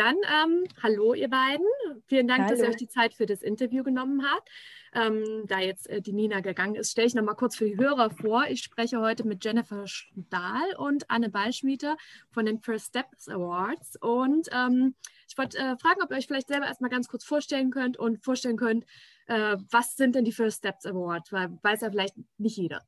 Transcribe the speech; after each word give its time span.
dann 0.00 0.16
ähm, 0.16 0.64
hallo 0.82 1.12
ihr 1.12 1.28
beiden. 1.28 1.66
Vielen 2.06 2.26
Dank, 2.26 2.44
hallo. 2.44 2.50
dass 2.50 2.60
ihr 2.60 2.68
euch 2.70 2.76
die 2.76 2.88
Zeit 2.88 3.12
für 3.12 3.26
das 3.26 3.42
Interview 3.42 3.84
genommen 3.84 4.24
habt. 4.24 4.48
Ähm, 4.94 5.44
da 5.46 5.60
jetzt 5.60 5.88
äh, 5.90 6.00
die 6.00 6.14
Nina 6.14 6.40
gegangen 6.40 6.74
ist, 6.74 6.92
stelle 6.92 7.06
ich 7.06 7.14
noch 7.14 7.22
mal 7.22 7.34
kurz 7.34 7.54
für 7.54 7.66
die 7.66 7.76
Hörer 7.76 8.10
vor. 8.10 8.46
Ich 8.48 8.62
spreche 8.62 8.98
heute 9.00 9.26
mit 9.26 9.44
Jennifer 9.44 9.86
Stahl 9.86 10.74
und 10.78 11.08
Anne 11.10 11.28
Ballschmieder 11.28 11.98
von 12.30 12.46
den 12.46 12.60
First 12.60 12.86
Steps 12.86 13.28
Awards. 13.28 13.96
Und 14.00 14.48
ähm, 14.52 14.94
ich 15.28 15.36
wollte 15.36 15.58
äh, 15.58 15.76
fragen, 15.76 16.02
ob 16.02 16.10
ihr 16.10 16.16
euch 16.16 16.26
vielleicht 16.26 16.48
selber 16.48 16.66
erstmal 16.66 16.90
ganz 16.90 17.06
kurz 17.06 17.24
vorstellen 17.24 17.70
könnt 17.70 17.98
und 17.98 18.24
vorstellen 18.24 18.56
könnt, 18.56 18.86
äh, 19.26 19.58
was 19.70 19.96
sind 19.96 20.14
denn 20.14 20.24
die 20.24 20.32
First 20.32 20.58
Steps 20.58 20.86
Awards? 20.86 21.30
Weil 21.30 21.58
weiß 21.62 21.82
ja 21.82 21.90
vielleicht 21.90 22.14
nicht 22.38 22.56
jeder. 22.56 22.80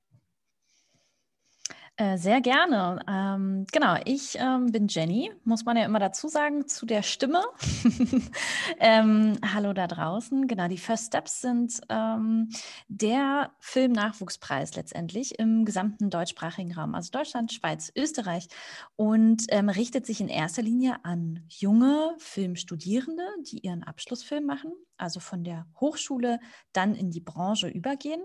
Äh, 1.98 2.16
sehr 2.16 2.40
gerne. 2.40 3.00
Ähm, 3.06 3.66
genau, 3.70 3.96
ich 4.06 4.36
ähm, 4.38 4.72
bin 4.72 4.88
Jenny, 4.88 5.30
muss 5.44 5.66
man 5.66 5.76
ja 5.76 5.84
immer 5.84 5.98
dazu 5.98 6.26
sagen, 6.26 6.66
zu 6.66 6.86
der 6.86 7.02
Stimme. 7.02 7.42
ähm, 8.80 9.36
hallo 9.54 9.74
da 9.74 9.86
draußen. 9.86 10.48
Genau, 10.48 10.68
die 10.68 10.78
First 10.78 11.08
Steps 11.08 11.42
sind 11.42 11.82
ähm, 11.90 12.48
der 12.88 13.52
Filmnachwuchspreis 13.60 14.74
letztendlich 14.74 15.38
im 15.38 15.66
gesamten 15.66 16.08
deutschsprachigen 16.08 16.72
Raum, 16.72 16.94
also 16.94 17.10
Deutschland, 17.10 17.52
Schweiz, 17.52 17.92
Österreich 17.94 18.48
und 18.96 19.44
ähm, 19.50 19.68
richtet 19.68 20.06
sich 20.06 20.22
in 20.22 20.28
erster 20.28 20.62
Linie 20.62 20.96
an 21.04 21.44
junge 21.48 22.14
Filmstudierende, 22.16 23.24
die 23.42 23.58
ihren 23.58 23.82
Abschlussfilm 23.82 24.46
machen, 24.46 24.72
also 24.96 25.20
von 25.20 25.44
der 25.44 25.66
Hochschule 25.78 26.40
dann 26.72 26.94
in 26.94 27.10
die 27.10 27.20
Branche 27.20 27.68
übergehen 27.68 28.22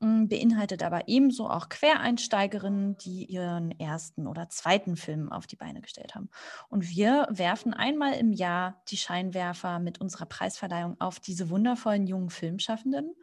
beinhaltet 0.00 0.82
aber 0.82 1.08
ebenso 1.08 1.48
auch 1.48 1.68
Quereinsteigerinnen, 1.68 2.96
die 2.98 3.24
ihren 3.24 3.70
ersten 3.78 4.26
oder 4.26 4.48
zweiten 4.48 4.96
Film 4.96 5.32
auf 5.32 5.46
die 5.46 5.56
Beine 5.56 5.80
gestellt 5.80 6.14
haben. 6.14 6.28
Und 6.68 6.88
wir 6.90 7.26
werfen 7.30 7.74
einmal 7.74 8.14
im 8.14 8.32
Jahr 8.32 8.82
die 8.88 8.96
Scheinwerfer 8.96 9.78
mit 9.78 10.00
unserer 10.00 10.26
Preisverleihung 10.26 11.00
auf 11.00 11.20
diese 11.20 11.50
wundervollen 11.50 12.06
jungen 12.06 12.30
Filmschaffenden 12.30 13.14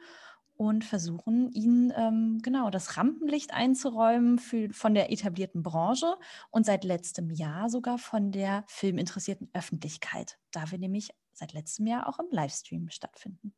und 0.61 0.85
versuchen 0.85 1.51
ihnen 1.51 1.91
ähm, 1.95 2.39
genau 2.43 2.69
das 2.69 2.95
Rampenlicht 2.97 3.51
einzuräumen 3.51 4.37
für, 4.37 4.69
von 4.71 4.93
der 4.93 5.11
etablierten 5.11 5.63
Branche 5.63 6.15
und 6.51 6.65
seit 6.65 6.83
letztem 6.83 7.31
Jahr 7.31 7.69
sogar 7.69 7.97
von 7.97 8.31
der 8.31 8.63
filminteressierten 8.67 9.49
Öffentlichkeit, 9.53 10.37
da 10.51 10.69
wir 10.69 10.77
nämlich 10.77 11.09
seit 11.33 11.53
letztem 11.53 11.87
Jahr 11.87 12.07
auch 12.07 12.19
im 12.19 12.27
Livestream 12.29 12.89
stattfinden. 12.89 13.55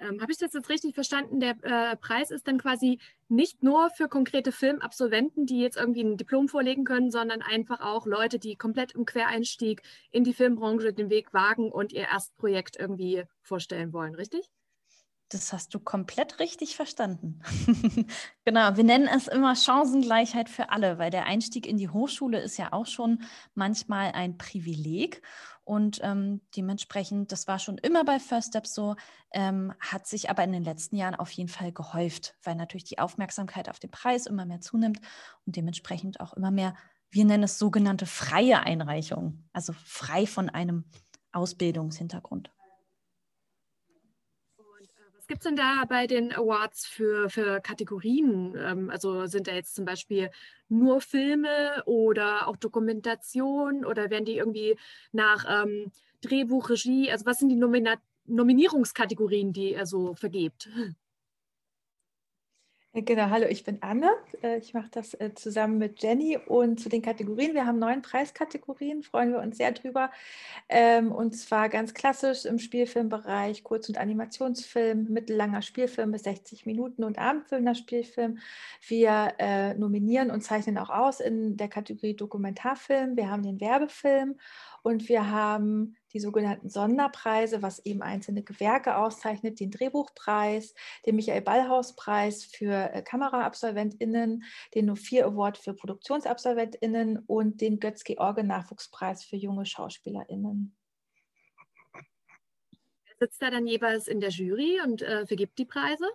Ähm, 0.00 0.20
Habe 0.20 0.32
ich 0.32 0.38
das 0.38 0.54
jetzt 0.54 0.70
richtig 0.70 0.94
verstanden? 0.94 1.40
Der 1.40 1.56
äh, 1.62 1.96
Preis 1.96 2.30
ist 2.30 2.48
dann 2.48 2.58
quasi 2.58 2.98
nicht 3.28 3.62
nur 3.62 3.90
für 3.90 4.08
konkrete 4.08 4.50
Filmabsolventen, 4.50 5.46
die 5.46 5.60
jetzt 5.60 5.76
irgendwie 5.76 6.02
ein 6.02 6.16
Diplom 6.16 6.48
vorlegen 6.48 6.84
können, 6.84 7.10
sondern 7.10 7.42
einfach 7.42 7.80
auch 7.80 8.06
Leute, 8.06 8.38
die 8.38 8.56
komplett 8.56 8.92
im 8.92 9.04
Quereinstieg 9.04 9.82
in 10.10 10.24
die 10.24 10.32
Filmbranche 10.32 10.92
den 10.92 11.10
Weg 11.10 11.34
wagen 11.34 11.70
und 11.70 11.92
ihr 11.92 12.08
Erstprojekt 12.08 12.76
irgendwie 12.78 13.24
vorstellen 13.42 13.92
wollen, 13.92 14.14
richtig? 14.14 14.50
Das 15.28 15.52
hast 15.52 15.72
du 15.74 15.78
komplett 15.78 16.40
richtig 16.40 16.74
verstanden. 16.74 17.40
genau, 18.44 18.76
wir 18.76 18.82
nennen 18.82 19.06
es 19.06 19.28
immer 19.28 19.54
Chancengleichheit 19.54 20.48
für 20.48 20.70
alle, 20.70 20.98
weil 20.98 21.12
der 21.12 21.26
Einstieg 21.26 21.68
in 21.68 21.76
die 21.76 21.88
Hochschule 21.88 22.40
ist 22.40 22.56
ja 22.56 22.72
auch 22.72 22.86
schon 22.86 23.22
manchmal 23.54 24.10
ein 24.10 24.38
Privileg. 24.38 25.22
Und 25.70 26.00
ähm, 26.02 26.40
dementsprechend, 26.56 27.30
das 27.30 27.46
war 27.46 27.60
schon 27.60 27.78
immer 27.78 28.04
bei 28.04 28.18
First 28.18 28.48
Steps 28.48 28.74
so, 28.74 28.96
ähm, 29.30 29.72
hat 29.78 30.04
sich 30.04 30.28
aber 30.28 30.42
in 30.42 30.50
den 30.50 30.64
letzten 30.64 30.96
Jahren 30.96 31.14
auf 31.14 31.30
jeden 31.30 31.48
Fall 31.48 31.70
gehäuft, 31.70 32.34
weil 32.42 32.56
natürlich 32.56 32.82
die 32.82 32.98
Aufmerksamkeit 32.98 33.68
auf 33.68 33.78
den 33.78 33.92
Preis 33.92 34.26
immer 34.26 34.46
mehr 34.46 34.60
zunimmt 34.60 35.00
und 35.46 35.54
dementsprechend 35.54 36.18
auch 36.18 36.32
immer 36.32 36.50
mehr, 36.50 36.74
wir 37.12 37.24
nennen 37.24 37.44
es 37.44 37.56
sogenannte 37.56 38.06
freie 38.06 38.64
Einreichungen, 38.64 39.48
also 39.52 39.72
frei 39.72 40.26
von 40.26 40.48
einem 40.48 40.86
Ausbildungshintergrund 41.30 42.50
gibt 45.30 45.42
es 45.42 45.44
denn 45.44 45.54
da 45.54 45.84
bei 45.88 46.08
den 46.08 46.32
Awards 46.32 46.86
für, 46.86 47.30
für 47.30 47.60
Kategorien? 47.60 48.52
Ähm, 48.58 48.90
also 48.90 49.26
sind 49.26 49.46
da 49.46 49.54
jetzt 49.54 49.76
zum 49.76 49.84
Beispiel 49.84 50.28
nur 50.68 51.00
Filme 51.00 51.84
oder 51.86 52.48
auch 52.48 52.56
Dokumentation 52.56 53.84
oder 53.84 54.10
werden 54.10 54.24
die 54.24 54.38
irgendwie 54.38 54.76
nach 55.12 55.44
ähm, 55.48 55.92
Drehbuch, 56.20 56.68
Regie, 56.68 57.12
also 57.12 57.26
was 57.26 57.38
sind 57.38 57.48
die 57.48 57.56
Nomina 57.56 57.94
Nominierungskategorien, 58.26 59.52
die 59.52 59.72
er 59.72 59.86
so 59.86 60.14
vergibt? 60.14 60.68
Äh, 62.92 63.02
genau, 63.02 63.30
hallo, 63.30 63.46
ich 63.48 63.62
bin 63.64 63.78
Anne. 63.82 64.10
Äh, 64.42 64.58
ich 64.58 64.74
mache 64.74 64.88
das 64.90 65.14
äh, 65.14 65.32
zusammen 65.34 65.78
mit 65.78 66.02
Jenny 66.02 66.36
und 66.36 66.80
zu 66.80 66.88
den 66.88 67.02
Kategorien. 67.02 67.54
Wir 67.54 67.64
haben 67.66 67.78
neun 67.78 68.02
Preiskategorien, 68.02 69.02
freuen 69.04 69.32
wir 69.32 69.38
uns 69.40 69.58
sehr 69.58 69.70
drüber. 69.72 70.10
Ähm, 70.68 71.12
und 71.12 71.34
zwar 71.36 71.68
ganz 71.68 71.94
klassisch 71.94 72.44
im 72.44 72.58
Spielfilmbereich, 72.58 73.62
Kurz- 73.62 73.88
und 73.88 73.98
Animationsfilm, 73.98 75.06
mittellanger 75.08 75.62
Spielfilm 75.62 76.10
bis 76.10 76.24
60 76.24 76.66
Minuten 76.66 77.04
und 77.04 77.18
abendfüllender 77.18 77.74
Spielfilm. 77.74 78.38
Wir 78.86 79.34
nominieren 79.78 80.30
und 80.30 80.42
zeichnen 80.42 80.78
auch 80.78 80.90
aus 80.90 81.20
in 81.20 81.56
der 81.56 81.68
Kategorie 81.68 82.14
Dokumentarfilm. 82.14 83.16
Wir 83.16 83.30
haben 83.30 83.42
den 83.42 83.60
Werbefilm 83.60 84.36
und 84.82 85.08
wir 85.08 85.30
haben 85.30 85.96
die 86.12 86.20
sogenannten 86.20 86.68
Sonderpreise, 86.68 87.62
was 87.62 87.84
eben 87.84 88.02
einzelne 88.02 88.42
Gewerke 88.42 88.96
auszeichnet, 88.96 89.60
den 89.60 89.70
Drehbuchpreis, 89.70 90.74
den 91.06 91.16
Michael-Ballhaus-Preis 91.16 92.44
für 92.44 92.92
äh, 92.92 93.02
KameraabsolventInnen, 93.02 94.44
den 94.74 94.90
No4 94.90 95.22
Award 95.22 95.58
für 95.58 95.74
ProduktionsabsolventInnen 95.74 97.18
und 97.26 97.60
den 97.60 97.78
Götz-George-Nachwuchspreis 97.78 99.24
für 99.24 99.36
junge 99.36 99.66
SchauspielerInnen. 99.66 100.76
Sitzt 103.18 103.42
da 103.42 103.50
dann 103.50 103.66
jeweils 103.66 104.08
in 104.08 104.20
der 104.20 104.30
Jury 104.30 104.80
und 104.82 105.02
äh, 105.02 105.26
vergibt 105.26 105.58
die 105.58 105.66
Preise? 105.66 106.06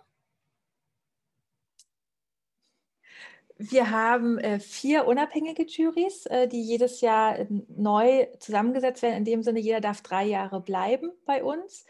Wir 3.58 3.90
haben 3.90 4.38
äh, 4.38 4.60
vier 4.60 5.06
unabhängige 5.06 5.64
Juries, 5.64 6.26
äh, 6.26 6.46
die 6.46 6.60
jedes 6.60 7.00
Jahr 7.00 7.38
äh, 7.38 7.46
neu 7.68 8.26
zusammengesetzt 8.38 9.00
werden. 9.02 9.16
In 9.16 9.24
dem 9.24 9.42
Sinne, 9.42 9.60
jeder 9.60 9.80
darf 9.80 10.02
drei 10.02 10.24
Jahre 10.24 10.60
bleiben 10.60 11.10
bei 11.24 11.42
uns 11.42 11.86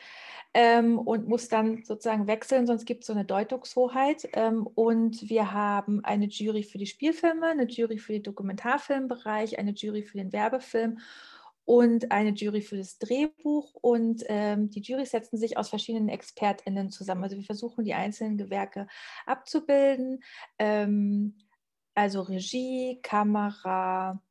ähm, 0.55 0.97
und 0.97 1.27
muss 1.27 1.49
dann 1.49 1.83
sozusagen 1.83 2.29
wechseln, 2.29 2.69
sonst 2.69 2.87
gibt 2.87 3.03
es 3.03 3.09
so 3.09 3.13
eine 3.13 3.25
Deutungshoheit. 3.25 4.29
Ähm, 4.35 4.65
und 4.67 5.29
wir 5.29 5.53
haben 5.53 6.05
eine 6.05 6.27
Jury 6.27 6.63
für 6.63 6.79
die 6.79 6.87
Spielfilme, 6.87 7.49
eine 7.49 7.67
Jury 7.67 7.99
für 7.99 8.13
den 8.13 8.23
Dokumentarfilmbereich, 8.23 9.59
eine 9.59 9.73
Jury 9.73 10.05
für 10.05 10.19
den 10.19 10.33
Werbefilm 10.33 11.01
und 11.65 12.13
eine 12.13 12.31
Jury 12.31 12.63
für 12.63 12.77
das 12.77 12.99
Drehbuch. 12.99 13.75
Und 13.75 14.23
ähm, 14.29 14.71
die 14.71 14.83
Jury 14.83 15.05
setzen 15.05 15.37
sich 15.37 15.59
aus 15.59 15.69
verschiedenen 15.69 16.09
ExpertInnen 16.09 16.91
zusammen. 16.91 17.25
Also 17.25 17.37
wir 17.37 17.45
versuchen, 17.45 17.85
die 17.85 17.95
einzelnen 17.95 18.39
Gewerke 18.39 18.87
abzubilden. 19.27 20.23
Ähm, 20.61 21.35
also 21.97 22.23
Regie, 22.23 23.01
Kamera, 23.03 24.23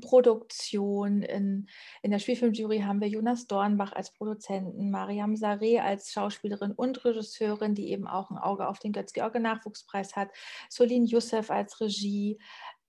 Produktion. 0.00 1.22
In, 1.22 1.68
in 2.02 2.10
der 2.10 2.18
Spielfilmjury 2.18 2.80
haben 2.80 3.00
wir 3.00 3.08
Jonas 3.08 3.46
Dornbach 3.46 3.92
als 3.92 4.12
Produzenten, 4.12 4.90
Mariam 4.90 5.36
Sareh 5.36 5.80
als 5.80 6.12
Schauspielerin 6.12 6.72
und 6.72 7.04
Regisseurin, 7.04 7.74
die 7.74 7.90
eben 7.90 8.06
auch 8.06 8.30
ein 8.30 8.38
Auge 8.38 8.68
auf 8.68 8.78
den 8.78 8.92
Götz-George-Nachwuchspreis 8.92 10.16
hat, 10.16 10.30
Solin 10.68 11.06
Youssef 11.06 11.50
als 11.50 11.80
Regie, 11.80 12.38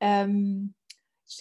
ähm, 0.02 0.74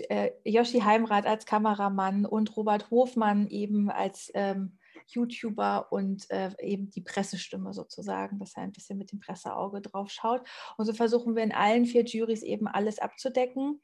äh, 0.08 0.30
Yoshi 0.44 0.80
Heimrath 0.80 1.26
als 1.26 1.46
Kameramann 1.46 2.26
und 2.26 2.56
Robert 2.56 2.90
Hofmann 2.90 3.48
eben 3.48 3.90
als 3.90 4.30
ähm, 4.34 4.77
YouTuber 5.14 5.92
und 5.92 6.30
äh, 6.30 6.50
eben 6.60 6.90
die 6.90 7.00
Pressestimme 7.00 7.72
sozusagen, 7.72 8.38
dass 8.38 8.56
er 8.56 8.62
ein 8.62 8.72
bisschen 8.72 8.98
mit 8.98 9.12
dem 9.12 9.20
Presseauge 9.20 9.80
drauf 9.80 10.10
schaut. 10.10 10.46
Und 10.76 10.86
so 10.86 10.92
versuchen 10.92 11.36
wir 11.36 11.42
in 11.42 11.52
allen 11.52 11.86
vier 11.86 12.04
Juries 12.04 12.42
eben 12.42 12.66
alles 12.68 12.98
abzudecken, 12.98 13.80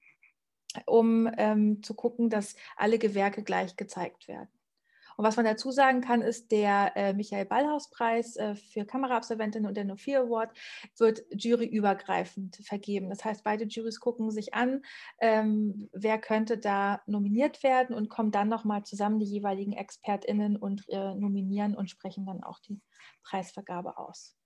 um 0.86 1.30
ähm, 1.36 1.82
zu 1.82 1.94
gucken, 1.94 2.30
dass 2.30 2.56
alle 2.76 2.98
Gewerke 2.98 3.42
gleich 3.42 3.76
gezeigt 3.76 4.28
werden. 4.28 4.50
Und 5.16 5.24
was 5.24 5.36
man 5.36 5.44
dazu 5.44 5.70
sagen 5.70 6.00
kann, 6.00 6.22
ist, 6.22 6.50
der 6.50 6.92
äh, 6.96 7.12
Michael 7.12 7.46
Ballhaus-Preis 7.46 8.36
äh, 8.36 8.54
für 8.54 8.84
Kameraabsolventinnen 8.84 9.68
und 9.68 9.76
der 9.76 9.86
No4 9.86 10.26
Award 10.26 10.56
wird 10.98 11.22
juryübergreifend 11.30 12.56
vergeben. 12.56 13.10
Das 13.10 13.24
heißt, 13.24 13.44
beide 13.44 13.64
Juries 13.64 14.00
gucken 14.00 14.30
sich 14.30 14.54
an, 14.54 14.82
ähm, 15.20 15.88
wer 15.92 16.18
könnte 16.18 16.58
da 16.58 17.00
nominiert 17.06 17.62
werden 17.62 17.94
und 17.94 18.08
kommen 18.08 18.30
dann 18.30 18.48
nochmal 18.48 18.84
zusammen, 18.84 19.18
die 19.18 19.26
jeweiligen 19.26 19.72
ExpertInnen, 19.72 20.56
und 20.56 20.88
äh, 20.88 21.14
nominieren 21.14 21.74
und 21.74 21.90
sprechen 21.90 22.26
dann 22.26 22.42
auch 22.42 22.58
die 22.60 22.80
Preisvergabe 23.22 23.98
aus. 23.98 24.36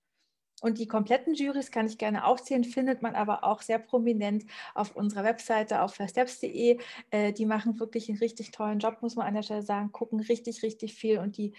Und 0.60 0.78
die 0.78 0.88
kompletten 0.88 1.34
Juries 1.34 1.70
kann 1.70 1.86
ich 1.86 1.98
gerne 1.98 2.24
aufzählen, 2.24 2.64
findet 2.64 3.00
man 3.02 3.14
aber 3.14 3.44
auch 3.44 3.62
sehr 3.62 3.78
prominent 3.78 4.44
auf 4.74 4.96
unserer 4.96 5.22
Webseite 5.24 5.82
auf 5.82 5.94
firsteps.de. 5.94 6.78
Äh, 7.10 7.32
die 7.32 7.46
machen 7.46 7.78
wirklich 7.78 8.08
einen 8.08 8.18
richtig 8.18 8.50
tollen 8.50 8.80
Job, 8.80 8.98
muss 9.00 9.14
man 9.16 9.26
an 9.26 9.34
der 9.34 9.42
Stelle 9.42 9.62
sagen, 9.62 9.92
gucken 9.92 10.20
richtig, 10.20 10.62
richtig 10.62 10.94
viel 10.94 11.18
und 11.18 11.36
die 11.36 11.54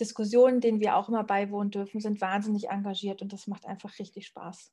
Diskussionen, 0.00 0.60
denen 0.60 0.80
wir 0.80 0.96
auch 0.96 1.08
immer 1.08 1.24
beiwohnen 1.24 1.70
dürfen, 1.70 2.00
sind 2.00 2.20
wahnsinnig 2.20 2.68
engagiert 2.70 3.20
und 3.22 3.32
das 3.32 3.46
macht 3.48 3.66
einfach 3.66 3.98
richtig 3.98 4.26
Spaß. 4.26 4.72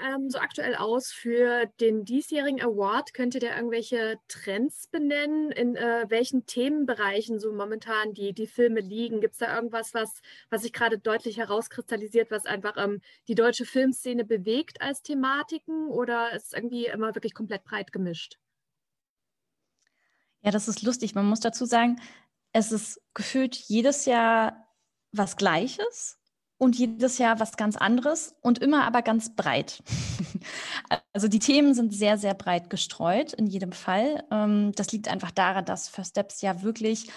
Ähm, 0.00 0.30
so 0.30 0.38
aktuell 0.38 0.74
aus 0.74 1.12
für 1.12 1.66
den 1.80 2.04
diesjährigen 2.04 2.60
Award? 2.60 3.14
Könnt 3.14 3.34
ihr 3.34 3.40
da 3.40 3.56
irgendwelche 3.56 4.16
Trends 4.28 4.86
benennen? 4.88 5.50
In 5.50 5.76
äh, 5.76 6.06
welchen 6.08 6.46
Themenbereichen 6.46 7.38
so 7.38 7.52
momentan 7.52 8.14
die, 8.14 8.32
die 8.32 8.46
Filme 8.46 8.80
liegen? 8.80 9.20
Gibt 9.20 9.32
es 9.32 9.38
da 9.38 9.54
irgendwas, 9.54 9.94
was, 9.94 10.20
was 10.50 10.62
sich 10.62 10.72
gerade 10.72 10.98
deutlich 10.98 11.38
herauskristallisiert, 11.38 12.30
was 12.30 12.46
einfach 12.46 12.76
ähm, 12.76 13.00
die 13.28 13.34
deutsche 13.34 13.64
Filmszene 13.64 14.24
bewegt 14.24 14.80
als 14.82 15.02
Thematiken 15.02 15.88
oder 15.88 16.32
ist 16.32 16.46
es 16.46 16.52
irgendwie 16.52 16.86
immer 16.86 17.14
wirklich 17.14 17.34
komplett 17.34 17.64
breit 17.64 17.92
gemischt? 17.92 18.38
Ja, 20.42 20.50
das 20.50 20.68
ist 20.68 20.82
lustig. 20.82 21.14
Man 21.14 21.26
muss 21.26 21.40
dazu 21.40 21.64
sagen, 21.64 22.00
es 22.52 22.72
ist 22.72 23.00
gefühlt 23.14 23.56
jedes 23.56 24.04
Jahr 24.04 24.66
was 25.12 25.36
Gleiches 25.36 26.19
und 26.60 26.76
jedes 26.76 27.16
Jahr 27.16 27.40
was 27.40 27.56
ganz 27.56 27.76
anderes 27.76 28.34
und 28.42 28.58
immer 28.58 28.84
aber 28.84 29.00
ganz 29.00 29.34
breit. 29.34 29.82
also 31.14 31.26
die 31.26 31.38
Themen 31.38 31.72
sind 31.72 31.94
sehr, 31.94 32.18
sehr 32.18 32.34
breit 32.34 32.68
gestreut 32.68 33.32
in 33.32 33.46
jedem 33.46 33.72
Fall. 33.72 34.24
Ähm, 34.30 34.72
das 34.76 34.92
liegt 34.92 35.08
einfach 35.08 35.30
daran, 35.30 35.64
dass 35.64 35.88
First 35.88 36.10
Steps 36.10 36.42
ja 36.42 36.60
wirklich 36.62 37.10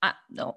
ah, 0.00 0.14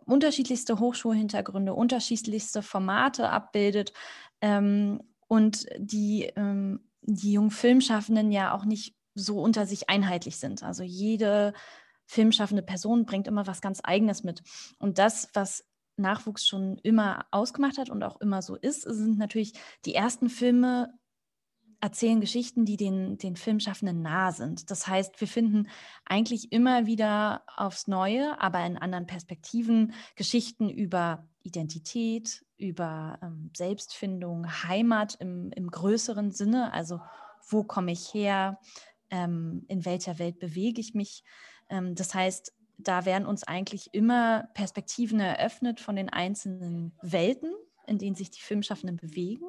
unterschiedlichste 0.08 0.80
Hochschulhintergründe, 0.80 1.76
unterschiedlichste 1.76 2.64
Formate 2.64 3.30
abbildet 3.30 3.94
ähm, 4.42 5.04
und 5.28 5.68
die, 5.78 6.24
ähm, 6.36 6.80
die 7.02 7.34
jungen 7.34 7.52
Filmschaffenden 7.52 8.32
ja 8.32 8.56
auch 8.56 8.66
nicht 8.66 8.96
so 9.14 9.40
unter 9.40 9.68
sich 9.68 9.88
einheitlich 9.88 10.38
sind. 10.38 10.64
Also 10.64 10.82
jede 10.82 11.54
filmschaffende 12.08 12.64
Person 12.64 13.06
bringt 13.06 13.28
immer 13.28 13.46
was 13.46 13.62
ganz 13.62 13.82
Eigenes 13.84 14.24
mit. 14.24 14.42
Und 14.80 14.98
das, 14.98 15.30
was 15.34 15.69
Nachwuchs 16.00 16.48
schon 16.48 16.78
immer 16.80 17.25
ausgemacht 17.31 17.78
hat 17.78 17.90
und 17.90 18.04
auch 18.04 18.19
immer 18.22 18.42
so 18.42 18.56
ist, 18.56 18.81
sind 18.81 19.18
natürlich 19.18 19.54
die 19.86 19.96
ersten 19.96 20.30
Filme 20.30 20.94
erzählen 21.81 22.19
Geschichten, 22.19 22.66
die 22.66 22.78
den, 22.78 23.18
den 23.18 23.36
Filmschaffenden 23.36 24.01
nah 24.01 24.31
sind. 24.31 24.69
Das 24.69 24.88
heißt, 24.88 25.19
wir 25.22 25.28
finden 25.28 25.69
eigentlich 26.06 26.51
immer 26.51 26.86
wieder 26.86 27.44
aufs 27.56 27.88
Neue, 27.88 28.40
aber 28.42 28.66
in 28.66 28.78
anderen 28.78 29.07
Perspektiven, 29.07 29.94
Geschichten 30.16 30.69
über 30.69 31.28
Identität, 31.44 32.44
über 32.57 33.18
ähm, 33.22 33.52
Selbstfindung, 33.56 34.45
Heimat 34.63 35.16
im, 35.19 35.52
im 35.52 35.72
größeren 35.72 36.31
Sinne, 36.31 36.74
also 36.74 37.00
wo 37.48 37.63
komme 37.63 37.94
ich 37.94 38.13
her, 38.13 38.60
ähm, 39.10 39.63
in 39.69 39.86
welcher 39.86 40.19
Welt 40.19 40.40
bewege 40.40 40.81
ich 40.81 40.94
mich. 40.94 41.24
Ähm, 41.69 41.95
das 41.95 42.13
heißt, 42.13 42.54
da 42.80 43.06
werden 43.06 43.28
uns 43.28 43.44
eigentlich 43.44 43.94
immer 43.94 44.48
Perspektiven 44.54 45.20
eröffnet 45.20 45.80
von 45.81 45.96
den 45.96 46.10
einzelnen 46.10 46.94
Welten, 47.02 47.52
in 47.88 47.98
denen 47.98 48.16
sich 48.16 48.31
die 48.31 48.42
Filmschaffenden 48.42 48.96
bewegen. 48.98 49.46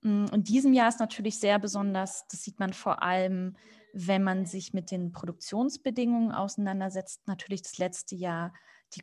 Mm, 0.00 0.24
und 0.32 0.48
diesem 0.48 0.72
Jahr 0.72 0.88
ist 0.88 1.00
natürlich 1.00 1.38
sehr 1.38 1.58
besonders, 1.58 2.26
das 2.28 2.42
sieht 2.42 2.58
man 2.58 2.72
vor 2.72 3.02
allem, 3.02 3.56
wenn 3.92 4.22
man 4.22 4.46
sich 4.46 4.72
mit 4.72 4.90
den 4.90 5.12
Produktionsbedingungen 5.12 6.32
auseinandersetzt. 6.32 7.28
Natürlich 7.28 7.60
das 7.62 7.76
letzte 7.76 8.16
Jahr 8.16 8.54
die 8.94 9.02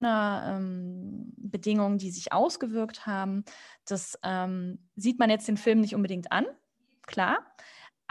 Corona-Bedingungen, 0.00 1.94
ähm, 1.94 1.98
die 1.98 2.10
sich 2.10 2.32
ausgewirkt 2.32 3.04
haben. 3.06 3.44
Das 3.84 4.18
ähm, 4.22 4.78
sieht 4.96 5.18
man 5.18 5.28
jetzt 5.28 5.46
den 5.46 5.58
Film 5.58 5.80
nicht 5.80 5.94
unbedingt 5.94 6.32
an, 6.32 6.46
klar. 7.02 7.46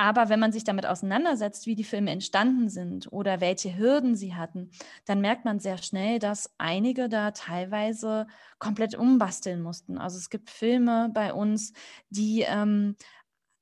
Aber 0.04 0.28
wenn 0.28 0.42
man 0.42 0.52
sich 0.52 0.66
damit 0.66 0.86
auseinandersetzt, 0.86 1.66
wie 1.66 1.76
die 1.76 1.86
Filme 1.86 2.12
entstanden 2.12 2.68
sind 2.68 3.10
oder 3.14 3.40
welche 3.40 3.78
Hürden 3.78 4.18
sie 4.18 4.36
hatten, 4.36 4.70
dann 5.06 5.22
merkt 5.22 5.46
man 5.46 5.62
sehr 5.62 5.78
schnell, 5.78 6.20
dass 6.20 6.54
einige 6.58 7.08
da 7.08 7.32
teilweise 7.32 8.28
komplett 8.60 8.96
umbasteln 8.96 9.62
mussten. 9.62 9.98
Also 9.98 10.18
es 10.18 10.30
gibt 10.30 10.50
Filme 10.50 11.10
bei 11.14 11.34
uns, 11.34 11.72
die 12.10 12.42
ähm, 12.42 12.98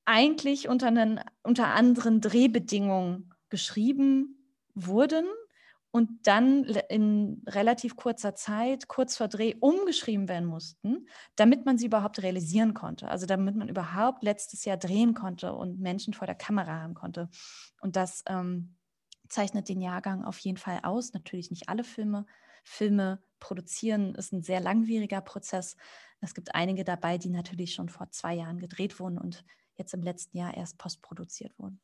eigentlich 0.06 0.68
unter, 0.68 0.88
einen, 0.88 1.20
unter 1.44 1.76
anderen 1.76 2.22
Drehbedingungen 2.22 3.36
geschrieben 3.50 4.58
wurden 4.74 5.26
und 5.92 6.26
dann 6.26 6.64
in 6.90 7.44
relativ 7.48 7.98
kurzer 7.98 8.34
Zeit, 8.34 8.88
kurz 8.88 9.18
vor 9.18 9.28
Dreh, 9.28 9.56
umgeschrieben 9.60 10.30
werden 10.30 10.48
mussten, 10.48 11.08
damit 11.36 11.66
man 11.66 11.78
sie 11.78 11.88
überhaupt 11.88 12.24
realisieren 12.24 12.74
konnte. 12.74 13.10
Also 13.10 13.26
damit 13.26 13.58
man 13.58 13.68
überhaupt 13.68 14.24
letztes 14.24 14.64
Jahr 14.64 14.78
drehen 14.78 15.14
konnte 15.14 15.54
und 15.54 15.80
Menschen 15.80 16.14
vor 16.14 16.28
der 16.28 16.36
Kamera 16.36 16.82
haben 16.82 16.94
konnte. 16.94 17.30
Und 17.82 17.98
das 17.98 18.24
ähm, 18.28 18.78
zeichnet 19.28 19.68
den 19.68 19.82
Jahrgang 19.82 20.24
auf 20.24 20.40
jeden 20.40 20.58
Fall 20.58 20.80
aus. 20.84 21.14
Natürlich 21.14 21.52
nicht 21.52 21.68
alle 21.68 21.84
Filme. 21.84 22.26
Filme 22.64 23.22
produzieren 23.42 24.16
ist 24.16 24.32
ein 24.32 24.44
sehr 24.44 24.62
langwieriger 24.62 25.20
Prozess. 25.20 25.76
Es 26.22 26.34
gibt 26.34 26.56
einige 26.56 26.86
dabei, 26.86 27.18
die 27.18 27.30
natürlich 27.30 27.74
schon 27.74 27.90
vor 27.90 28.10
zwei 28.12 28.36
Jahren 28.36 28.60
gedreht 28.60 29.00
wurden 29.00 29.18
und 29.18 29.44
jetzt 29.76 29.94
im 29.94 30.04
letzten 30.04 30.38
Jahr 30.38 30.56
erst 30.56 30.78
postproduziert 30.78 31.58
wurden 31.58 31.82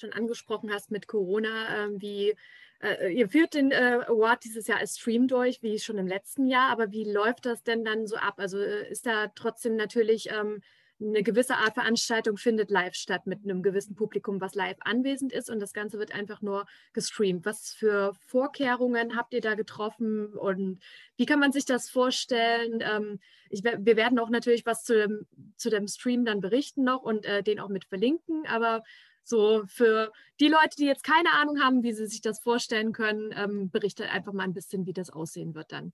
schon 0.00 0.12
angesprochen 0.12 0.72
hast 0.72 0.90
mit 0.90 1.06
Corona, 1.06 1.86
äh, 1.86 1.88
wie 2.00 2.34
äh, 2.80 3.12
ihr 3.12 3.28
führt 3.28 3.54
den 3.54 3.70
äh, 3.70 4.00
Award 4.06 4.44
dieses 4.44 4.66
Jahr 4.66 4.78
als 4.78 4.98
Stream 4.98 5.28
durch, 5.28 5.62
wie 5.62 5.78
schon 5.78 5.98
im 5.98 6.06
letzten 6.06 6.46
Jahr, 6.46 6.70
aber 6.70 6.90
wie 6.90 7.04
läuft 7.04 7.46
das 7.46 7.62
denn 7.62 7.84
dann 7.84 8.06
so 8.06 8.16
ab? 8.16 8.34
Also 8.38 8.58
äh, 8.58 8.90
ist 8.90 9.06
da 9.06 9.28
trotzdem 9.34 9.76
natürlich 9.76 10.30
ähm, 10.30 10.62
eine 11.00 11.22
gewisse 11.22 11.56
Art 11.56 11.74
Veranstaltung 11.74 12.36
findet 12.36 12.70
live 12.70 12.94
statt 12.94 13.26
mit 13.26 13.44
einem 13.44 13.62
gewissen 13.62 13.94
Publikum, 13.94 14.40
was 14.40 14.54
live 14.54 14.76
anwesend 14.80 15.32
ist 15.32 15.50
und 15.50 15.58
das 15.58 15.72
Ganze 15.72 15.98
wird 15.98 16.14
einfach 16.14 16.42
nur 16.42 16.66
gestreamt. 16.92 17.46
Was 17.46 17.72
für 17.72 18.12
Vorkehrungen 18.26 19.16
habt 19.16 19.32
ihr 19.32 19.40
da 19.40 19.54
getroffen 19.54 20.34
und 20.34 20.80
wie 21.16 21.26
kann 21.26 21.40
man 21.40 21.52
sich 21.52 21.64
das 21.64 21.88
vorstellen? 21.88 22.80
Ähm, 22.82 23.18
ich, 23.48 23.64
wir 23.64 23.96
werden 23.96 24.18
auch 24.18 24.30
natürlich 24.30 24.66
was 24.66 24.84
zu 24.84 24.94
dem, 24.94 25.26
zu 25.56 25.70
dem 25.70 25.88
Stream 25.88 26.24
dann 26.24 26.40
berichten 26.40 26.84
noch 26.84 27.02
und 27.02 27.24
äh, 27.24 27.42
den 27.42 27.60
auch 27.60 27.68
mit 27.68 27.84
verlinken, 27.84 28.46
aber 28.46 28.82
so 29.24 29.64
für 29.66 30.12
die 30.40 30.48
Leute, 30.48 30.76
die 30.78 30.86
jetzt 30.86 31.04
keine 31.04 31.32
Ahnung 31.34 31.60
haben, 31.60 31.82
wie 31.82 31.92
sie 31.92 32.06
sich 32.06 32.20
das 32.20 32.40
vorstellen 32.40 32.92
können, 32.92 33.32
ähm, 33.36 33.70
berichtet 33.70 34.12
einfach 34.12 34.32
mal 34.32 34.44
ein 34.44 34.54
bisschen, 34.54 34.86
wie 34.86 34.92
das 34.92 35.10
aussehen 35.10 35.54
wird 35.54 35.72
dann. 35.72 35.92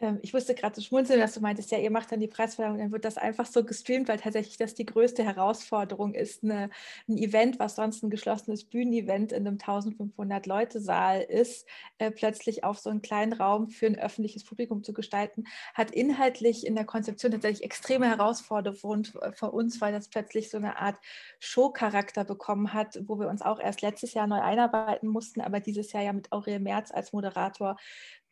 Ähm, 0.00 0.18
ich 0.22 0.32
wusste 0.32 0.54
gerade 0.54 0.74
zu 0.74 0.82
schmunzeln, 0.82 1.20
dass 1.20 1.34
du 1.34 1.40
meintest, 1.40 1.70
ja, 1.70 1.78
ihr 1.78 1.90
macht 1.90 2.12
dann 2.12 2.20
die 2.20 2.28
Preisverleihung 2.28 2.78
dann 2.78 2.92
wird 2.92 3.04
das 3.04 3.16
einfach 3.16 3.46
so 3.46 3.64
gestreamt, 3.64 4.08
weil 4.08 4.18
tatsächlich 4.18 4.56
das 4.56 4.74
die 4.74 4.86
größte 4.86 5.24
Herausforderung 5.24 6.14
ist. 6.14 6.44
Eine, 6.44 6.70
ein 7.08 7.18
Event, 7.18 7.58
was 7.58 7.76
sonst 7.76 8.02
ein 8.02 8.10
geschlossenes 8.10 8.64
Bühnenevent 8.64 9.32
in 9.32 9.46
einem 9.46 9.54
1500 9.54 10.46
Leute 10.46 10.80
Saal 10.80 11.22
ist, 11.22 11.66
äh, 11.98 12.10
plötzlich 12.10 12.64
auf 12.64 12.78
so 12.78 12.90
einen 12.90 13.02
kleinen 13.02 13.32
Raum 13.32 13.70
für 13.70 13.86
ein 13.86 13.98
öffentliches 13.98 14.44
Publikum 14.44 14.84
zu 14.84 14.92
gestalten, 14.92 15.44
hat 15.74 15.90
inhaltlich 15.90 16.66
in 16.66 16.76
der 16.76 16.84
Konzeption 16.84 17.32
tatsächlich 17.32 17.64
extreme 17.64 18.06
Herausforderungen 18.06 19.04
für 19.04 19.50
uns, 19.50 19.80
weil 19.80 19.92
das 19.92 20.08
plötzlich 20.08 20.50
so 20.50 20.58
eine 20.58 20.78
Art 20.78 20.96
Showcharakter 21.40 22.24
bekommen 22.24 22.72
hat, 22.72 23.00
wo 23.06 23.18
wir 23.18 23.28
uns 23.28 23.42
auch 23.42 23.58
erst 23.58 23.82
letztes 23.82 24.14
Jahr 24.14 24.26
neu 24.26 24.40
einarbeiten 24.40 25.08
mussten, 25.08 25.40
aber 25.40 25.60
dieses 25.60 25.92
Jahr 25.92 26.02
ja 26.02 26.12
mit 26.12 26.30
Aurel 26.32 26.60
Merz 26.60 26.90
als 26.92 27.12
Moderator 27.12 27.76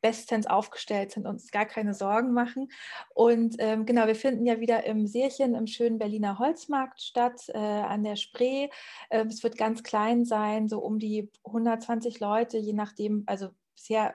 bestens 0.06 0.46
aufgestellt 0.46 1.10
sind, 1.10 1.26
uns 1.26 1.50
gar 1.50 1.66
keine 1.66 1.92
Sorgen 1.92 2.32
machen. 2.32 2.68
Und 3.12 3.56
ähm, 3.58 3.86
genau, 3.86 4.06
wir 4.06 4.14
finden 4.14 4.46
ja 4.46 4.60
wieder 4.60 4.84
im 4.84 5.08
Seelchen 5.08 5.56
im 5.56 5.66
schönen 5.66 5.98
Berliner 5.98 6.38
Holzmarkt 6.38 7.02
statt, 7.02 7.48
äh, 7.48 7.58
an 7.58 8.04
der 8.04 8.14
Spree. 8.14 8.68
Äh, 9.10 9.24
es 9.26 9.42
wird 9.42 9.58
ganz 9.58 9.82
klein 9.82 10.24
sein, 10.24 10.68
so 10.68 10.78
um 10.78 11.00
die 11.00 11.28
120 11.44 12.20
Leute, 12.20 12.56
je 12.56 12.72
nachdem, 12.72 13.24
also 13.26 13.48
bisher 13.74 14.14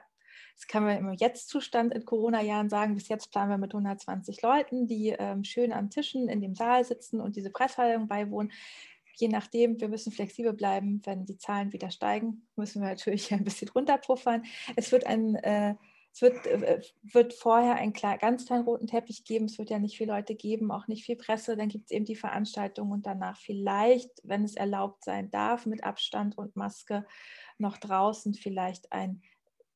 das 0.54 0.66
kann 0.66 0.84
man 0.84 0.96
im 0.96 1.12
Jetzt-Zustand 1.14 1.92
in 1.92 2.04
Corona-Jahren 2.04 2.68
sagen. 2.68 2.94
Bis 2.94 3.08
jetzt 3.08 3.32
planen 3.32 3.50
wir 3.50 3.58
mit 3.58 3.72
120 3.72 4.42
Leuten, 4.42 4.86
die 4.86 5.08
ähm, 5.18 5.44
schön 5.44 5.72
an 5.72 5.90
Tischen 5.90 6.28
in 6.28 6.40
dem 6.40 6.54
Saal 6.54 6.84
sitzen 6.84 7.20
und 7.20 7.36
diese 7.36 7.50
Preisverleihung 7.50 8.06
beiwohnen 8.06 8.52
je 9.16 9.28
nachdem, 9.28 9.80
wir 9.80 9.88
müssen 9.88 10.12
flexibel 10.12 10.52
bleiben. 10.52 11.00
Wenn 11.04 11.26
die 11.26 11.38
Zahlen 11.38 11.72
wieder 11.72 11.90
steigen, 11.90 12.46
müssen 12.56 12.82
wir 12.82 12.88
natürlich 12.88 13.32
ein 13.32 13.44
bisschen 13.44 13.68
runterpuffern. 13.68 14.44
Es 14.76 14.92
wird 14.92 15.06
ein 15.06 15.34
äh, 15.36 15.74
es 16.14 16.20
wird, 16.20 16.46
äh, 16.46 16.82
wird 17.02 17.32
vorher 17.32 17.76
einen 17.76 17.94
ganz 17.94 18.44
kleinen 18.46 18.64
roten 18.64 18.86
Teppich 18.86 19.24
geben. 19.24 19.46
Es 19.46 19.58
wird 19.58 19.70
ja 19.70 19.78
nicht 19.78 19.96
viele 19.96 20.12
Leute 20.12 20.34
geben, 20.34 20.70
auch 20.70 20.86
nicht 20.86 21.04
viel 21.04 21.16
Presse. 21.16 21.56
Dann 21.56 21.68
gibt 21.68 21.86
es 21.86 21.90
eben 21.90 22.04
die 22.04 22.16
Veranstaltung 22.16 22.90
und 22.90 23.06
danach 23.06 23.38
vielleicht, 23.38 24.10
wenn 24.22 24.44
es 24.44 24.54
erlaubt 24.54 25.04
sein 25.04 25.30
darf, 25.30 25.64
mit 25.64 25.84
Abstand 25.84 26.36
und 26.36 26.54
Maske 26.54 27.06
noch 27.56 27.78
draußen 27.78 28.34
vielleicht 28.34 28.92
ein 28.92 29.22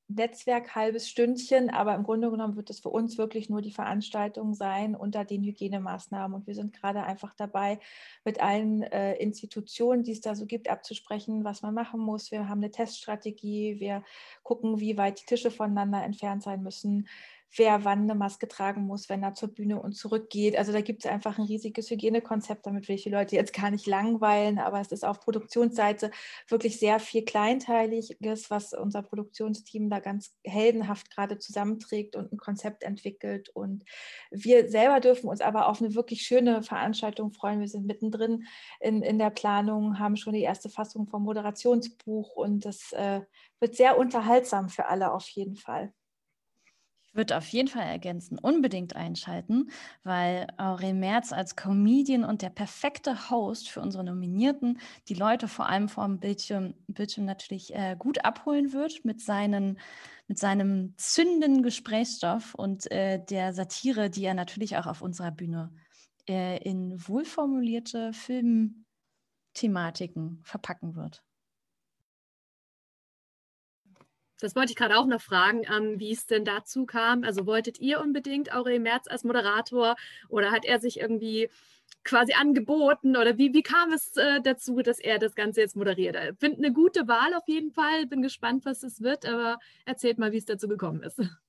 Netzwerk 0.09 0.77
halbes 0.77 1.09
Stündchen, 1.09 1.69
aber 1.69 1.95
im 1.95 2.05
Grunde 2.05 2.31
genommen 2.31 2.57
wird 2.57 2.71
es 2.71 2.79
für 2.79 2.91
uns 2.91 3.19
wirklich 3.19 3.51
nur 3.51 3.61
die 3.61 3.73
Veranstaltung 3.73 4.55
sein 4.55 4.95
unter 4.95 5.25
den 5.25 5.43
Hygienemaßnahmen. 5.43 6.37
Und 6.37 6.47
wir 6.47 6.55
sind 6.55 6.73
gerade 6.73 7.03
einfach 7.03 7.35
dabei, 7.35 7.81
mit 8.25 8.41
allen 8.41 8.83
äh, 8.85 9.15
Institutionen, 9.17 10.05
die 10.05 10.13
es 10.13 10.21
da 10.21 10.37
so 10.37 10.47
gibt, 10.47 10.69
abzusprechen, 10.69 11.45
was 11.45 11.63
man 11.63 11.75
machen 11.75 12.01
muss. 12.01 12.31
Wir 12.31 12.49
haben 12.49 12.59
eine 12.59 12.71
Teststrategie, 12.71 13.81
wir 13.81 14.05
gucken, 14.45 14.79
wie 14.79 14.97
weit 14.97 15.21
die 15.21 15.27
Tische 15.27 15.51
voneinander 15.51 16.05
entfernt 16.05 16.45
sein 16.45 16.63
müssen. 16.63 17.09
Wer 17.55 17.85
wann 17.85 18.03
eine 18.03 18.15
Maske 18.15 18.49
tragen 18.49 18.87
muss, 18.87 19.09
wenn 19.09 19.23
er 19.23 19.35
zur 19.35 19.49
Bühne 19.49 19.81
und 19.81 19.93
zurückgeht. 19.95 20.57
Also 20.57 20.73
da 20.73 20.81
gibt 20.81 21.05
es 21.05 21.11
einfach 21.11 21.39
ein 21.39 21.45
riesiges 21.45 21.91
Hygienekonzept, 21.91 22.67
damit 22.67 22.89
will 22.89 22.97
ich 22.97 23.05
die 23.05 23.11
Leute 23.11 23.37
jetzt 23.37 23.53
gar 23.53 23.71
nicht 23.71 23.87
langweilen, 23.87 24.59
aber 24.59 24.81
es 24.81 24.93
ist 24.93 25.05
auf 25.05 25.21
Produktionsseite 25.21 26.11
wirklich 26.49 26.79
sehr 26.79 27.01
viel 27.01 27.25
Kleinteiliges, 27.25 28.51
was 28.51 28.73
unser 28.73 29.03
Produktionsteam 29.03 29.89
da 29.91 30.01
ganz 30.01 30.35
heldenhaft 30.45 31.11
gerade 31.11 31.39
zusammenträgt 31.39 32.17
und 32.17 32.33
ein 32.33 32.39
Konzept 32.39 32.83
entwickelt. 32.83 33.49
Und 33.51 33.85
wir 34.31 34.69
selber 34.69 35.01
dürfen 35.01 35.29
uns 35.29 35.41
aber 35.41 35.69
auf 35.69 35.81
eine 35.81 35.95
wirklich 35.95 36.23
schöne 36.23 36.63
Veranstaltung 36.63 37.33
freuen. 37.33 37.61
Wir 37.61 37.69
sind 37.69 37.87
mittendrin 37.87 38.47
in, 38.81 39.03
in 39.03 39.19
der 39.19 39.31
Planung, 39.31 39.99
haben 39.99 40.17
schon 40.17 40.35
die 40.35 40.43
erste 40.43 40.69
Fassung 40.69 41.07
vom 41.07 41.23
Moderationsbuch 41.23 42.31
und 42.37 42.65
das 42.65 42.93
äh, 42.93 43.21
wird 43.61 43.77
sehr 43.77 43.99
unterhaltsam 43.99 44.69
für 44.69 44.87
alle 44.87 45.13
auf 45.13 45.29
jeden 45.29 45.57
Fall. 45.57 45.93
Würde 47.17 47.39
auf 47.39 47.49
jeden 47.49 47.69
Fall 47.69 47.87
ergänzen, 47.87 48.39
unbedingt 48.39 48.95
einschalten, 48.95 49.71
weil 50.05 50.49
Aurel 50.59 50.93
Merz 50.93 51.33
als 51.33 51.57
Comedian 51.57 52.25
und 52.25 52.43
der 52.43 52.51
perfekte 52.51 53.31
Host 53.31 53.71
für 53.71 53.81
unsere 53.81 54.05
Nominierten 54.05 54.79
die 55.09 55.15
Leute 55.15 55.49
vor 55.49 55.67
allem 55.67 55.89
vor 55.89 56.05
dem 56.05 56.21
Bildschirm, 56.21 56.75
Bildschirm 56.89 57.25
natürlich 57.25 57.75
äh, 57.75 57.97
gut 57.99 58.23
abholen 58.25 58.75
wird 58.75 59.03
mit, 59.05 59.23
seinen, 59.23 59.79
mit 60.29 60.39
seinem 60.39 60.93
zündenden 60.99 61.63
Gesprächsstoff 61.63 62.55
und 62.55 62.91
äh, 62.91 63.25
der 63.25 63.55
Satire, 63.55 64.11
die 64.11 64.25
er 64.25 64.35
natürlich 64.35 64.77
auch 64.77 64.87
auf 64.87 65.01
unserer 65.01 65.31
Bühne 65.31 65.73
äh, 66.29 66.59
in 66.63 66.97
wohlformulierte 67.09 68.13
Filmthematiken 68.13 70.43
verpacken 70.45 70.97
wird. 70.97 71.23
Das 74.41 74.55
wollte 74.55 74.73
ich 74.73 74.77
gerade 74.77 74.99
auch 74.99 75.07
noch 75.07 75.21
fragen, 75.21 75.63
ähm, 75.65 75.99
wie 75.99 76.13
es 76.13 76.27
denn 76.27 76.45
dazu 76.45 76.87
kam. 76.87 77.25
Also 77.25 77.47
wolltet 77.47 77.81
ihr 77.81 78.01
unbedingt 78.01 78.53
Aurel 78.53 78.81
Merz 78.81 79.09
als 79.09 79.25
Moderator 79.25 79.97
oder 80.29 80.51
hat 80.51 80.65
er 80.65 80.81
sich 80.81 81.01
irgendwie 81.01 81.49
quasi 82.05 82.35
angeboten 82.35 83.17
oder 83.17 83.39
wie, 83.39 83.53
wie 83.55 83.63
kam 83.63 83.93
es 83.93 84.17
äh, 84.17 84.41
dazu, 84.41 84.83
dass 84.83 84.99
er 84.99 85.19
das 85.19 85.35
Ganze 85.35 85.61
jetzt 85.61 85.77
moderiert? 85.77 86.17
Ich 86.17 86.39
finde 86.39 86.59
eine 86.59 86.73
gute 86.73 87.09
Wahl 87.09 87.35
auf 87.35 87.49
jeden 87.49 87.73
Fall, 87.73 88.07
bin 88.07 88.23
gespannt, 88.23 88.65
was 88.65 88.83
es 88.83 89.01
wird, 89.01 89.27
aber 89.27 89.59
erzählt 89.85 90.19
mal, 90.19 90.33
wie 90.33 90.39
es 90.39 90.45
dazu 90.45 90.69
gekommen 90.69 91.03
ist. 91.03 91.21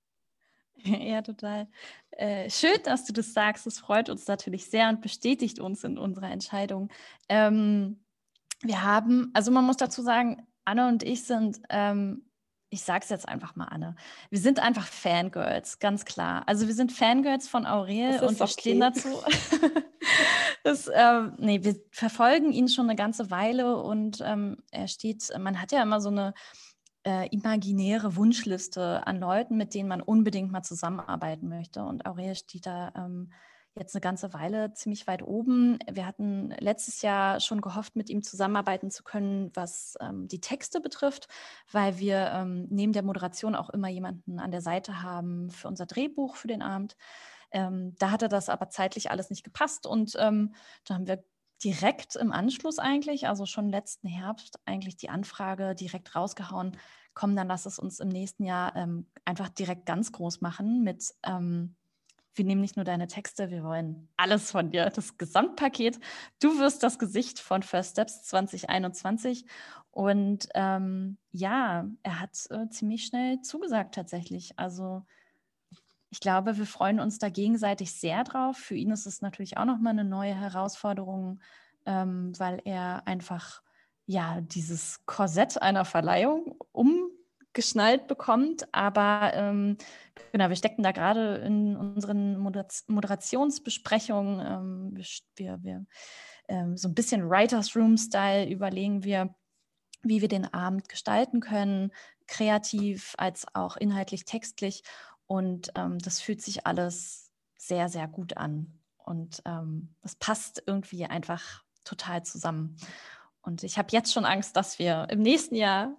Ja, 0.83 1.21
total. 1.21 1.67
Äh, 2.11 2.49
schön, 2.49 2.77
dass 2.83 3.05
du 3.05 3.13
das 3.13 3.33
sagst. 3.33 3.67
Es 3.67 3.79
freut 3.79 4.09
uns 4.09 4.27
natürlich 4.27 4.69
sehr 4.69 4.89
und 4.89 5.01
bestätigt 5.01 5.59
uns 5.59 5.83
in 5.83 5.97
unserer 5.97 6.31
Entscheidung. 6.31 6.89
Ähm, 7.29 8.03
wir 8.61 8.83
haben, 8.83 9.31
also 9.33 9.51
man 9.51 9.65
muss 9.65 9.77
dazu 9.77 10.01
sagen, 10.01 10.47
Anne 10.65 10.87
und 10.87 11.03
ich 11.03 11.23
sind 11.23 11.61
ähm, 11.69 12.26
ich 12.69 12.83
sage 12.83 13.03
es 13.03 13.09
jetzt 13.09 13.27
einfach 13.27 13.55
mal, 13.55 13.65
Anne. 13.65 13.95
Wir 14.29 14.39
sind 14.39 14.59
einfach 14.59 14.85
Fangirls, 14.85 15.79
ganz 15.79 16.03
klar. 16.05 16.43
Also 16.47 16.67
wir 16.67 16.73
sind 16.73 16.91
Fangirls 16.91 17.47
von 17.47 17.65
Aurel 17.65 18.19
und 18.19 18.39
wir 18.39 18.43
okay. 18.43 18.53
stehen 18.59 18.79
dazu. 18.81 19.09
das, 20.63 20.89
ähm, 20.93 21.33
nee, 21.37 21.63
wir 21.63 21.75
verfolgen 21.91 22.51
ihn 22.51 22.67
schon 22.67 22.85
eine 22.85 22.95
ganze 22.95 23.31
Weile 23.31 23.77
und 23.77 24.21
ähm, 24.25 24.57
er 24.71 24.87
steht, 24.87 25.31
man 25.39 25.61
hat 25.61 25.71
ja 25.71 25.81
immer 25.81 26.01
so 26.01 26.09
eine 26.09 26.33
äh, 27.05 27.29
imaginäre 27.29 28.17
Wunschliste 28.17 29.07
an 29.07 29.19
Leuten, 29.19 29.55
mit 29.55 29.73
denen 29.73 29.87
man 29.87 30.01
unbedingt 30.01 30.51
mal 30.51 30.63
zusammenarbeiten 30.63 31.47
möchte. 31.47 31.83
Und 31.83 32.05
Aurel 32.05 32.35
steht 32.35 32.65
da 32.65 32.91
ähm, 32.95 33.31
jetzt 33.79 33.95
eine 33.95 34.01
ganze 34.01 34.33
Weile 34.33 34.73
ziemlich 34.73 35.07
weit 35.07 35.21
oben. 35.21 35.79
Wir 35.89 36.05
hatten 36.05 36.49
letztes 36.59 37.01
Jahr 37.01 37.39
schon 37.39 37.61
gehofft, 37.61 37.95
mit 37.95 38.09
ihm 38.09 38.23
zusammenarbeiten 38.23 38.91
zu 38.91 39.03
können, 39.03 39.51
was 39.53 39.95
ähm, 40.01 40.27
die 40.27 40.41
Texte 40.41 40.81
betrifft, 40.81 41.27
weil 41.71 41.97
wir 41.99 42.31
ähm, 42.33 42.67
neben 42.69 42.93
der 42.93 43.03
Moderation 43.03 43.55
auch 43.55 43.69
immer 43.69 43.87
jemanden 43.87 44.39
an 44.39 44.51
der 44.51 44.61
Seite 44.61 45.01
haben 45.01 45.49
für 45.49 45.67
unser 45.67 45.85
Drehbuch 45.85 46.35
für 46.35 46.47
den 46.47 46.61
Abend. 46.61 46.97
Ähm, 47.51 47.95
da 47.99 48.11
hatte 48.11 48.27
das 48.27 48.49
aber 48.49 48.69
zeitlich 48.69 49.09
alles 49.09 49.29
nicht 49.29 49.43
gepasst 49.43 49.87
und 49.87 50.13
ähm, 50.19 50.53
da 50.83 50.95
haben 50.95 51.07
wir 51.07 51.23
direkt 51.63 52.15
im 52.15 52.31
Anschluss 52.31 52.79
eigentlich, 52.79 53.27
also 53.27 53.45
schon 53.45 53.69
letzten 53.69 54.07
Herbst, 54.07 54.59
eigentlich 54.65 54.97
die 54.97 55.09
Anfrage 55.09 55.75
direkt 55.75 56.15
rausgehauen. 56.15 56.77
Komm, 57.13 57.35
dann 57.35 57.47
lass 57.47 57.65
es 57.65 57.79
uns 57.79 57.99
im 57.99 58.09
nächsten 58.09 58.43
Jahr 58.43 58.75
ähm, 58.75 59.07
einfach 59.25 59.49
direkt 59.49 59.85
ganz 59.85 60.11
groß 60.11 60.41
machen 60.41 60.83
mit 60.83 61.15
ähm, 61.23 61.75
wir 62.37 62.45
nehmen 62.45 62.61
nicht 62.61 62.75
nur 62.75 62.85
deine 62.85 63.07
Texte, 63.07 63.49
wir 63.49 63.63
wollen 63.63 64.07
alles 64.17 64.51
von 64.51 64.69
dir, 64.69 64.89
das 64.89 65.17
Gesamtpaket. 65.17 65.99
Du 66.39 66.59
wirst 66.59 66.83
das 66.83 66.99
Gesicht 66.99 67.39
von 67.39 67.63
First 67.63 67.91
Steps 67.91 68.23
2021. 68.23 69.45
Und 69.91 70.47
ähm, 70.53 71.17
ja, 71.31 71.87
er 72.03 72.19
hat 72.19 72.31
äh, 72.51 72.69
ziemlich 72.69 73.05
schnell 73.05 73.41
zugesagt 73.41 73.95
tatsächlich. 73.95 74.57
Also 74.57 75.03
ich 76.09 76.19
glaube, 76.19 76.57
wir 76.57 76.65
freuen 76.65 76.99
uns 76.99 77.19
da 77.19 77.29
gegenseitig 77.29 77.93
sehr 77.93 78.23
drauf. 78.23 78.57
Für 78.57 78.75
ihn 78.75 78.91
ist 78.91 79.07
es 79.07 79.21
natürlich 79.21 79.57
auch 79.57 79.65
nochmal 79.65 79.93
eine 79.93 80.05
neue 80.05 80.35
Herausforderung, 80.35 81.39
ähm, 81.85 82.31
weil 82.37 82.61
er 82.65 83.07
einfach 83.07 83.61
ja 84.05 84.39
dieses 84.41 85.05
Korsett 85.05 85.61
einer 85.61 85.83
Verleihung 85.83 86.55
um 86.71 87.09
geschnallt 87.57 88.07
bekommt. 88.07 88.65
Aber 88.71 89.33
ähm, 89.33 89.77
genau, 90.31 90.47
wir 90.47 90.55
stecken 90.55 90.83
da 90.83 90.93
gerade 90.93 91.35
in 91.37 91.75
unseren 91.75 92.37
Moderationsbesprechungen. 92.37 94.39
Ähm, 94.39 94.95
wir, 95.35 95.57
wir 95.63 95.85
ähm, 96.47 96.77
so 96.77 96.87
ein 96.87 96.93
bisschen 96.93 97.27
Writers 97.29 97.75
Room-Style 97.75 98.47
überlegen 98.47 99.03
wir, 99.03 99.33
wie 100.03 100.21
wir 100.21 100.27
den 100.27 100.53
Abend 100.53 100.87
gestalten 100.87 101.39
können, 101.39 101.91
kreativ 102.27 103.15
als 103.17 103.47
auch 103.55 103.75
inhaltlich 103.75 104.25
textlich. 104.25 104.83
Und 105.25 105.71
ähm, 105.75 105.97
das 105.97 106.21
fühlt 106.21 106.43
sich 106.43 106.67
alles 106.67 107.31
sehr, 107.57 107.89
sehr 107.89 108.07
gut 108.07 108.37
an. 108.37 108.79
Und 109.03 109.41
ähm, 109.45 109.95
es 110.03 110.15
passt 110.15 110.61
irgendwie 110.67 111.05
einfach 111.05 111.63
total 111.83 112.23
zusammen. 112.23 112.77
Und 113.41 113.63
ich 113.63 113.79
habe 113.79 113.89
jetzt 113.93 114.13
schon 114.13 114.25
Angst, 114.25 114.55
dass 114.55 114.77
wir 114.77 115.07
im 115.09 115.23
nächsten 115.23 115.55
Jahr 115.55 115.97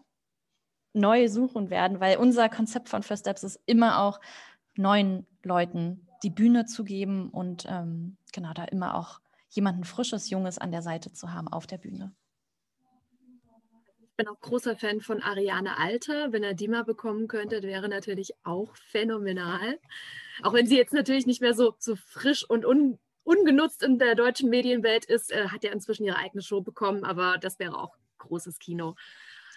neu 0.93 1.29
suchen 1.29 1.71
werden, 1.71 2.01
weil 2.01 2.17
unser 2.17 2.49
Konzept 2.49 2.89
von 2.89 3.03
First 3.03 3.25
Steps 3.25 3.43
ist 3.43 3.61
immer 3.67 4.01
auch 4.01 4.21
neuen 4.75 5.27
Leuten 5.43 6.07
die 6.23 6.31
Bühne 6.31 6.67
zu 6.67 6.85
geben 6.85 7.31
und 7.31 7.67
ähm, 7.69 8.17
genau 8.33 8.53
da 8.53 8.65
immer 8.65 8.95
auch 8.97 9.21
jemanden 9.51 9.85
Frisches, 9.85 10.31
Junges 10.31 10.59
an 10.59 10.73
der 10.73 10.83
Seite 10.83 11.13
zu 11.13 11.33
haben 11.33 11.49
auf 11.49 11.67
der 11.67 11.79
Bühne. 11.79 12.15
Ich 14.01 14.17
bin 14.17 14.29
auch 14.29 14.41
großer 14.41 14.75
Fan 14.75 15.01
von 15.01 15.23
Ariane 15.23 15.79
Alter. 15.79 16.33
Wenn 16.33 16.43
er 16.43 16.55
die 16.55 16.67
mal 16.67 16.85
bekommen 16.85 17.29
könnte, 17.29 17.63
wäre 17.63 17.89
natürlich 17.89 18.33
auch 18.43 18.75
phänomenal. 18.75 19.79
Auch 20.43 20.55
wenn 20.55 20.67
sie 20.67 20.77
jetzt 20.77 20.93
natürlich 20.93 21.27
nicht 21.27 21.41
mehr 21.41 21.55
so, 21.55 21.75
so 21.79 21.95
frisch 21.95 22.49
und 22.49 22.67
un, 22.67 22.99
ungenutzt 23.23 23.83
in 23.83 23.99
der 23.99 24.17
deutschen 24.17 24.51
Medienwelt 24.51 25.05
ist, 25.05 25.31
äh, 25.31 25.49
hat 25.49 25.63
ja 25.63 25.71
inzwischen 25.71 26.05
ihre 26.05 26.17
eigene 26.17 26.43
Show 26.43 26.61
bekommen, 26.63 27.05
aber 27.05 27.39
das 27.39 27.61
wäre 27.61 27.79
auch 27.79 27.97
großes 28.19 28.59
Kino. 28.59 28.97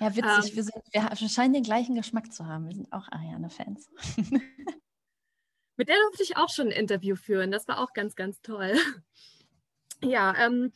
Ja, 0.02 0.16
witzig. 0.16 0.52
Ähm, 0.52 0.56
wir, 0.56 0.64
sind, 0.64 1.22
wir 1.22 1.30
scheinen 1.30 1.54
den 1.54 1.64
gleichen 1.64 1.96
Geschmack 1.96 2.34
zu 2.34 2.48
haben. 2.48 2.68
Wir 2.68 2.76
sind 2.76 2.92
auch 2.92 3.08
Ariane-Fans. 3.12 3.88
Mit 5.78 5.88
der 5.88 5.96
durfte 5.96 6.24
ich 6.24 6.38
auch 6.38 6.50
schon 6.50 6.68
ein 6.68 6.74
Interview 6.74 7.16
führen. 7.16 7.52
Das 7.52 7.68
war 7.68 7.80
auch 7.80 7.94
ganz, 7.94 8.16
ganz 8.16 8.42
toll. 8.42 8.74
Ja, 10.04 10.34
ähm, 10.44 10.72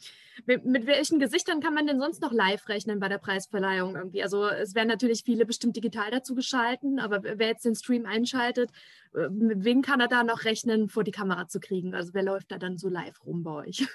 mit, 0.45 0.65
mit, 0.65 0.85
welchen 0.85 1.19
Gesichtern 1.19 1.59
kann 1.59 1.73
man 1.73 1.87
denn 1.87 1.99
sonst 1.99 2.21
noch 2.21 2.31
live 2.31 2.69
rechnen 2.69 2.99
bei 2.99 3.09
der 3.09 3.17
Preisverleihung 3.17 3.95
irgendwie? 3.95 4.21
Also 4.21 4.45
es 4.45 4.75
werden 4.75 4.87
natürlich 4.87 5.23
viele 5.23 5.47
bestimmt 5.47 5.75
digital 5.75 6.11
dazu 6.11 6.35
geschalten, 6.35 6.99
aber 6.99 7.23
wer 7.23 7.47
jetzt 7.47 7.65
den 7.65 7.73
Stream 7.73 8.05
einschaltet, 8.05 8.69
äh, 9.15 9.29
mit 9.29 9.63
wem 9.63 9.81
kann 9.81 9.99
er 9.99 10.07
da 10.07 10.23
noch 10.23 10.45
rechnen, 10.45 10.89
vor 10.89 11.03
die 11.03 11.11
Kamera 11.11 11.47
zu 11.47 11.59
kriegen? 11.59 11.95
Also 11.95 12.13
wer 12.13 12.21
läuft 12.21 12.51
da 12.51 12.59
dann 12.59 12.77
so 12.77 12.87
live 12.87 13.25
rum 13.25 13.41
bei 13.41 13.51
euch? 13.51 13.87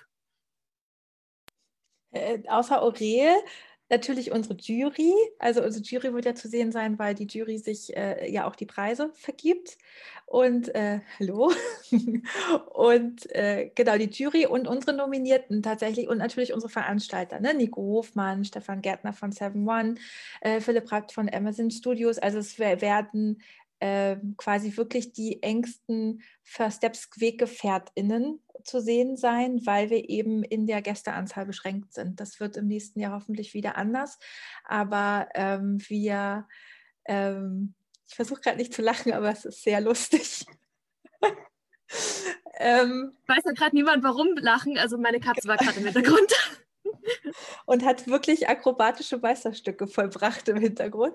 Äh, 2.13 2.43
außer 2.49 2.83
Aurel 2.83 3.37
natürlich 3.91 4.33
unsere 4.33 4.55
Jury. 4.55 5.13
Also 5.39 5.63
unsere 5.63 5.85
Jury 5.85 6.15
wird 6.15 6.25
ja 6.25 6.35
zu 6.35 6.49
sehen 6.49 6.73
sein, 6.73 6.99
weil 6.99 7.15
die 7.15 7.27
Jury 7.27 7.59
sich 7.59 7.97
äh, 7.97 8.31
ja 8.31 8.47
auch 8.49 8.57
die 8.57 8.67
Preise 8.67 9.11
vergibt. 9.15 9.77
Und 10.27 10.75
äh, 10.75 11.01
hallo. 11.19 11.53
und 12.73 13.35
äh, 13.35 13.71
genau, 13.75 13.99
die 13.99 14.11
Jury 14.11 14.47
und 14.47 14.69
unsere 14.69 14.97
Nominierten 14.97 15.63
tatsächlich 15.63 16.09
und 16.09 16.19
natürlich 16.19 16.53
unsere 16.53 16.71
Veranstalter, 16.71 17.41
ne? 17.41 17.53
Nico 17.53 17.83
Hofmann, 17.83 18.45
Stefan 18.45 18.81
Gärtner 18.81 19.13
von 19.13 19.33
7-One, 19.33 19.97
äh, 20.41 20.61
Philipp 20.61 20.91
Rabt 20.93 21.13
von 21.13 21.29
Amazon 21.29 21.71
Studios. 21.71 22.19
Also 22.19 22.39
es 22.39 22.59
werden 22.59 23.43
ähm, 23.81 24.35
quasi 24.37 24.77
wirklich 24.77 25.13
die 25.13 25.43
engsten 25.43 26.23
First 26.43 26.79
Steps 26.79 27.09
WeggefährtInnen 27.17 28.41
zu 28.63 28.81
sehen 28.81 29.17
sein, 29.17 29.61
weil 29.65 29.91
wir 29.91 30.09
eben 30.09 30.43
in 30.43 30.67
der 30.67 30.83
Gästeanzahl 30.83 31.47
beschränkt 31.47 31.93
sind. 31.93 32.21
Das 32.21 32.41
wird 32.41 32.57
im 32.57 32.67
nächsten 32.67 33.01
Jahr 33.01 33.13
hoffentlich 33.13 33.55
wieder 33.55 33.77
anders. 33.77 34.19
Aber 34.65 35.29
ähm, 35.35 35.79
wir, 35.89 36.47
ähm, 37.05 37.75
ich 38.09 38.15
versuche 38.15 38.41
gerade 38.41 38.59
nicht 38.59 38.75
zu 38.75 38.83
lachen, 38.83 39.13
aber 39.13 39.31
es 39.31 39.45
ist 39.45 39.63
sehr 39.63 39.81
lustig. 39.81 40.47
ähm, 42.59 43.13
Weiß 43.27 43.43
ja 43.45 43.53
gerade 43.53 43.77
niemand, 43.77 44.03
warum 44.03 44.35
lachen. 44.37 44.79
Also 44.79 44.99
meine 44.99 45.21
Katze 45.21 45.49
war 45.49 45.57
gerade 45.57 45.79
im 45.79 45.85
Hintergrund. 45.85 46.33
Und 47.71 47.85
hat 47.85 48.09
wirklich 48.09 48.49
akrobatische 48.49 49.19
Meisterstücke 49.19 49.87
vollbracht 49.87 50.49
im 50.49 50.57
Hintergrund. 50.57 51.15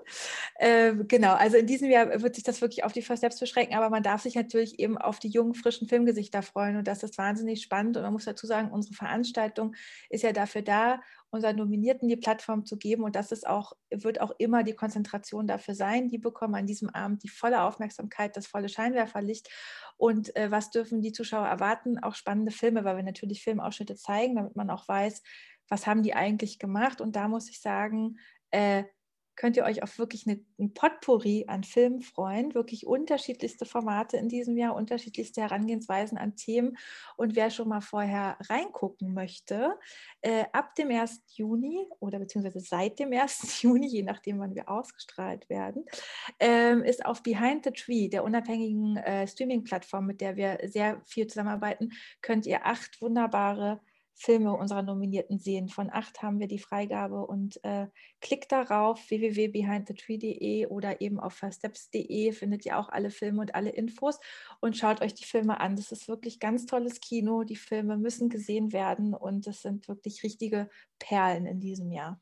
Ähm, 0.58 1.06
genau, 1.06 1.34
also 1.34 1.58
in 1.58 1.66
diesem 1.66 1.90
Jahr 1.90 2.22
wird 2.22 2.34
sich 2.34 2.44
das 2.44 2.62
wirklich 2.62 2.82
auf 2.82 2.92
die 2.92 3.02
First 3.02 3.20
Steps 3.20 3.38
beschränken, 3.38 3.74
aber 3.74 3.90
man 3.90 4.02
darf 4.02 4.22
sich 4.22 4.36
natürlich 4.36 4.78
eben 4.78 4.96
auf 4.96 5.18
die 5.18 5.28
jungen, 5.28 5.54
frischen 5.54 5.86
Filmgesichter 5.86 6.40
freuen 6.40 6.78
und 6.78 6.88
das 6.88 7.02
ist 7.02 7.18
wahnsinnig 7.18 7.60
spannend 7.60 7.98
und 7.98 8.04
man 8.04 8.12
muss 8.14 8.24
dazu 8.24 8.46
sagen, 8.46 8.70
unsere 8.70 8.94
Veranstaltung 8.94 9.74
ist 10.08 10.22
ja 10.22 10.32
dafür 10.32 10.62
da, 10.62 11.00
unseren 11.28 11.56
Nominierten 11.56 12.08
die 12.08 12.16
Plattform 12.16 12.64
zu 12.64 12.76
geben. 12.76 13.02
Und 13.02 13.16
das 13.16 13.32
ist 13.32 13.46
auch, 13.46 13.72
wird 13.90 14.20
auch 14.20 14.32
immer 14.38 14.62
die 14.62 14.74
Konzentration 14.74 15.46
dafür 15.46 15.74
sein. 15.74 16.08
Die 16.08 16.18
bekommen 16.18 16.54
an 16.54 16.66
diesem 16.66 16.88
Abend 16.90 17.22
die 17.22 17.28
volle 17.28 17.62
Aufmerksamkeit, 17.62 18.36
das 18.36 18.46
volle 18.46 18.68
Scheinwerferlicht. 18.68 19.50
Und 19.96 20.34
äh, 20.36 20.50
was 20.50 20.70
dürfen 20.70 21.02
die 21.02 21.12
Zuschauer 21.12 21.46
erwarten? 21.46 21.98
Auch 21.98 22.14
spannende 22.14 22.52
Filme, 22.52 22.84
weil 22.84 22.96
wir 22.96 23.02
natürlich 23.02 23.42
Filmausschnitte 23.42 23.96
zeigen, 23.96 24.36
damit 24.36 24.56
man 24.56 24.70
auch 24.70 24.86
weiß, 24.88 25.22
was 25.68 25.86
haben 25.86 26.02
die 26.02 26.14
eigentlich 26.14 26.58
gemacht. 26.58 27.00
Und 27.00 27.16
da 27.16 27.28
muss 27.28 27.48
ich 27.48 27.60
sagen, 27.60 28.18
äh, 28.50 28.84
könnt 29.36 29.56
ihr 29.56 29.64
euch 29.64 29.82
auf 29.82 29.98
wirklich 29.98 30.26
eine, 30.26 30.40
ein 30.58 30.72
Potpourri 30.72 31.44
an 31.46 31.62
Filmen 31.62 32.00
freuen. 32.00 32.54
Wirklich 32.54 32.86
unterschiedlichste 32.86 33.66
Formate 33.66 34.16
in 34.16 34.28
diesem 34.28 34.56
Jahr, 34.56 34.74
unterschiedlichste 34.74 35.42
Herangehensweisen 35.42 36.18
an 36.18 36.36
Themen. 36.36 36.76
Und 37.16 37.36
wer 37.36 37.50
schon 37.50 37.68
mal 37.68 37.82
vorher 37.82 38.38
reingucken 38.48 39.12
möchte, 39.12 39.78
äh, 40.22 40.44
ab 40.52 40.74
dem 40.74 40.90
1. 40.90 41.22
Juni 41.28 41.86
oder 42.00 42.18
beziehungsweise 42.18 42.60
seit 42.60 42.98
dem 42.98 43.12
1. 43.12 43.60
Juni, 43.62 43.86
je 43.86 44.02
nachdem, 44.02 44.40
wann 44.40 44.54
wir 44.54 44.68
ausgestrahlt 44.68 45.48
werden, 45.48 45.84
ähm, 46.40 46.82
ist 46.82 47.04
auf 47.04 47.22
Behind 47.22 47.64
the 47.64 47.70
Tree, 47.70 48.08
der 48.08 48.24
unabhängigen 48.24 48.96
äh, 48.96 49.28
Streaming-Plattform, 49.28 50.06
mit 50.06 50.20
der 50.20 50.36
wir 50.36 50.58
sehr 50.64 51.02
viel 51.04 51.26
zusammenarbeiten, 51.26 51.92
könnt 52.22 52.46
ihr 52.46 52.64
acht 52.64 53.00
wunderbare 53.02 53.80
Filme 54.18 54.54
unserer 54.54 54.82
Nominierten 54.82 55.38
sehen. 55.38 55.68
Von 55.68 55.90
acht 55.92 56.22
haben 56.22 56.40
wir 56.40 56.48
die 56.48 56.58
Freigabe 56.58 57.26
und 57.26 57.62
äh, 57.64 57.86
klickt 58.22 58.50
darauf 58.50 59.10
www.behindthetree.de 59.10 60.66
oder 60.68 61.02
eben 61.02 61.20
auf 61.20 61.34
firststeps.de 61.34 62.32
findet 62.32 62.64
ihr 62.64 62.78
auch 62.78 62.88
alle 62.88 63.10
Filme 63.10 63.42
und 63.42 63.54
alle 63.54 63.70
Infos 63.70 64.18
und 64.60 64.74
schaut 64.74 65.02
euch 65.02 65.12
die 65.12 65.26
Filme 65.26 65.60
an. 65.60 65.76
Das 65.76 65.92
ist 65.92 66.08
wirklich 66.08 66.40
ganz 66.40 66.64
tolles 66.64 67.00
Kino. 67.00 67.44
Die 67.44 67.56
Filme 67.56 67.98
müssen 67.98 68.30
gesehen 68.30 68.72
werden 68.72 69.12
und 69.12 69.46
es 69.46 69.60
sind 69.60 69.86
wirklich 69.86 70.22
richtige 70.22 70.70
Perlen 70.98 71.44
in 71.44 71.60
diesem 71.60 71.92
Jahr. 71.92 72.18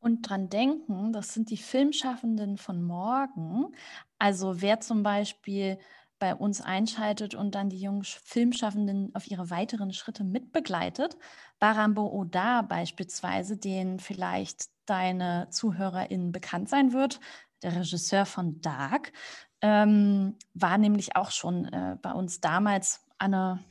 Und 0.00 0.22
dran 0.22 0.48
denken, 0.48 1.12
das 1.12 1.34
sind 1.34 1.50
die 1.50 1.58
Filmschaffenden 1.58 2.56
von 2.56 2.82
morgen. 2.82 3.74
Also 4.18 4.62
wer 4.62 4.80
zum 4.80 5.02
Beispiel 5.02 5.78
bei 6.18 6.34
uns 6.34 6.60
einschaltet 6.60 7.34
und 7.34 7.54
dann 7.54 7.70
die 7.70 7.80
jungen 7.80 8.04
Filmschaffenden 8.04 9.14
auf 9.14 9.30
ihre 9.30 9.50
weiteren 9.50 9.92
Schritte 9.92 10.24
mitbegleitet. 10.24 11.16
Barambo 11.58 12.06
Oda 12.06 12.62
beispielsweise, 12.62 13.56
den 13.56 13.98
vielleicht 13.98 14.66
deine 14.86 15.48
ZuhörerInnen 15.50 16.32
bekannt 16.32 16.68
sein 16.68 16.92
wird, 16.92 17.20
der 17.62 17.76
Regisseur 17.76 18.26
von 18.26 18.60
Dark, 18.60 19.12
ähm, 19.60 20.36
war 20.54 20.78
nämlich 20.78 21.16
auch 21.16 21.30
schon 21.30 21.66
äh, 21.66 21.96
bei 22.00 22.12
uns 22.12 22.40
damals 22.40 23.04
Anne 23.18 23.64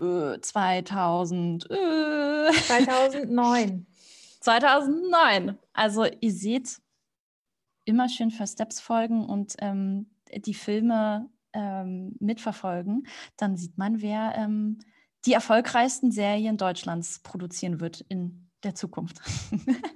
äh, 0.00 0.40
2000, 0.40 1.70
äh, 1.70 2.52
2009. 2.52 3.86
2009. 4.40 5.58
Also 5.76 6.06
ihr 6.20 6.32
seht, 6.32 6.80
immer 7.84 8.08
schön 8.08 8.30
für 8.30 8.46
Steps 8.46 8.80
folgen 8.80 9.24
und 9.26 9.56
ähm, 9.58 10.06
die 10.32 10.54
Filme 10.54 11.28
ähm, 11.54 12.16
mitverfolgen, 12.20 13.06
dann 13.36 13.56
sieht 13.56 13.78
man, 13.78 14.02
wer 14.02 14.34
ähm, 14.36 14.78
die 15.24 15.32
erfolgreichsten 15.32 16.10
Serien 16.10 16.58
Deutschlands 16.58 17.20
produzieren 17.20 17.80
wird 17.80 18.02
in 18.08 18.50
der 18.62 18.74
Zukunft. 18.74 19.20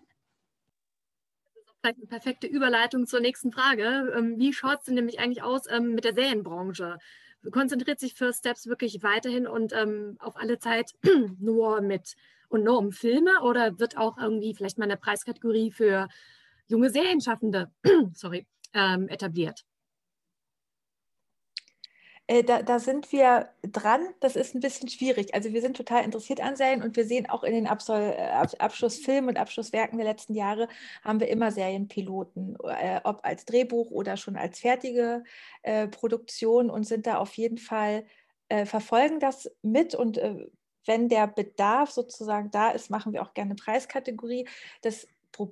vielleicht 1.81 1.99
eine 1.99 2.07
perfekte 2.07 2.47
Überleitung 2.47 3.07
zur 3.07 3.21
nächsten 3.21 3.53
Frage. 3.53 4.13
Ähm, 4.17 4.39
wie 4.39 4.53
schaut 4.53 4.81
es 4.81 4.85
denn 4.87 4.95
nämlich 4.95 5.21
eigentlich 5.21 5.43
aus 5.43 5.63
ähm, 5.71 5.95
mit 5.95 6.05
der 6.05 6.15
Serienbranche? 6.15 6.99
Konzentriert 7.51 8.01
sich 8.01 8.15
First 8.15 8.41
Steps 8.41 8.67
wirklich 8.67 9.03
weiterhin 9.03 9.47
und 9.47 9.73
ähm, 9.73 10.17
auf 10.19 10.37
alle 10.37 10.59
Zeit 10.59 10.93
nur 11.39 11.81
mit 11.81 12.15
und 12.49 12.65
nur 12.65 12.79
um 12.79 12.93
Filme 12.93 13.43
oder 13.43 13.79
wird 13.79 13.97
auch 13.97 14.19
irgendwie 14.19 14.55
vielleicht 14.55 14.79
mal 14.79 14.85
eine 14.85 14.97
Preiskategorie 14.97 15.71
für 15.71 16.09
junge 16.67 16.91
Serienschaffende 16.91 17.71
sorry, 18.15 18.47
etabliert? 18.73 19.65
Äh, 22.29 22.45
da, 22.45 22.63
da, 22.63 22.79
sind 22.79 23.11
wir 23.11 23.49
dran. 23.63 24.07
Das 24.21 24.37
ist 24.37 24.55
ein 24.55 24.61
bisschen 24.61 24.89
schwierig. 24.89 25.35
Also 25.35 25.53
wir 25.53 25.63
sind 25.63 25.77
total 25.77 26.05
interessiert 26.05 26.41
an 26.43 26.57
Serien 26.57 26.83
und 26.83 26.95
wir 26.95 27.07
sehen 27.07 27.29
auch 27.29 27.43
in 27.43 27.55
den 27.55 27.67
Absol 27.67 28.15
äh, 28.15 28.47
Abschlussfilmen 28.59 29.31
und 29.31 29.39
Abschlusswerken 29.39 29.99
der 29.99 30.07
letzten 30.07 30.35
Jahre 30.35 30.69
haben 31.03 31.21
wir 31.21 31.29
immer 31.29 31.51
Serienpiloten, 31.51 32.57
äh, 32.65 33.01
ob 33.05 33.25
als 33.25 33.47
Drehbuch 33.47 33.91
oder 33.91 34.19
schon 34.19 34.37
als 34.37 34.61
fertige 34.61 35.25
äh, 35.63 35.89
Produktion 35.89 36.69
und 36.71 36.85
sind 36.85 37.07
da 37.07 37.17
auf 37.17 37.35
jeden 37.39 37.59
Fall, 37.59 38.05
äh, 38.51 38.67
verfolgen 38.67 39.21
das 39.21 39.51
mit 39.63 39.95
und 39.95 40.21
wenn 40.87 41.09
der 41.09 41.27
Bedarf 41.27 41.91
sozusagen 41.91 42.51
da 42.51 42.71
ist, 42.71 42.91
machen 42.91 43.13
wir 43.13 43.23
auch 43.23 43.35
gerne 43.35 43.55
Preiskategorie. 43.55 44.49
Das 44.83 45.07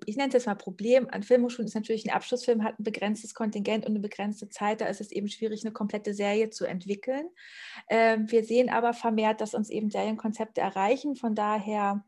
ich 0.06 0.16
nenne 0.16 0.28
es 0.28 0.34
jetzt 0.34 0.46
mal 0.46 0.54
Problem 0.54 1.08
an 1.10 1.22
Filmhochschulen, 1.22 1.66
ist 1.66 1.74
natürlich 1.74 2.06
ein 2.06 2.14
Abschlussfilm 2.14 2.64
hat 2.64 2.78
ein 2.78 2.84
begrenztes 2.84 3.34
Kontingent 3.34 3.84
und 3.86 3.92
eine 3.92 4.00
begrenzte 4.00 4.48
Zeit. 4.48 4.80
Da 4.80 4.86
ist 4.86 5.00
es 5.00 5.12
eben 5.12 5.28
schwierig, 5.28 5.64
eine 5.64 5.72
komplette 5.72 6.14
Serie 6.14 6.50
zu 6.50 6.64
entwickeln. 6.64 7.28
Ähm, 7.88 8.30
wir 8.30 8.44
sehen 8.44 8.70
aber 8.70 8.94
vermehrt, 8.94 9.40
dass 9.40 9.54
uns 9.54 9.70
eben 9.70 9.90
Serienkonzepte 9.90 10.60
erreichen. 10.60 11.16
Von 11.16 11.34
daher 11.34 12.04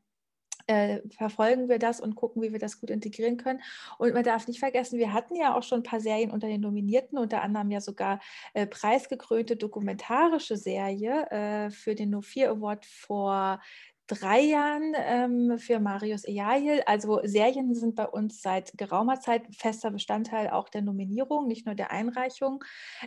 äh, 0.69 1.01
verfolgen 1.17 1.69
wir 1.69 1.79
das 1.79 2.01
und 2.01 2.15
gucken, 2.15 2.43
wie 2.43 2.53
wir 2.53 2.59
das 2.59 2.81
gut 2.81 2.91
integrieren 2.91 3.39
können. 3.39 3.61
Und 3.97 4.13
man 4.13 4.23
darf 4.23 4.47
nicht 4.47 4.61
vergessen, 4.61 4.99
wir 4.99 5.13
hatten 5.13 5.35
ja 5.35 5.57
auch 5.57 5.63
schon 5.63 5.81
ein 5.81 5.85
paar 5.85 6.01
Serien 6.01 6.31
unter 6.31 6.47
den 6.47 6.61
Nominierten, 6.61 7.19
unter 7.19 7.43
anderem 7.43 7.71
ja 7.71 7.81
sogar 7.81 8.21
äh, 8.53 8.67
preisgekrönte 8.67 9.57
dokumentarische 9.57 10.57
Serie 10.57 11.27
äh, 11.31 11.71
für 11.71 11.95
den 11.95 12.15
No4 12.15 12.49
Award 12.49 12.85
vor 12.85 13.61
drei 14.09 14.41
Jahren 14.41 14.95
ähm, 14.97 15.59
für 15.59 15.79
Marius 15.79 16.25
Ejail. 16.25 16.83
Also 16.87 17.21
Serien 17.25 17.75
sind 17.75 17.95
bei 17.95 18.07
uns 18.07 18.43
seit 18.43 18.77
geraumer 18.77 19.21
Zeit 19.21 19.45
fester 19.55 19.91
Bestandteil 19.91 20.51
auch 20.51 20.69
der 20.69 20.83
Nominierung, 20.83 21.47
nicht 21.47 21.67
nur 21.67 21.75
der 21.75 21.93
Einreichung. 21.93 22.65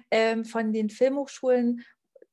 Ähm, 0.10 0.46
von 0.46 0.72
den 0.72 0.90
Filmhochschulen 0.90 1.84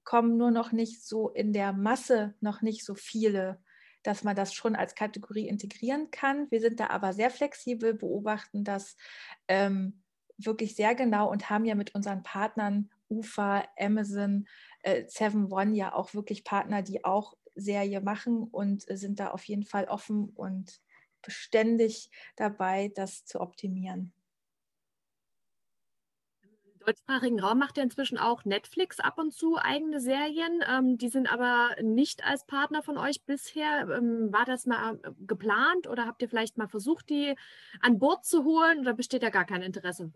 kommen 0.05 0.37
nur 0.37 0.51
noch 0.51 0.73
nicht 0.73 1.05
so 1.05 1.31
in 1.31 1.53
der 1.53 1.73
Masse 1.73 2.35
noch 2.41 2.63
nicht 2.63 2.85
so 2.85 2.95
viele 2.95 3.61
dass 4.05 4.25
man 4.25 4.37
das 4.37 4.55
schon 4.55 4.77
als 4.77 4.95
Kategorie 4.95 5.49
integrieren 5.49 6.11
kann. 6.11 6.51
Wir 6.51 6.61
sind 6.61 6.81
da 6.81 6.87
aber 6.87 7.13
sehr 7.13 7.31
flexibel, 7.31 7.93
beobachten 7.95 8.65
das 8.65 8.97
ähm, 9.49 10.03
wirklich 10.39 10.77
sehr 10.77 10.95
genau 10.95 11.31
und 11.31 11.51
haben 11.51 11.65
ja 11.65 11.75
mit 11.75 11.95
unseren 11.95 12.23
Partnern 12.23 12.91
UFA, 13.09 13.65
Amazon, 13.79 14.47
äh, 14.83 15.05
Seven 15.09 15.51
One 15.53 15.75
ja 15.75 15.95
auch 15.95 16.15
wirklich 16.15 16.45
Partner, 16.45 16.83
die 16.83 17.05
auch 17.05 17.37
Serie 17.61 18.01
machen 18.01 18.45
und 18.45 18.83
sind 18.83 19.21
da 19.21 19.29
auf 19.29 19.45
jeden 19.45 19.65
Fall 19.65 19.85
offen 19.87 20.31
und 20.31 20.81
beständig 21.23 22.11
dabei, 22.37 22.91
das 22.95 23.25
zu 23.25 23.41
optimieren. 23.41 24.13
Im 26.43 26.79
deutschsprachigen 26.79 27.41
Raum 27.41 27.59
macht 27.59 27.77
ja 27.77 27.83
inzwischen 27.83 28.19
auch 28.19 28.45
Netflix 28.45 29.01
ab 29.01 29.19
und 29.19 29.33
zu 29.35 29.59
eigene 29.59 30.01
Serien. 30.01 30.63
Ähm, 30.67 30.97
die 30.97 31.09
sind 31.09 31.31
aber 31.31 31.71
nicht 31.83 32.25
als 32.25 32.47
Partner 32.47 32.83
von 32.83 32.97
euch 32.97 33.25
bisher. 33.25 33.89
Ähm, 33.91 34.33
war 34.33 34.45
das 34.45 34.65
mal 34.65 34.99
äh, 35.03 35.11
geplant 35.27 35.87
oder 35.87 36.07
habt 36.07 36.23
ihr 36.23 36.29
vielleicht 36.29 36.57
mal 36.57 36.69
versucht, 36.69 37.11
die 37.11 37.35
an 37.81 37.99
Bord 37.99 38.25
zu 38.25 38.45
holen 38.45 38.81
oder 38.81 38.95
besteht 38.95 39.23
da 39.23 39.31
gar 39.31 39.45
kein 39.45 39.63
Interesse? 39.63 40.13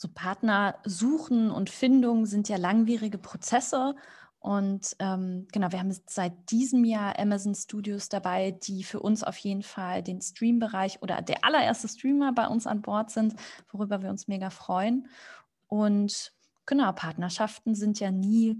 So 0.00 0.08
Partner 0.14 0.78
suchen 0.84 1.50
und 1.50 1.70
Findung 1.70 2.24
sind 2.24 2.48
ja 2.48 2.56
langwierige 2.56 3.18
Prozesse 3.18 3.96
und 4.40 4.94
ähm, 5.00 5.48
genau, 5.52 5.72
wir 5.72 5.80
haben 5.80 5.92
seit 6.06 6.50
diesem 6.50 6.84
Jahr 6.84 7.18
Amazon 7.18 7.54
Studios 7.54 8.08
dabei, 8.08 8.52
die 8.52 8.84
für 8.84 9.00
uns 9.00 9.24
auf 9.24 9.36
jeden 9.38 9.62
Fall 9.62 10.02
den 10.02 10.20
Stream-Bereich 10.20 11.02
oder 11.02 11.22
der 11.22 11.44
allererste 11.44 11.88
Streamer 11.88 12.32
bei 12.32 12.46
uns 12.46 12.66
an 12.66 12.82
Bord 12.82 13.10
sind, 13.10 13.34
worüber 13.72 14.00
wir 14.00 14.10
uns 14.10 14.28
mega 14.28 14.50
freuen. 14.50 15.08
Und 15.66 16.32
genau, 16.66 16.92
Partnerschaften 16.92 17.74
sind 17.74 17.98
ja 17.98 18.12
nie 18.12 18.56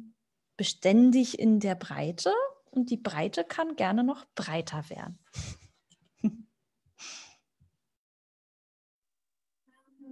beständig 0.57 1.39
in 1.39 1.61
der 1.61 1.77
Breite 1.77 2.33
und 2.71 2.91
die 2.91 2.97
Breite 2.97 3.45
kann 3.45 3.77
gerne 3.77 4.03
noch 4.03 4.27
breiter 4.35 4.91
werden. 4.91 5.19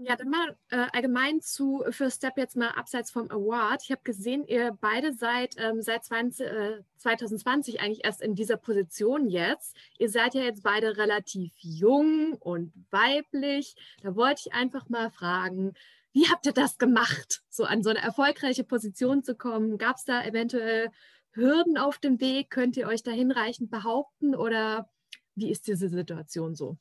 Ja, 0.09 0.15
dann 0.15 0.31
mal 0.31 0.57
äh, 0.71 0.87
allgemein 0.93 1.41
zu 1.41 1.83
für 1.91 2.13
Step 2.13 2.39
jetzt 2.39 2.55
mal 2.55 2.69
abseits 2.69 3.11
vom 3.11 3.29
Award. 3.29 3.83
Ich 3.83 3.91
habe 3.91 4.03
gesehen, 4.05 4.47
ihr 4.47 4.79
beide 4.81 5.13
seid 5.13 5.57
ähm, 5.59 5.83
seit 5.83 6.05
20, 6.05 6.47
äh, 6.47 6.83
2020 6.99 7.81
eigentlich 7.81 8.05
erst 8.05 8.23
in 8.23 8.37
dieser 8.37 8.57
Position 8.57 9.29
jetzt. 9.29 9.75
Ihr 9.99 10.09
seid 10.09 10.35
ja 10.35 10.43
jetzt 10.43 10.63
beide 10.63 10.97
relativ 10.97 11.53
jung 11.59 12.35
und 12.35 12.73
weiblich. 12.93 13.75
Da 14.01 14.15
wollte 14.15 14.43
ich 14.47 14.55
einfach 14.55 14.89
mal 14.89 15.11
fragen, 15.11 15.75
wie 16.13 16.29
habt 16.29 16.47
ihr 16.47 16.53
das 16.53 16.79
gemacht, 16.79 17.43
so 17.49 17.65
an 17.65 17.83
so 17.83 17.91
eine 17.91 18.01
erfolgreiche 18.01 18.63
Position 18.63 19.25
zu 19.25 19.35
kommen? 19.35 19.77
Gab 19.77 19.97
es 19.97 20.05
da 20.05 20.23
eventuell 20.25 20.93
Hürden 21.33 21.79
auf 21.79 21.99
dem 21.99 22.21
Weg? 22.21 22.51
Könnt 22.51 22.77
ihr 22.77 22.87
euch 22.87 23.03
da 23.03 23.11
hinreichend 23.11 23.73
behaupten 23.73 24.37
oder 24.37 24.89
wie 25.35 25.51
ist 25.51 25.67
diese 25.67 25.89
Situation 25.89 26.55
so? 26.55 26.79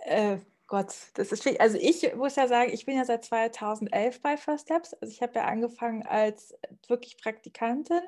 Äh, 0.00 0.38
Gott, 0.66 0.94
das 1.14 1.32
ist 1.32 1.42
schwierig. 1.42 1.60
Also 1.60 1.78
ich 1.80 2.14
muss 2.14 2.36
ja 2.36 2.46
sagen, 2.46 2.70
ich 2.72 2.86
bin 2.86 2.96
ja 2.96 3.04
seit 3.04 3.24
2011 3.24 4.22
bei 4.22 4.36
First 4.36 4.66
Steps. 4.66 4.94
Also 4.94 5.12
ich 5.12 5.20
habe 5.20 5.34
ja 5.34 5.44
angefangen 5.46 6.06
als 6.06 6.54
wirklich 6.86 7.16
Praktikantin, 7.18 8.02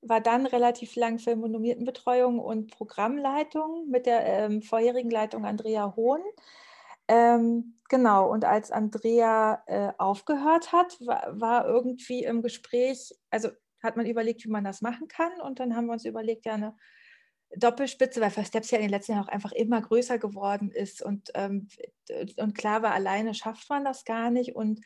war 0.00 0.22
dann 0.22 0.46
relativ 0.46 0.96
lang 0.96 1.18
für 1.18 1.36
Monomiertenbetreuung 1.36 2.38
und 2.38 2.70
Programmleitung 2.70 3.88
mit 3.90 4.06
der 4.06 4.24
ähm, 4.24 4.62
vorherigen 4.62 5.10
Leitung 5.10 5.44
Andrea 5.44 5.94
Hohn. 5.94 6.22
Ähm, 7.06 7.74
genau, 7.90 8.30
und 8.30 8.46
als 8.46 8.70
Andrea 8.70 9.62
äh, 9.66 9.92
aufgehört 9.98 10.72
hat, 10.72 10.96
war, 11.04 11.38
war, 11.38 11.66
irgendwie 11.66 12.24
im 12.24 12.40
Gespräch, 12.40 13.12
also 13.30 13.50
hat 13.82 13.96
man 13.96 14.06
überlegt, 14.06 14.44
wie 14.44 14.50
man 14.50 14.64
das 14.64 14.80
machen 14.80 15.08
kann. 15.08 15.32
Und 15.42 15.60
dann 15.60 15.76
haben 15.76 15.86
wir 15.86 15.92
uns 15.92 16.06
überlegt, 16.06 16.46
ja, 16.46 16.54
eine 16.54 16.76
Doppelspitze, 17.56 18.20
weil 18.20 18.30
First 18.30 18.48
Steps 18.48 18.70
ja 18.70 18.78
in 18.78 18.84
den 18.84 18.90
letzten 18.90 19.12
Jahren 19.12 19.24
auch 19.24 19.32
einfach 19.32 19.52
immer 19.52 19.80
größer 19.80 20.18
geworden 20.18 20.70
ist 20.70 21.02
und, 21.02 21.30
ähm, 21.34 21.68
und 22.36 22.54
klar 22.54 22.82
war, 22.82 22.92
alleine 22.92 23.34
schafft 23.34 23.68
man 23.68 23.84
das 23.84 24.04
gar 24.04 24.30
nicht 24.30 24.54
und 24.54 24.80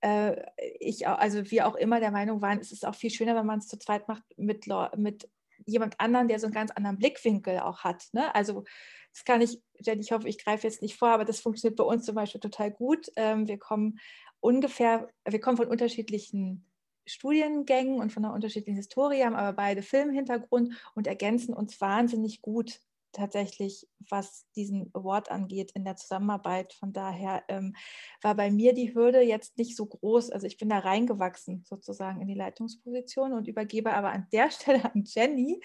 äh, 0.00 0.42
ich, 0.80 1.06
also 1.06 1.50
wir 1.50 1.66
auch 1.66 1.76
immer 1.76 2.00
der 2.00 2.10
Meinung 2.10 2.42
waren, 2.42 2.58
es 2.58 2.72
ist 2.72 2.86
auch 2.86 2.94
viel 2.94 3.10
schöner, 3.10 3.36
wenn 3.36 3.46
man 3.46 3.60
es 3.60 3.68
zu 3.68 3.78
zweit 3.78 4.08
macht 4.08 4.22
mit, 4.36 4.66
mit 4.96 5.28
jemand 5.66 6.00
anderen, 6.00 6.28
der 6.28 6.38
so 6.38 6.46
einen 6.46 6.54
ganz 6.54 6.70
anderen 6.70 6.98
Blickwinkel 6.98 7.60
auch 7.60 7.84
hat. 7.84 8.08
Ne? 8.12 8.34
Also 8.34 8.64
das 9.12 9.24
kann 9.24 9.40
ich, 9.40 9.60
ich 9.74 10.12
hoffe, 10.12 10.28
ich 10.28 10.42
greife 10.42 10.66
jetzt 10.66 10.82
nicht 10.82 10.96
vor, 10.96 11.08
aber 11.08 11.24
das 11.24 11.40
funktioniert 11.40 11.76
bei 11.76 11.84
uns 11.84 12.04
zum 12.04 12.14
Beispiel 12.14 12.40
total 12.40 12.70
gut. 12.70 13.08
Ähm, 13.16 13.46
wir 13.48 13.58
kommen 13.58 13.98
ungefähr, 14.40 15.08
wir 15.28 15.40
kommen 15.40 15.56
von 15.56 15.68
unterschiedlichen 15.68 16.69
Studiengängen 17.10 18.00
und 18.00 18.12
von 18.12 18.24
einer 18.24 18.34
unterschiedlichen 18.34 18.76
Historie, 18.76 19.24
haben 19.24 19.36
aber 19.36 19.54
beide 19.54 19.82
Filmhintergrund 19.82 20.74
und 20.94 21.06
ergänzen 21.06 21.54
uns 21.54 21.80
wahnsinnig 21.80 22.42
gut 22.42 22.80
tatsächlich, 23.12 23.88
was 24.08 24.46
diesen 24.54 24.90
Award 24.94 25.30
angeht 25.30 25.72
in 25.72 25.84
der 25.84 25.96
Zusammenarbeit. 25.96 26.72
Von 26.74 26.92
daher 26.92 27.42
ähm, 27.48 27.74
war 28.22 28.34
bei 28.34 28.50
mir 28.50 28.72
die 28.72 28.94
Hürde 28.94 29.20
jetzt 29.20 29.58
nicht 29.58 29.76
so 29.76 29.86
groß. 29.86 30.30
Also 30.30 30.46
ich 30.46 30.58
bin 30.58 30.68
da 30.68 30.78
reingewachsen 30.78 31.64
sozusagen 31.68 32.20
in 32.20 32.28
die 32.28 32.34
Leitungsposition 32.34 33.32
und 33.32 33.48
übergebe 33.48 33.92
aber 33.92 34.12
an 34.12 34.28
der 34.32 34.50
Stelle 34.52 34.84
an 34.84 35.04
Jenny, 35.04 35.60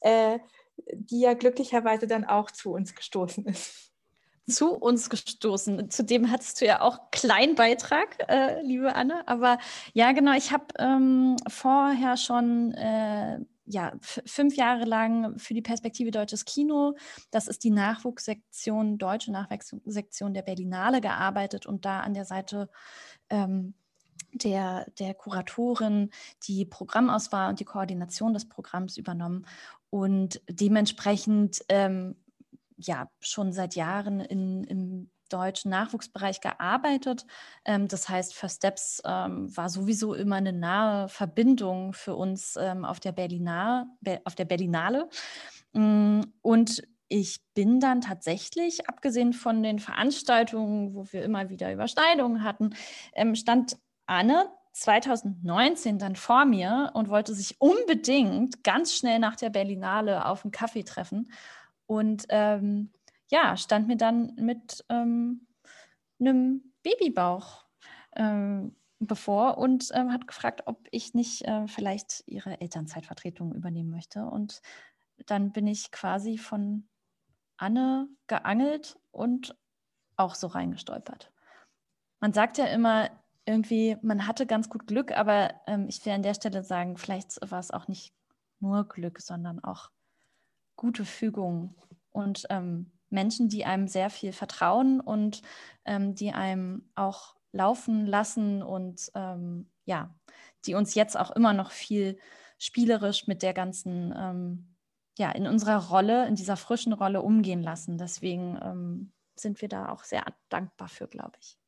äh, 0.00 0.38
die 0.92 1.20
ja 1.20 1.34
glücklicherweise 1.34 2.06
dann 2.06 2.24
auch 2.24 2.50
zu 2.50 2.72
uns 2.72 2.94
gestoßen 2.94 3.44
ist 3.46 3.95
zu 4.48 4.72
uns 4.72 5.10
gestoßen. 5.10 5.90
Zudem 5.90 6.30
hattest 6.30 6.60
du 6.60 6.66
ja 6.66 6.80
auch 6.80 7.10
kleinen 7.10 7.54
Beitrag, 7.54 8.16
äh, 8.28 8.62
liebe 8.62 8.94
Anne. 8.94 9.26
Aber 9.26 9.58
ja, 9.92 10.12
genau, 10.12 10.32
ich 10.32 10.52
habe 10.52 10.66
ähm, 10.78 11.36
vorher 11.48 12.16
schon 12.16 12.72
äh, 12.74 13.40
ja, 13.66 13.92
fünf 14.00 14.56
Jahre 14.56 14.84
lang 14.84 15.38
für 15.38 15.52
die 15.52 15.62
Perspektive 15.62 16.12
Deutsches 16.12 16.44
Kino, 16.44 16.96
das 17.32 17.48
ist 17.48 17.64
die 17.64 17.70
Nachwuchssektion, 17.70 18.96
deutsche 18.96 19.32
Nachwuchssektion 19.32 20.34
der 20.34 20.42
Berlinale 20.42 21.00
gearbeitet 21.00 21.66
und 21.66 21.84
da 21.84 22.00
an 22.00 22.14
der 22.14 22.24
Seite 22.24 22.70
ähm, 23.28 23.74
der, 24.32 24.86
der 24.98 25.14
Kuratorin 25.14 26.10
die 26.44 26.64
Programmauswahl 26.64 27.48
und 27.48 27.58
die 27.58 27.64
Koordination 27.64 28.34
des 28.34 28.48
Programms 28.48 28.96
übernommen. 28.96 29.46
Und 29.90 30.40
dementsprechend 30.48 31.64
ähm, 31.68 32.16
ja 32.76 33.08
schon 33.20 33.52
seit 33.52 33.74
Jahren 33.74 34.20
in, 34.20 34.64
im 34.64 35.10
deutschen 35.28 35.70
Nachwuchsbereich 35.70 36.40
gearbeitet. 36.40 37.26
Ähm, 37.64 37.88
das 37.88 38.08
heißt, 38.08 38.34
First 38.34 38.58
Steps 38.58 39.02
ähm, 39.04 39.54
war 39.56 39.68
sowieso 39.68 40.14
immer 40.14 40.36
eine 40.36 40.52
nahe 40.52 41.08
Verbindung 41.08 41.92
für 41.92 42.14
uns 42.14 42.56
ähm, 42.56 42.84
auf, 42.84 43.00
der 43.00 43.14
auf 44.24 44.34
der 44.34 44.44
Berlinale. 44.44 45.08
Mm, 45.72 46.20
und 46.42 46.82
ich 47.08 47.40
bin 47.54 47.80
dann 47.80 48.00
tatsächlich, 48.00 48.88
abgesehen 48.88 49.32
von 49.32 49.62
den 49.62 49.78
Veranstaltungen, 49.78 50.94
wo 50.94 51.06
wir 51.12 51.22
immer 51.22 51.50
wieder 51.50 51.72
Überschneidungen 51.72 52.42
hatten, 52.42 52.70
stand 53.34 53.76
Anne 54.06 54.50
2019 54.72 55.98
dann 55.98 56.16
vor 56.16 56.44
mir 56.44 56.90
und 56.94 57.08
wollte 57.08 57.32
sich 57.32 57.60
unbedingt 57.60 58.62
ganz 58.62 58.92
schnell 58.92 59.18
nach 59.18 59.36
der 59.36 59.50
Berlinale 59.50 60.26
auf 60.26 60.44
einen 60.44 60.52
Kaffee 60.52 60.82
treffen. 60.82 61.30
Und 61.86 62.26
ähm, 62.28 62.92
ja, 63.28 63.56
stand 63.56 63.88
mir 63.88 63.96
dann 63.96 64.34
mit 64.36 64.84
ähm, 64.88 65.46
einem 66.20 66.72
Babybauch 66.82 67.64
ähm, 68.14 68.76
bevor 68.98 69.58
und 69.58 69.90
ähm, 69.94 70.12
hat 70.12 70.26
gefragt, 70.26 70.62
ob 70.66 70.86
ich 70.90 71.14
nicht 71.14 71.42
äh, 71.42 71.66
vielleicht 71.66 72.24
ihre 72.26 72.60
Elternzeitvertretung 72.60 73.54
übernehmen 73.54 73.90
möchte. 73.90 74.24
Und 74.24 74.62
dann 75.26 75.52
bin 75.52 75.66
ich 75.66 75.90
quasi 75.90 76.38
von 76.38 76.88
Anne 77.56 78.08
geangelt 78.26 78.98
und 79.10 79.56
auch 80.16 80.34
so 80.34 80.46
reingestolpert. 80.46 81.32
Man 82.20 82.32
sagt 82.32 82.58
ja 82.58 82.66
immer 82.66 83.10
irgendwie, 83.44 83.96
man 84.02 84.26
hatte 84.26 84.46
ganz 84.46 84.68
gut 84.68 84.86
Glück, 84.86 85.12
aber 85.12 85.54
ähm, 85.66 85.86
ich 85.88 86.04
will 86.04 86.12
an 86.12 86.22
der 86.22 86.34
Stelle 86.34 86.62
sagen, 86.62 86.96
vielleicht 86.96 87.38
war 87.50 87.60
es 87.60 87.70
auch 87.70 87.88
nicht 87.88 88.12
nur 88.60 88.88
Glück, 88.88 89.20
sondern 89.20 89.62
auch 89.62 89.90
gute 90.76 91.04
Fügung 91.04 91.74
und 92.12 92.46
ähm, 92.50 92.92
Menschen, 93.10 93.48
die 93.48 93.64
einem 93.64 93.88
sehr 93.88 94.10
viel 94.10 94.32
vertrauen 94.32 95.00
und 95.00 95.42
ähm, 95.84 96.14
die 96.14 96.32
einem 96.32 96.90
auch 96.94 97.36
laufen 97.52 98.06
lassen 98.06 98.62
und 98.62 99.10
ähm, 99.14 99.70
ja, 99.84 100.14
die 100.66 100.74
uns 100.74 100.94
jetzt 100.94 101.18
auch 101.18 101.30
immer 101.30 101.52
noch 101.52 101.70
viel 101.70 102.18
spielerisch 102.58 103.26
mit 103.26 103.42
der 103.42 103.54
ganzen, 103.54 104.14
ähm, 104.16 104.76
ja, 105.18 105.30
in 105.30 105.46
unserer 105.46 105.88
Rolle, 105.88 106.26
in 106.26 106.34
dieser 106.34 106.56
frischen 106.56 106.92
Rolle 106.92 107.22
umgehen 107.22 107.62
lassen. 107.62 107.98
Deswegen 107.98 108.58
ähm, 108.62 109.12
sind 109.36 109.60
wir 109.60 109.68
da 109.68 109.90
auch 109.90 110.04
sehr 110.04 110.24
dankbar 110.48 110.88
für, 110.88 111.08
glaube 111.08 111.36
ich. 111.40 111.58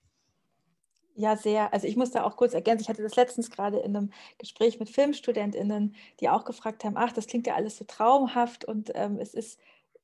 Ja, 1.20 1.36
sehr. 1.36 1.72
Also 1.72 1.88
ich 1.88 1.96
muss 1.96 2.12
da 2.12 2.22
auch 2.22 2.36
kurz 2.36 2.54
ergänzen, 2.54 2.82
ich 2.82 2.88
hatte 2.88 3.02
das 3.02 3.16
letztens 3.16 3.50
gerade 3.50 3.78
in 3.80 3.96
einem 3.96 4.10
Gespräch 4.38 4.78
mit 4.78 4.88
Filmstudentinnen, 4.88 5.96
die 6.20 6.28
auch 6.28 6.44
gefragt 6.44 6.84
haben, 6.84 6.96
ach, 6.96 7.10
das 7.12 7.26
klingt 7.26 7.48
ja 7.48 7.56
alles 7.56 7.76
so 7.76 7.84
traumhaft 7.84 8.64
und 8.64 8.92
ähm, 8.94 9.18
es 9.18 9.34
ist 9.34 9.58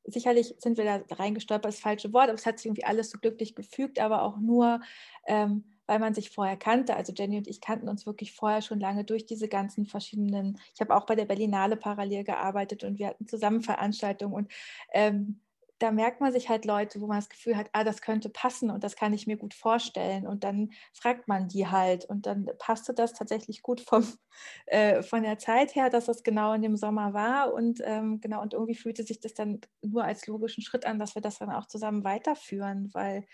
sicherlich 0.05 0.57
sind 0.59 0.77
wir 0.77 0.85
da 0.85 1.15
reingestolpert, 1.15 1.67
das 1.73 1.79
falsche 1.79 2.13
Wort, 2.13 2.25
aber 2.25 2.35
es 2.35 2.45
hat 2.47 2.59
sich 2.59 2.67
irgendwie 2.67 2.85
alles 2.85 3.11
so 3.11 3.19
glücklich 3.21 3.55
gefügt, 3.55 4.01
aber 4.01 4.23
auch 4.23 4.39
nur, 4.39 4.81
ähm, 5.27 5.65
weil 5.87 6.01
man 6.01 6.15
sich 6.15 6.31
vorher 6.31 6.57
kannte. 6.57 6.97
Also 6.97 7.13
Jenny 7.17 7.39
und 7.39 7.47
ich 7.47 7.61
kannten 7.61 7.89
uns 7.89 8.07
wirklich 8.07 8.33
vorher 8.33 8.61
schon 8.61 8.81
lange 8.81 9.05
durch 9.05 9.25
diese 9.25 9.47
ganzen 9.49 9.87
verschiedenen, 9.87 10.59
ich 10.75 10.81
habe 10.81 10.97
auch 10.97 11.07
bei 11.07 11.15
der 11.15 11.27
Berlinale 11.27 11.77
parallel 11.77 12.25
gearbeitet 12.25 12.83
und 12.83 12.99
wir 12.99 13.07
hatten 13.07 13.29
zusammen 13.29 13.63
Veranstaltungen 13.63 14.35
und 14.35 14.53
ähm, 14.93 15.41
da 15.85 15.91
merkt 15.91 16.23
man 16.23 16.33
sich 16.33 16.49
halt 16.49 16.65
Leute, 16.65 17.03
wo 17.03 17.07
man 17.07 17.19
das 17.19 17.29
Gefühl 17.29 17.59
hat, 17.59 17.69
ah, 17.75 17.85
das 17.85 18.01
könnte 18.01 18.31
passen 18.31 18.71
und 18.71 18.83
das 18.83 18.97
kann 18.97 19.13
ich 19.13 19.27
mir 19.27 19.37
gut 19.37 19.53
vorstellen. 19.53 20.27
Und 20.27 20.43
dann 20.43 20.71
fragt 20.95 21.29
man 21.29 21.47
die 21.47 21.67
halt. 21.67 22.07
Und 22.07 22.25
dann 22.25 22.49
passte 22.59 22.95
das 22.95 23.13
tatsächlich 23.13 23.61
gut 23.63 23.83
vom, 23.83 24.03
äh, 24.67 25.03
von 25.03 25.23
der 25.23 25.37
Zeit 25.37 25.75
her, 25.75 25.91
dass 25.91 26.07
das 26.07 26.23
genau 26.23 26.55
in 26.55 26.63
dem 26.63 26.79
Sommer 26.79 27.13
war. 27.13 27.53
Und 27.53 27.83
ähm, 27.85 28.19
genau, 28.23 28.41
und 28.41 28.55
irgendwie 28.55 28.75
fühlte 28.75 29.03
sich 29.05 29.21
das 29.21 29.35
dann 29.35 29.61
nur 29.83 30.05
als 30.05 30.27
logischen 30.27 30.63
Schritt 30.63 30.87
an, 30.87 30.99
dass 30.99 31.17
wir 31.17 31.21
das 31.21 31.39
dann 31.39 31.51
auch 31.51 31.67
zusammen 31.67 32.03
weiterführen, 32.03 32.89
weil 32.95 33.27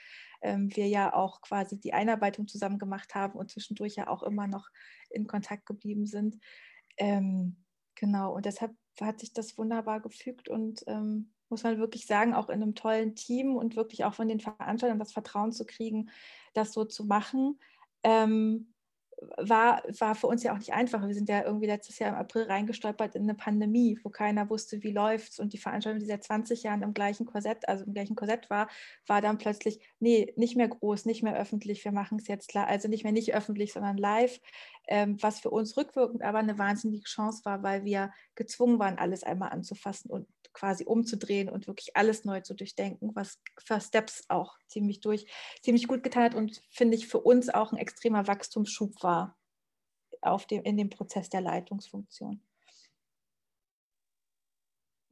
ähm, 0.42 0.74
wir 0.74 0.88
ja 0.88 1.14
auch 1.14 1.42
quasi 1.42 1.78
die 1.78 1.92
Einarbeitung 1.92 2.48
zusammen 2.48 2.80
gemacht 2.80 3.14
haben 3.14 3.38
und 3.38 3.52
zwischendurch 3.52 3.94
ja 3.94 4.08
auch 4.08 4.24
immer 4.24 4.48
noch 4.48 4.70
in 5.08 5.28
Kontakt 5.28 5.66
geblieben 5.66 6.06
sind. 6.06 6.36
Ähm, 6.96 7.64
genau, 7.94 8.34
und 8.34 8.44
deshalb 8.44 8.72
hat 9.00 9.20
sich 9.20 9.32
das 9.32 9.56
wunderbar 9.56 10.00
gefügt 10.00 10.48
und 10.48 10.82
ähm, 10.88 11.30
muss 11.50 11.62
man 11.62 11.78
wirklich 11.78 12.06
sagen, 12.06 12.34
auch 12.34 12.48
in 12.48 12.62
einem 12.62 12.74
tollen 12.74 13.14
Team 13.14 13.56
und 13.56 13.76
wirklich 13.76 14.04
auch 14.04 14.14
von 14.14 14.28
den 14.28 14.40
Veranstaltern 14.40 14.98
das 14.98 15.12
Vertrauen 15.12 15.52
zu 15.52 15.66
kriegen, 15.66 16.10
das 16.54 16.72
so 16.72 16.84
zu 16.84 17.04
machen. 17.04 17.58
Ähm, 18.02 18.72
war, 19.36 19.82
war 19.98 20.14
für 20.14 20.26
uns 20.26 20.42
ja 20.42 20.52
auch 20.52 20.58
nicht 20.58 20.72
einfach. 20.72 21.06
Wir 21.06 21.14
sind 21.14 21.28
ja 21.28 21.44
irgendwie 21.44 21.66
letztes 21.66 21.98
Jahr 21.98 22.10
im 22.10 22.16
April 22.16 22.44
reingestolpert 22.44 23.14
in 23.14 23.22
eine 23.22 23.34
Pandemie, 23.34 23.98
wo 24.02 24.08
keiner 24.08 24.48
wusste, 24.48 24.82
wie 24.82 24.92
läuft 24.92 25.32
es. 25.32 25.38
Und 25.38 25.52
die 25.52 25.58
Veranstaltung, 25.58 26.00
die 26.00 26.06
seit 26.06 26.24
20 26.24 26.62
Jahren 26.62 26.82
im 26.82 26.94
gleichen 26.94 27.26
Korsett, 27.26 27.68
also 27.68 27.84
im 27.84 27.92
gleichen 27.92 28.16
Korsett 28.16 28.48
war, 28.50 28.68
war 29.06 29.20
dann 29.20 29.38
plötzlich, 29.38 29.80
nee, 29.98 30.32
nicht 30.36 30.56
mehr 30.56 30.68
groß, 30.68 31.04
nicht 31.04 31.22
mehr 31.22 31.36
öffentlich, 31.36 31.84
wir 31.84 31.92
machen 31.92 32.18
es 32.18 32.28
jetzt 32.28 32.48
klar, 32.48 32.66
also 32.66 32.88
nicht 32.88 33.04
mehr 33.04 33.12
nicht 33.12 33.34
öffentlich, 33.34 33.72
sondern 33.72 33.96
live, 33.96 34.40
ähm, 34.88 35.16
was 35.22 35.40
für 35.40 35.50
uns 35.50 35.76
rückwirkend 35.76 36.22
aber 36.22 36.38
eine 36.38 36.58
wahnsinnige 36.58 37.04
Chance 37.04 37.44
war, 37.44 37.62
weil 37.62 37.84
wir 37.84 38.12
gezwungen 38.34 38.78
waren, 38.78 38.98
alles 38.98 39.22
einmal 39.22 39.50
anzufassen 39.50 40.10
und 40.10 40.26
quasi 40.52 40.84
umzudrehen 40.84 41.48
und 41.48 41.66
wirklich 41.66 41.96
alles 41.96 42.24
neu 42.24 42.40
zu 42.40 42.54
durchdenken, 42.54 43.10
was 43.14 43.40
First 43.58 43.88
Steps 43.88 44.24
auch 44.28 44.58
ziemlich 44.66 45.00
durch, 45.00 45.26
ziemlich 45.62 45.86
gut 45.86 46.02
getan 46.02 46.24
hat 46.24 46.34
und 46.34 46.62
finde 46.70 46.96
ich 46.96 47.08
für 47.08 47.20
uns 47.20 47.48
auch 47.48 47.72
ein 47.72 47.78
extremer 47.78 48.26
Wachstumsschub 48.26 49.02
war 49.02 49.36
auf 50.22 50.46
dem, 50.46 50.62
in 50.62 50.76
dem 50.76 50.90
Prozess 50.90 51.30
der 51.30 51.40
Leitungsfunktion. 51.40 52.42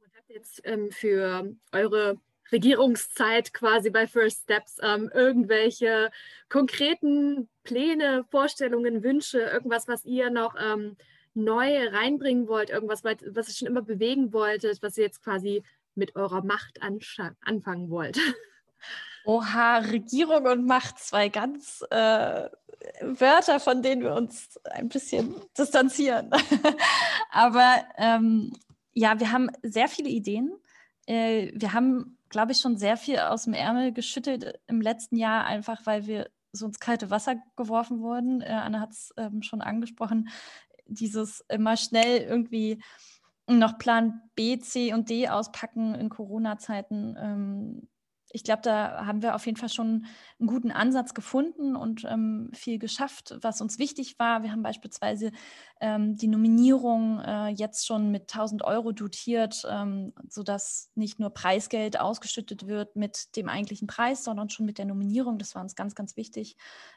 Und 0.01 0.15
habt 0.15 0.29
jetzt 0.29 0.61
ähm, 0.65 0.91
für 0.91 1.55
eure 1.71 2.19
Regierungszeit 2.51 3.53
quasi 3.53 3.89
bei 3.89 4.07
First 4.07 4.43
Steps 4.43 4.77
ähm, 4.81 5.09
irgendwelche 5.13 6.11
konkreten 6.49 7.49
Pläne, 7.63 8.25
Vorstellungen, 8.29 9.03
Wünsche, 9.03 9.39
irgendwas, 9.39 9.87
was 9.87 10.05
ihr 10.05 10.29
noch 10.29 10.55
ähm, 10.59 10.97
neu 11.43 11.87
reinbringen 11.89 12.47
wollt, 12.47 12.69
irgendwas, 12.69 13.03
was 13.03 13.49
ihr 13.49 13.53
schon 13.53 13.67
immer 13.67 13.81
bewegen 13.81 14.33
wolltet, 14.33 14.81
was 14.81 14.97
ihr 14.97 15.03
jetzt 15.03 15.23
quasi 15.23 15.63
mit 15.95 16.15
eurer 16.15 16.43
Macht 16.43 16.79
anfangen 16.81 17.89
wollt? 17.89 18.17
Oha, 19.25 19.79
Regierung 19.79 20.45
und 20.45 20.65
Macht, 20.65 20.97
zwei 20.99 21.29
ganz 21.29 21.83
äh, 21.91 22.49
Wörter, 23.01 23.59
von 23.59 23.81
denen 23.81 24.01
wir 24.01 24.15
uns 24.15 24.57
ein 24.63 24.89
bisschen 24.89 25.35
distanzieren. 25.57 26.31
Aber 27.31 27.83
ähm, 27.97 28.53
ja, 28.93 29.19
wir 29.19 29.31
haben 29.31 29.49
sehr 29.61 29.87
viele 29.87 30.09
Ideen. 30.09 30.51
Äh, 31.05 31.51
wir 31.53 31.73
haben, 31.73 32.17
glaube 32.29 32.53
ich, 32.53 32.59
schon 32.59 32.77
sehr 32.77 32.97
viel 32.97 33.19
aus 33.19 33.43
dem 33.43 33.53
Ärmel 33.53 33.91
geschüttelt 33.91 34.59
im 34.67 34.81
letzten 34.81 35.17
Jahr, 35.17 35.45
einfach 35.45 35.85
weil 35.85 36.07
wir 36.07 36.29
so 36.51 36.65
ins 36.65 36.79
kalte 36.79 37.09
Wasser 37.09 37.35
geworfen 37.55 38.01
wurden. 38.01 38.41
Äh, 38.41 38.47
Anne 38.47 38.79
hat 38.79 38.91
es 38.91 39.13
ähm, 39.17 39.43
schon 39.43 39.61
angesprochen, 39.61 40.29
dieses 40.89 41.43
immer 41.49 41.77
schnell 41.77 42.21
irgendwie 42.21 42.81
noch 43.47 43.77
Plan 43.77 44.21
B, 44.35 44.59
C 44.59 44.93
und 44.93 45.09
D 45.09 45.27
auspacken 45.27 45.95
in 45.95 46.09
Corona-Zeiten. 46.09 47.15
Ähm, 47.19 47.87
ich 48.31 48.43
glaube, 48.43 48.61
da 48.61 49.05
haben 49.05 49.23
wir 49.23 49.33
auf 49.33 49.45
jeden 49.45 49.57
Fall 49.57 49.69
schon 49.69 50.05
einen 50.39 50.47
guten 50.47 50.71
Ansatz 50.71 51.13
gefunden 51.13 51.75
und 51.75 52.05
ähm, 52.05 52.51
viel 52.53 52.77
geschafft, 52.77 53.35
was 53.41 53.59
uns 53.59 53.79
wichtig 53.79 54.19
war. 54.19 54.43
Wir 54.43 54.51
haben 54.51 54.61
beispielsweise 54.61 55.31
ähm, 55.81 56.15
die 56.15 56.27
Nominierung 56.27 57.19
äh, 57.21 57.47
jetzt 57.47 57.87
schon 57.87 58.11
mit 58.11 58.33
1000 58.33 58.63
Euro 58.63 58.91
dotiert, 58.91 59.65
ähm, 59.69 60.13
sodass 60.27 60.91
nicht 60.93 61.19
nur 61.19 61.31
Preisgeld 61.31 61.99
ausgeschüttet 61.99 62.67
wird 62.67 62.95
mit 62.95 63.35
dem 63.35 63.49
eigentlichen 63.49 63.87
Preis, 63.87 64.23
sondern 64.23 64.49
schon 64.49 64.67
mit 64.67 64.77
der 64.77 64.85
Nominierung. 64.85 65.39
Das 65.39 65.55
war 65.55 65.63
uns 65.63 65.75
ganz, 65.75 65.95
ganz 65.95 66.15
wichtig, 66.15 66.55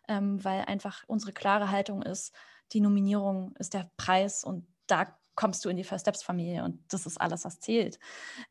ähm, 0.09 0.45
weil 0.45 0.67
einfach 0.67 1.03
unsere 1.07 1.33
klare 1.33 1.71
Haltung 1.71 2.03
ist, 2.03 2.35
die 2.73 2.81
Nominierung 2.81 3.55
ist 3.59 3.75
der 3.75 3.91
Preis 3.97 4.45
und 4.45 4.67
da 4.87 5.07
kommst 5.35 5.65
du 5.65 5.69
in 5.69 5.77
die 5.77 5.85
First 5.85 6.05
Steps 6.05 6.23
Familie 6.23 6.65
und 6.65 6.81
das 6.93 7.07
ist 7.07 7.21
alles, 7.21 7.45
was 7.45 7.61
zählt. 7.61 7.99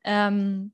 Ähm, 0.03 0.71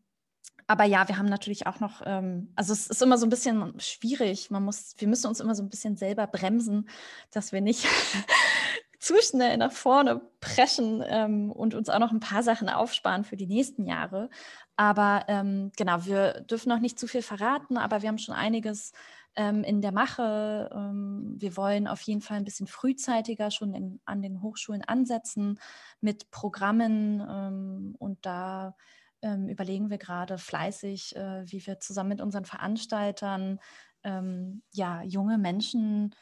aber 0.67 0.83
ja, 0.83 1.07
wir 1.07 1.17
haben 1.17 1.29
natürlich 1.29 1.65
auch 1.65 1.79
noch, 1.79 2.01
ähm, 2.05 2.51
also 2.55 2.73
es 2.73 2.87
ist 2.87 3.01
immer 3.01 3.17
so 3.17 3.25
ein 3.25 3.29
bisschen 3.29 3.79
schwierig. 3.79 4.51
Man 4.51 4.63
muss, 4.63 4.95
wir 4.97 5.07
müssen 5.07 5.27
uns 5.27 5.39
immer 5.39 5.55
so 5.55 5.63
ein 5.63 5.69
bisschen 5.69 5.95
selber 5.95 6.27
bremsen, 6.27 6.89
dass 7.31 7.53
wir 7.53 7.61
nicht 7.61 7.87
zu 8.99 9.15
schnell 9.21 9.55
nach 9.57 9.71
vorne 9.71 10.21
preschen 10.41 11.01
ähm, 11.07 11.51
und 11.51 11.73
uns 11.73 11.87
auch 11.89 11.99
noch 11.99 12.11
ein 12.11 12.19
paar 12.19 12.43
Sachen 12.43 12.67
aufsparen 12.67 13.23
für 13.23 13.37
die 13.37 13.47
nächsten 13.47 13.85
Jahre. 13.85 14.29
Aber 14.75 15.23
ähm, 15.29 15.71
genau, 15.77 16.05
wir 16.05 16.41
dürfen 16.41 16.69
noch 16.69 16.79
nicht 16.79 16.99
zu 16.99 17.07
viel 17.07 17.21
verraten, 17.21 17.77
aber 17.77 18.01
wir 18.01 18.09
haben 18.09 18.17
schon 18.17 18.35
einiges 18.35 18.91
ähm, 19.37 19.63
in 19.63 19.81
der 19.81 19.93
Mache. 19.93 20.69
Ähm, 20.73 21.35
wir 21.37 21.55
wollen 21.55 21.87
auf 21.87 22.01
jeden 22.01 22.21
Fall 22.21 22.37
ein 22.37 22.43
bisschen 22.43 22.67
frühzeitiger 22.67 23.51
schon 23.51 23.73
in, 23.73 24.01
an 24.03 24.21
den 24.21 24.41
Hochschulen 24.41 24.83
ansetzen 24.83 25.59
mit 26.01 26.29
Programmen 26.31 27.21
ähm, 27.21 27.95
und 27.99 28.25
da 28.25 28.75
ähm, 29.21 29.47
überlegen 29.47 29.89
wir 29.89 29.97
gerade 29.97 30.37
fleißig, 30.37 31.15
äh, 31.15 31.43
wie 31.45 31.65
wir 31.65 31.79
zusammen 31.79 32.09
mit 32.09 32.21
unseren 32.21 32.45
Veranstaltern 32.45 33.59
ähm, 34.03 34.63
ja, 34.73 35.01
junge 35.03 35.37
Menschen 35.37 36.13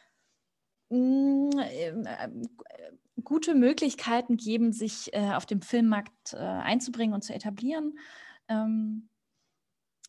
mm, 0.89 1.49
äh, 1.57 2.29
gute 3.23 3.55
Möglichkeiten 3.55 4.37
geben, 4.37 4.71
sich 4.73 5.13
äh, 5.13 5.33
auf 5.33 5.45
dem 5.45 5.61
Filmmarkt 5.61 6.33
äh, 6.33 6.37
einzubringen 6.37 7.13
und 7.13 7.23
zu 7.23 7.33
etablieren. 7.33 7.97
Ähm, 8.47 9.09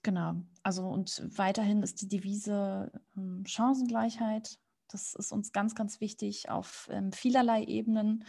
genau, 0.07 0.37
also 0.63 0.87
und 0.87 1.21
weiterhin 1.37 1.83
ist 1.83 2.01
die 2.01 2.07
Devise 2.07 2.93
ähm, 3.17 3.45
Chancengleichheit. 3.45 4.61
Das 4.87 5.17
ist 5.17 5.33
uns 5.33 5.51
ganz, 5.51 5.75
ganz 5.75 6.01
wichtig 6.01 6.49
auf 6.49 6.89
ähm, 6.93 7.11
vielerlei 7.11 7.65
Ebenen. 7.65 8.25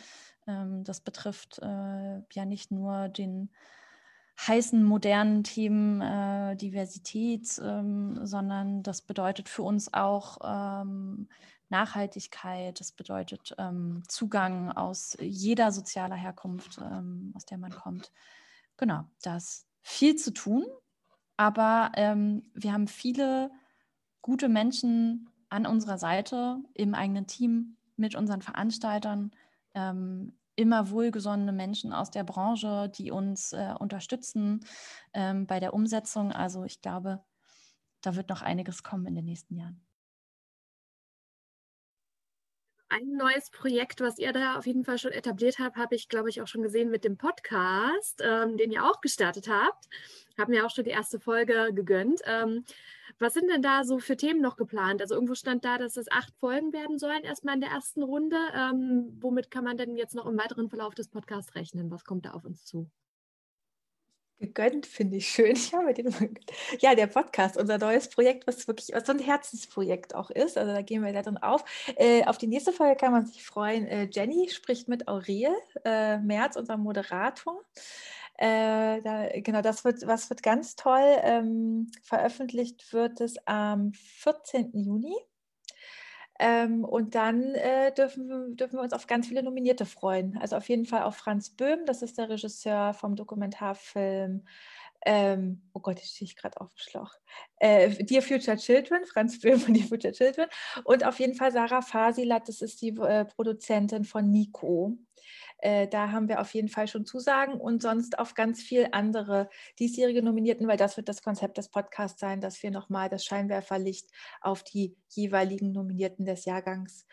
Ähm, 0.48 0.84
das 0.84 1.02
betrifft 1.02 1.60
äh, 1.60 2.18
ja 2.34 2.46
nicht 2.46 2.72
nur 2.72 3.10
den 3.10 3.52
heißen 4.40 4.84
modernen 4.84 5.44
Themen 5.44 6.02
äh, 6.02 6.56
Diversität, 6.56 7.62
ähm, 7.64 8.26
sondern 8.26 8.82
das 8.82 9.04
bedeutet 9.04 9.48
für 9.48 9.62
uns 9.62 9.94
auch 9.94 10.40
ähm, 10.44 11.30
Nachhaltigkeit, 11.70 12.80
das 12.80 12.94
bedeutet 12.94 13.54
Zugang 14.08 14.72
aus 14.72 15.18
jeder 15.20 15.74
sozialer 15.74 16.16
Herkunft, 16.16 16.80
aus 17.34 17.46
der 17.46 17.58
man 17.58 17.72
kommt. 17.72 18.14
Genau, 18.78 19.04
da 19.22 19.36
ist 19.36 19.68
viel 19.82 20.16
zu 20.16 20.32
tun, 20.32 20.66
aber 21.38 21.92
ähm, 21.96 22.44
wir 22.54 22.74
haben 22.74 22.88
viele 22.88 23.52
gute 24.22 24.50
Menschen 24.50 25.30
an 25.50 25.66
unserer 25.66 25.98
Seite, 25.98 26.60
im 26.74 26.94
eigenen 26.94 27.28
Team, 27.28 27.78
mit 27.96 28.16
unseren 28.16 28.42
Veranstaltern, 28.42 29.32
ähm, 29.74 30.34
immer 30.56 30.90
wohlgesonnene 30.90 31.52
Menschen 31.52 31.94
aus 31.94 32.10
der 32.12 32.24
Branche, 32.24 32.90
die 32.90 33.12
uns 33.12 33.54
äh, 33.54 33.74
unterstützen 33.80 34.66
ähm, 35.14 35.46
bei 35.46 35.60
der 35.60 35.74
Umsetzung. 35.74 36.32
Also 36.32 36.64
ich 36.64 36.82
glaube, 36.82 37.24
da 38.02 38.16
wird 38.16 38.30
noch 38.30 38.42
einiges 38.42 38.84
kommen 38.84 39.06
in 39.06 39.16
den 39.16 39.26
nächsten 39.26 39.56
Jahren. 39.56 39.87
Ein 42.90 43.18
neues 43.18 43.50
Projekt, 43.50 44.00
was 44.00 44.18
ihr 44.18 44.32
da 44.32 44.58
auf 44.58 44.66
jeden 44.66 44.86
Fall 44.86 44.98
schon 44.98 45.12
etabliert 45.12 45.60
habt, 45.60 45.76
habe 45.76 45.96
ich, 45.96 46.08
glaube 46.08 46.30
ich, 46.30 46.42
auch 46.42 46.48
schon 46.48 46.62
gesehen 46.62 46.90
mit 46.90 47.04
dem 47.04 47.18
Podcast, 47.18 48.22
ähm, 48.24 48.56
den 48.56 48.72
ihr 48.72 48.86
auch 48.86 49.02
gestartet 49.02 49.50
habt. 49.50 49.90
Haben 50.38 50.52
mir 50.54 50.66
auch 50.66 50.70
schon 50.70 50.86
die 50.86 50.92
erste 50.92 51.20
Folge 51.20 51.74
gegönnt. 51.74 52.22
Ähm, 52.26 52.64
was 53.20 53.34
sind 53.34 53.50
denn 53.50 53.62
da 53.62 53.84
so 53.84 54.00
für 54.00 54.16
Themen 54.16 54.42
noch 54.42 54.56
geplant? 54.56 55.02
Also 55.02 55.16
irgendwo 55.16 55.36
stand 55.36 55.66
da, 55.66 55.78
dass 55.78 55.98
es 55.98 56.10
acht 56.10 56.34
Folgen 56.40 56.72
werden 56.72 56.98
sollen, 56.98 57.24
erstmal 57.24 57.56
in 57.56 57.62
der 57.62 57.72
ersten 57.72 58.04
Runde. 58.04 58.38
Ähm, 58.56 59.18
womit 59.20 59.52
kann 59.52 59.66
man 59.66 59.76
denn 59.76 59.98
jetzt 59.98 60.16
noch 60.16 60.26
im 60.26 60.38
weiteren 60.38 60.70
Verlauf 60.70 60.96
des 60.96 61.10
Podcasts 61.10 61.56
rechnen? 61.56 61.92
Was 61.92 62.06
kommt 62.06 62.26
da 62.26 62.32
auf 62.32 62.46
uns 62.46 62.64
zu? 62.64 62.90
Gegönnt 64.40 64.86
finde 64.86 65.18
ich 65.18 65.28
schön. 65.28 65.56
Ich 65.56 65.74
habe 65.74 65.94
den 65.94 66.14
ja, 66.80 66.96
der 66.96 67.08
Podcast, 67.08 67.58
unser 67.58 67.78
neues 67.78 68.10
Projekt, 68.10 68.46
was 68.48 68.68
wirklich 68.68 68.92
was 68.94 69.06
so 69.06 69.12
ein 69.12 69.20
Herzensprojekt 69.20 70.16
auch 70.16 70.30
ist. 70.30 70.58
Also 70.58 70.72
da 70.72 70.82
gehen 70.82 71.04
wir 71.04 71.14
da 71.14 71.22
drin 71.22 71.38
auf. 71.38 71.64
Äh, 71.96 72.24
auf 72.26 72.38
die 72.38 72.48
nächste 72.48 72.72
Folge 72.72 72.96
kann 72.96 73.12
man 73.12 73.26
sich 73.26 73.44
freuen. 73.44 73.88
Äh, 73.88 74.08
Jenny 74.12 74.50
spricht 74.50 74.88
mit 74.88 75.08
Aurel 75.08 75.56
äh, 75.84 76.18
Merz, 76.20 76.56
unser 76.56 76.78
Moderator. 76.78 77.64
Äh, 78.38 79.02
da, 79.02 79.30
genau, 79.36 79.62
das 79.62 79.84
wird, 79.84 80.06
was 80.06 80.30
wird 80.30 80.44
ganz 80.44 80.76
toll. 80.76 81.18
Ähm, 81.24 81.92
veröffentlicht 82.04 82.94
wird 82.94 83.20
es 83.22 83.36
am 83.48 83.94
14. 83.94 84.72
Juni. 84.74 85.16
Ähm, 86.40 86.84
und 86.84 87.16
dann 87.16 87.56
äh, 87.56 87.92
dürfen, 87.94 88.56
dürfen 88.56 88.78
wir 88.78 88.84
uns 88.84 88.94
auf 88.94 89.08
ganz 89.08 89.28
viele 89.28 89.44
Nominierte 89.44 89.86
freuen. 89.86 90.38
Also 90.38 90.56
auf 90.56 90.70
jeden 90.70 90.86
Fall 90.86 91.04
auf 91.04 91.18
Franz 91.18 91.50
Böhm, 91.50 91.86
das 91.86 92.02
ist 92.02 92.18
der 92.18 92.30
Regisseur 92.30 92.94
vom 92.94 93.16
Dokumentarfilm. 93.16 94.44
Ähm, 95.06 95.62
oh 95.74 95.80
Gott, 95.80 95.98
jetzt 95.98 96.16
stehe 96.16 96.28
ich 96.28 96.36
gerade 96.36 96.60
auf 96.60 96.70
dem 96.70 96.78
Schlauch. 96.78 97.12
Äh, 97.60 97.90
Dear 98.04 98.22
Future 98.22 98.58
Children, 98.58 99.06
Franz 99.06 99.40
Böhm 99.42 99.60
von 99.60 99.74
Dear 99.74 99.88
Future 99.88 100.14
Children. 100.14 100.48
Und 100.84 101.06
auf 101.06 101.20
jeden 101.20 101.36
Fall 101.36 101.52
Sarah 101.52 101.82
Fasilat, 101.82 102.48
das 102.48 102.62
ist 102.62 102.82
die 102.82 102.90
äh, 102.90 103.26
Produzentin 103.26 104.04
von 104.06 104.30
Nico. 104.30 104.98
Äh, 105.60 105.88
da 105.88 106.12
haben 106.12 106.28
wir 106.28 106.42
auf 106.42 106.54
jeden 106.54 106.70
Fall 106.70 106.88
schon 106.88 107.06
Zusagen 107.06 107.60
und 107.60 107.82
sonst 107.82 108.20
auf 108.20 108.34
ganz 108.34 108.62
viel 108.62 108.90
andere 108.92 109.50
diesjährige 109.80 110.22
Nominierten, 110.22 110.68
weil 110.68 110.78
das 110.78 110.98
wird 110.98 111.10
das 111.10 111.22
Konzept 111.22 111.58
des 111.58 111.70
Podcasts 111.70 112.20
sein, 112.20 112.42
dass 112.42 112.62
wir 112.62 112.72
nochmal 112.72 113.10
das 113.10 113.26
Scheinwerferlicht 113.26 114.10
auf 114.42 114.64
die 114.64 114.96
jeweiligen 115.10 115.72
Nominierten 115.72 116.26
des 116.26 116.46
Jahrgangs 116.46 117.06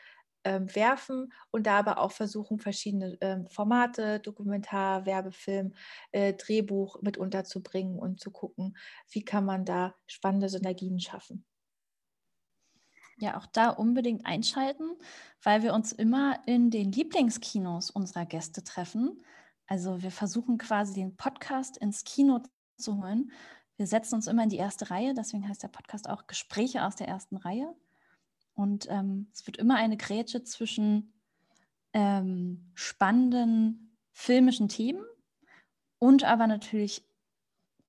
ähm, 0.44 0.74
werfen 0.74 1.32
und 1.50 1.66
da 1.66 1.78
aber 1.78 1.98
auch 1.98 2.12
versuchen, 2.12 2.58
verschiedene 2.58 3.16
ähm, 3.20 3.46
Formate, 3.48 4.20
Dokumentar, 4.20 5.06
Werbefilm, 5.06 5.74
äh, 6.12 6.34
Drehbuch 6.34 7.00
mit 7.02 7.16
unterzubringen 7.16 7.98
und 7.98 8.20
zu 8.20 8.30
gucken, 8.30 8.76
wie 9.10 9.24
kann 9.24 9.44
man 9.44 9.64
da 9.64 9.94
spannende 10.06 10.48
Synergien 10.48 11.00
schaffen. 11.00 11.44
Ja, 13.18 13.36
auch 13.38 13.46
da 13.46 13.70
unbedingt 13.70 14.26
einschalten, 14.26 14.96
weil 15.42 15.62
wir 15.62 15.72
uns 15.72 15.92
immer 15.92 16.40
in 16.46 16.70
den 16.70 16.90
Lieblingskinos 16.90 17.90
unserer 17.90 18.26
Gäste 18.26 18.64
treffen. 18.64 19.22
Also 19.66 20.02
wir 20.02 20.10
versuchen 20.10 20.58
quasi 20.58 20.94
den 20.94 21.16
Podcast 21.16 21.76
ins 21.76 22.04
Kino 22.04 22.42
zu 22.76 23.02
holen. 23.02 23.30
Wir 23.76 23.86
setzen 23.86 24.16
uns 24.16 24.26
immer 24.26 24.42
in 24.42 24.48
die 24.48 24.56
erste 24.56 24.90
Reihe, 24.90 25.14
deswegen 25.14 25.48
heißt 25.48 25.62
der 25.62 25.68
Podcast 25.68 26.08
auch 26.08 26.26
Gespräche 26.26 26.84
aus 26.84 26.96
der 26.96 27.08
ersten 27.08 27.36
Reihe. 27.36 27.74
Und 28.54 28.86
ähm, 28.88 29.28
es 29.32 29.46
wird 29.46 29.56
immer 29.56 29.76
eine 29.76 29.96
Grätsche 29.96 30.44
zwischen 30.44 31.12
ähm, 31.92 32.70
spannenden 32.74 33.96
filmischen 34.12 34.68
Themen 34.68 35.04
und 35.98 36.24
aber 36.24 36.46
natürlich 36.46 37.04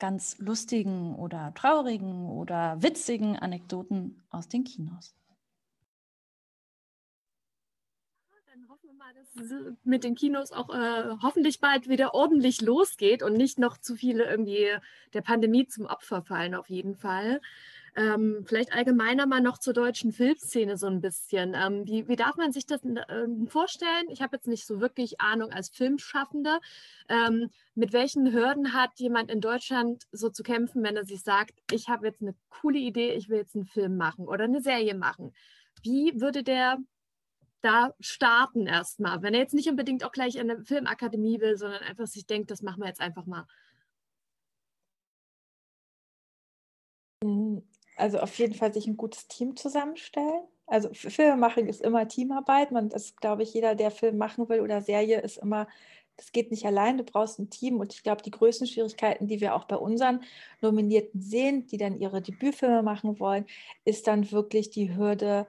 ganz 0.06 0.38
lustigen 0.38 1.16
oder 1.16 1.52
traurigen 1.56 2.30
oder 2.30 2.80
witzigen 2.84 3.40
Anekdoten 3.40 4.22
aus 4.30 4.48
den 4.48 4.64
Kinos. 4.64 5.16
dann 8.46 8.70
hoffen 8.70 8.88
wir 8.88 8.94
mal, 8.94 9.12
dass 9.16 9.36
es 9.36 9.52
mit 9.84 10.04
den 10.04 10.14
Kinos 10.14 10.52
auch 10.52 10.70
äh, 10.70 11.16
hoffentlich 11.24 11.60
bald 11.60 11.90
wieder 11.90 12.14
ordentlich 12.14 12.62
losgeht 12.62 13.24
und 13.24 13.34
nicht 13.34 13.58
noch 13.58 13.80
zu 13.80 13.96
viele 13.96 14.26
irgendwie 14.26 14.68
der 15.16 15.24
Pandemie 15.24 15.66
zum 15.66 15.88
Opfer 15.88 16.22
fallen, 16.22 16.54
auf 16.54 16.70
jeden 16.70 16.96
Fall. 16.96 17.42
Ähm, 17.98 18.44
vielleicht 18.46 18.74
allgemeiner 18.74 19.26
mal 19.26 19.40
noch 19.40 19.58
zur 19.58 19.74
deutschen 19.74 20.12
Filmszene 20.12 20.76
so 20.76 20.88
ein 20.88 21.00
bisschen. 21.00 21.54
Ähm, 21.56 21.88
wie, 21.88 22.08
wie, 22.10 22.18
darf 22.18 22.36
man 22.36 22.52
sich 22.52 22.66
das 22.66 22.84
äh, 22.84 23.28
vorstellen? 23.48 24.10
Ich 24.10 24.22
habe 24.22 24.36
jetzt 24.36 24.48
nicht 24.48 24.66
so 24.66 24.82
wirklich 24.82 25.22
Ahnung 25.22 25.52
als 25.52 25.70
Filmschaffende. 25.70 26.60
Ähm, 27.08 27.50
mit 27.74 27.94
welchen 27.94 28.34
Hürden 28.34 28.74
hat 28.74 29.00
jemand 29.00 29.32
in 29.32 29.40
Deutschland 29.40 30.04
so 30.12 30.30
zu 30.30 30.44
kämpfen, 30.44 30.84
wenn 30.84 30.98
er 30.98 31.06
sich 31.06 31.24
sagt, 31.24 31.54
ich 31.72 31.88
habe 31.88 32.08
jetzt 32.08 32.22
eine 32.22 32.36
coole 32.50 32.80
Idee, 32.80 33.14
ich 33.14 33.30
will 33.30 33.38
jetzt 33.38 33.56
einen 33.56 33.66
Film 33.66 33.96
machen 33.96 34.28
oder 34.28 34.44
eine 34.44 34.62
Serie 34.62 34.96
machen? 34.96 35.34
Wie 35.84 36.20
würde 36.20 36.44
der 36.44 36.78
da 37.62 37.94
starten 38.00 38.68
erstmal, 38.68 39.22
wenn 39.24 39.34
er 39.34 39.40
jetzt 39.40 39.56
nicht 39.56 39.70
unbedingt 39.70 40.04
auch 40.04 40.12
gleich 40.12 40.36
in 40.36 40.52
eine 40.52 40.64
Filmakademie 40.64 41.40
will, 41.42 41.58
sondern 41.58 41.82
einfach 41.84 42.08
sich 42.08 42.28
denkt, 42.28 42.52
das 42.52 42.62
machen 42.62 42.82
wir 42.82 42.88
jetzt 42.88 43.02
einfach 43.02 43.26
mal? 43.26 43.48
Also 47.96 48.20
auf 48.20 48.38
jeden 48.38 48.54
Fall 48.54 48.74
sich 48.74 48.88
ein 48.88 48.98
gutes 48.98 49.28
Team 49.28 49.56
zusammenstellen. 49.56 50.42
Also 50.68 50.90
Filmemachen 50.94 51.68
ist 51.68 51.82
immer 51.82 52.08
Teamarbeit. 52.08 52.72
Man 52.72 52.90
ist, 52.92 53.22
glaube 53.22 53.44
ich, 53.44 53.54
jeder, 53.54 53.76
der 53.76 53.92
Film 53.92 54.18
machen 54.18 54.50
will 54.50 54.62
oder 54.62 54.82
Serie, 54.82 55.22
ist 55.22 55.38
immer, 55.38 55.68
das 56.18 56.32
geht 56.32 56.52
nicht 56.52 56.66
allein. 56.66 56.98
Du 56.98 57.04
brauchst 57.04 57.40
ein 57.40 57.50
Team. 57.50 57.80
Und 57.80 57.94
ich 57.94 58.04
glaube, 58.04 58.24
die 58.24 58.32
größten 58.32 58.68
Schwierigkeiten, 58.68 59.28
die 59.28 59.42
wir 59.42 59.56
auch 59.56 59.66
bei 59.66 59.78
unseren 59.78 60.24
Nominierten 60.62 61.22
sehen, 61.22 61.68
die 61.68 61.78
dann 61.78 62.00
ihre 62.00 62.22
Debütfilme 62.22 62.84
machen 62.84 63.20
wollen, 63.20 63.46
ist 63.86 64.08
dann 64.08 64.32
wirklich 64.32 64.70
die 64.72 64.96
Hürde, 64.96 65.48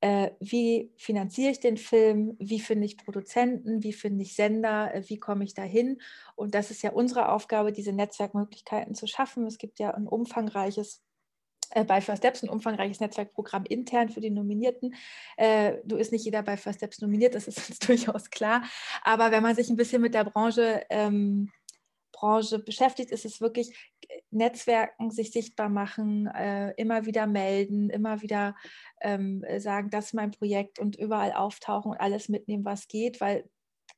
äh, 0.00 0.32
wie 0.40 0.92
finanziere 0.96 1.52
ich 1.52 1.60
den 1.60 1.76
Film, 1.76 2.36
wie 2.38 2.60
finde 2.60 2.84
ich 2.86 2.98
Produzenten, 2.98 3.82
wie 3.82 3.92
finde 3.92 4.22
ich 4.22 4.34
Sender, 4.34 4.94
äh, 4.94 5.08
wie 5.08 5.18
komme 5.18 5.44
ich 5.44 5.54
dahin. 5.54 6.00
Und 6.36 6.54
das 6.54 6.70
ist 6.70 6.82
ja 6.82 6.92
unsere 6.92 7.30
Aufgabe, 7.30 7.72
diese 7.72 7.92
Netzwerkmöglichkeiten 7.92 8.94
zu 8.94 9.06
schaffen. 9.06 9.46
Es 9.46 9.58
gibt 9.58 9.78
ja 9.78 9.92
ein 9.92 10.06
umfangreiches 10.06 11.02
bei 11.86 12.00
First 12.00 12.18
Steps 12.18 12.42
ein 12.42 12.48
umfangreiches 12.48 13.00
Netzwerkprogramm 13.00 13.64
intern 13.64 14.08
für 14.08 14.20
die 14.20 14.30
Nominierten. 14.30 14.94
Äh, 15.36 15.78
du 15.84 15.96
ist 15.96 16.12
nicht 16.12 16.24
jeder 16.24 16.42
bei 16.42 16.56
First 16.56 16.78
Steps 16.78 17.00
nominiert, 17.00 17.34
das 17.34 17.48
ist 17.48 17.68
uns 17.68 17.78
durchaus 17.86 18.30
klar. 18.30 18.62
Aber 19.02 19.30
wenn 19.30 19.42
man 19.42 19.54
sich 19.54 19.68
ein 19.68 19.76
bisschen 19.76 20.02
mit 20.02 20.14
der 20.14 20.24
Branche, 20.24 20.84
ähm, 20.90 21.50
Branche 22.12 22.60
beschäftigt, 22.60 23.10
ist 23.10 23.24
es 23.24 23.40
wirklich 23.40 23.92
äh, 24.08 24.20
Netzwerken, 24.30 25.10
sich 25.10 25.32
sichtbar 25.32 25.68
machen, 25.68 26.26
äh, 26.28 26.72
immer 26.76 27.06
wieder 27.06 27.26
melden, 27.26 27.90
immer 27.90 28.22
wieder 28.22 28.54
ähm, 29.00 29.44
sagen, 29.58 29.90
das 29.90 30.06
ist 30.06 30.14
mein 30.14 30.30
Projekt 30.30 30.78
und 30.78 30.96
überall 30.96 31.32
auftauchen 31.32 31.92
und 31.92 32.00
alles 32.00 32.28
mitnehmen, 32.28 32.64
was 32.64 32.88
geht, 32.88 33.20
weil 33.20 33.48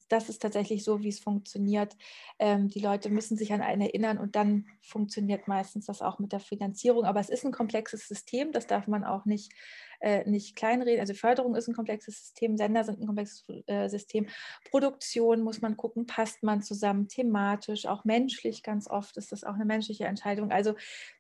das 0.09 0.29
ist 0.29 0.43
tatsächlich 0.43 0.85
so, 0.85 1.03
wie 1.03 1.09
es 1.09 1.19
funktioniert. 1.19 1.97
Ähm, 2.39 2.69
die 2.69 2.81
Leute 2.81 3.11
müssen 3.11 3.37
sich 3.37 3.53
an 3.53 3.61
einen 3.61 3.83
erinnern 3.83 4.19
und 4.19 4.37
dann 4.37 4.67
funktioniert 4.81 5.49
meistens 5.49 5.87
das 5.87 6.03
auch 6.03 6.19
mit 6.19 6.33
der 6.33 6.41
Finanzierung. 6.41 7.05
Aber 7.05 7.21
es 7.21 7.29
ist 7.29 7.45
ein 7.45 7.53
komplexes 7.53 8.07
System, 8.07 8.53
das 8.53 8.67
darf 8.67 8.87
man 8.87 9.05
auch 9.05 9.25
nicht, 9.25 9.53
äh, 10.01 10.29
nicht 10.29 10.57
kleinreden. 10.57 11.01
Also 11.01 11.15
Förderung 11.15 11.57
ist 11.57 11.69
ein 11.69 11.75
komplexes 11.75 12.19
System, 12.19 12.57
Sender 12.57 12.85
sind 12.85 13.01
ein 13.01 13.07
komplexes 13.07 13.45
äh, 13.67 13.89
System. 13.89 14.29
Produktion 14.71 15.43
muss 15.43 15.61
man 15.61 15.77
gucken, 15.77 16.07
passt 16.07 16.43
man 16.43 16.63
zusammen 16.63 17.09
thematisch, 17.09 17.87
auch 17.87 18.05
menschlich 18.05 18.63
ganz 18.63 18.89
oft 18.89 19.17
ist 19.17 19.33
das 19.33 19.45
auch 19.45 19.55
eine 19.55 19.65
menschliche 19.65 20.05
Entscheidung. 20.05 20.51
Also 20.51 20.75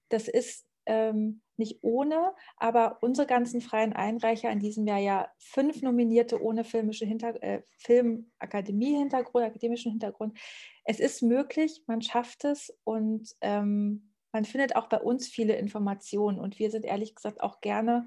das 0.08 0.28
ist 0.28 0.64
ähm, 0.86 1.42
nicht 1.56 1.78
ohne, 1.82 2.34
aber 2.56 2.98
unsere 3.00 3.26
ganzen 3.26 3.60
freien 3.60 3.92
Einreicher 3.92 4.50
in 4.50 4.58
diesem 4.60 4.86
Jahr 4.86 4.98
ja 4.98 5.28
fünf 5.38 5.82
Nominierte 5.82 6.42
ohne 6.42 6.64
filmische 6.64 7.06
Hinter 7.06 7.42
äh, 7.42 7.62
Filmakademie-Hintergrund, 7.78 9.44
akademischen 9.44 9.92
Hintergrund. 9.92 10.38
Es 10.84 11.00
ist 11.00 11.22
möglich, 11.22 11.82
man 11.86 12.02
schafft 12.02 12.44
es 12.44 12.76
und 12.84 13.34
ähm, 13.40 14.12
man 14.32 14.44
findet 14.44 14.76
auch 14.76 14.88
bei 14.88 15.00
uns 15.00 15.28
viele 15.28 15.56
Informationen 15.56 16.38
und 16.38 16.58
wir 16.58 16.70
sind 16.70 16.84
ehrlich 16.84 17.14
gesagt 17.14 17.40
auch 17.40 17.60
gerne 17.60 18.06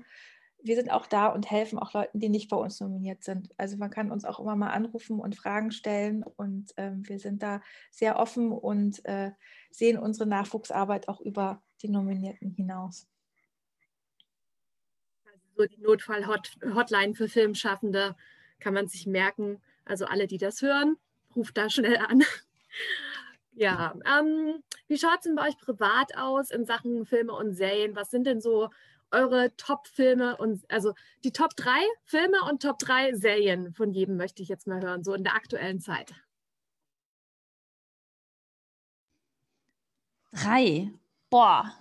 wir 0.61 0.75
sind 0.75 0.91
auch 0.91 1.05
da 1.05 1.27
und 1.27 1.49
helfen 1.49 1.79
auch 1.79 1.93
Leuten, 1.93 2.19
die 2.19 2.29
nicht 2.29 2.49
bei 2.49 2.57
uns 2.57 2.79
nominiert 2.79 3.23
sind. 3.23 3.49
Also 3.57 3.77
man 3.77 3.89
kann 3.89 4.11
uns 4.11 4.25
auch 4.25 4.39
immer 4.39 4.55
mal 4.55 4.71
anrufen 4.71 5.19
und 5.19 5.35
Fragen 5.35 5.71
stellen 5.71 6.23
und 6.23 6.73
ähm, 6.77 7.07
wir 7.07 7.19
sind 7.19 7.41
da 7.41 7.61
sehr 7.91 8.19
offen 8.19 8.51
und 8.51 9.03
äh, 9.05 9.31
sehen 9.71 9.97
unsere 9.97 10.27
Nachwuchsarbeit 10.27 11.07
auch 11.07 11.21
über 11.21 11.61
die 11.81 11.89
Nominierten 11.89 12.51
hinaus. 12.51 13.07
Also 15.25 15.47
so 15.55 15.65
die 15.65 15.81
Notfall-Hotline 15.81 17.15
für 17.15 17.27
Filmschaffende 17.27 18.15
kann 18.59 18.73
man 18.73 18.87
sich 18.87 19.07
merken. 19.07 19.61
Also 19.85 20.05
alle, 20.05 20.27
die 20.27 20.37
das 20.37 20.61
hören, 20.61 20.97
ruft 21.35 21.57
da 21.57 21.69
schnell 21.69 21.97
an. 21.97 22.23
Ja, 23.53 23.93
ähm, 24.05 24.63
wie 24.87 24.97
schaut 24.97 25.17
es 25.17 25.23
denn 25.23 25.35
bei 25.35 25.49
euch 25.49 25.57
privat 25.57 26.15
aus 26.15 26.49
in 26.49 26.65
Sachen 26.65 27.05
Filme 27.05 27.33
und 27.33 27.55
Serien? 27.55 27.93
Was 27.93 28.09
sind 28.09 28.25
denn 28.25 28.39
so 28.39 28.69
eure 29.11 29.55
Top-Filme 29.57 30.37
und 30.37 30.63
also 30.71 30.93
die 31.23 31.31
Top 31.31 31.55
3 31.55 31.71
Filme 32.05 32.37
und 32.49 32.61
Top 32.61 32.79
3 32.79 33.13
Serien 33.15 33.73
von 33.73 33.91
jedem 33.91 34.17
möchte 34.17 34.41
ich 34.41 34.49
jetzt 34.49 34.67
mal 34.67 34.81
hören, 34.81 35.03
so 35.03 35.13
in 35.13 35.23
der 35.23 35.35
aktuellen 35.35 35.79
Zeit. 35.79 36.13
Drei. 40.31 40.91
Boah, 41.29 41.71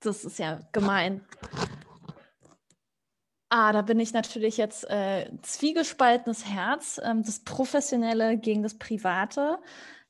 das 0.00 0.24
ist 0.24 0.38
ja 0.38 0.60
gemein. 0.72 1.24
Ah, 3.48 3.72
da 3.72 3.82
bin 3.82 4.00
ich 4.00 4.12
natürlich 4.12 4.56
jetzt 4.56 4.88
äh, 4.90 5.30
zwiegespaltenes 5.42 6.46
Herz, 6.46 7.00
ähm, 7.02 7.22
das 7.22 7.44
Professionelle 7.44 8.38
gegen 8.38 8.62
das 8.62 8.78
Private. 8.78 9.58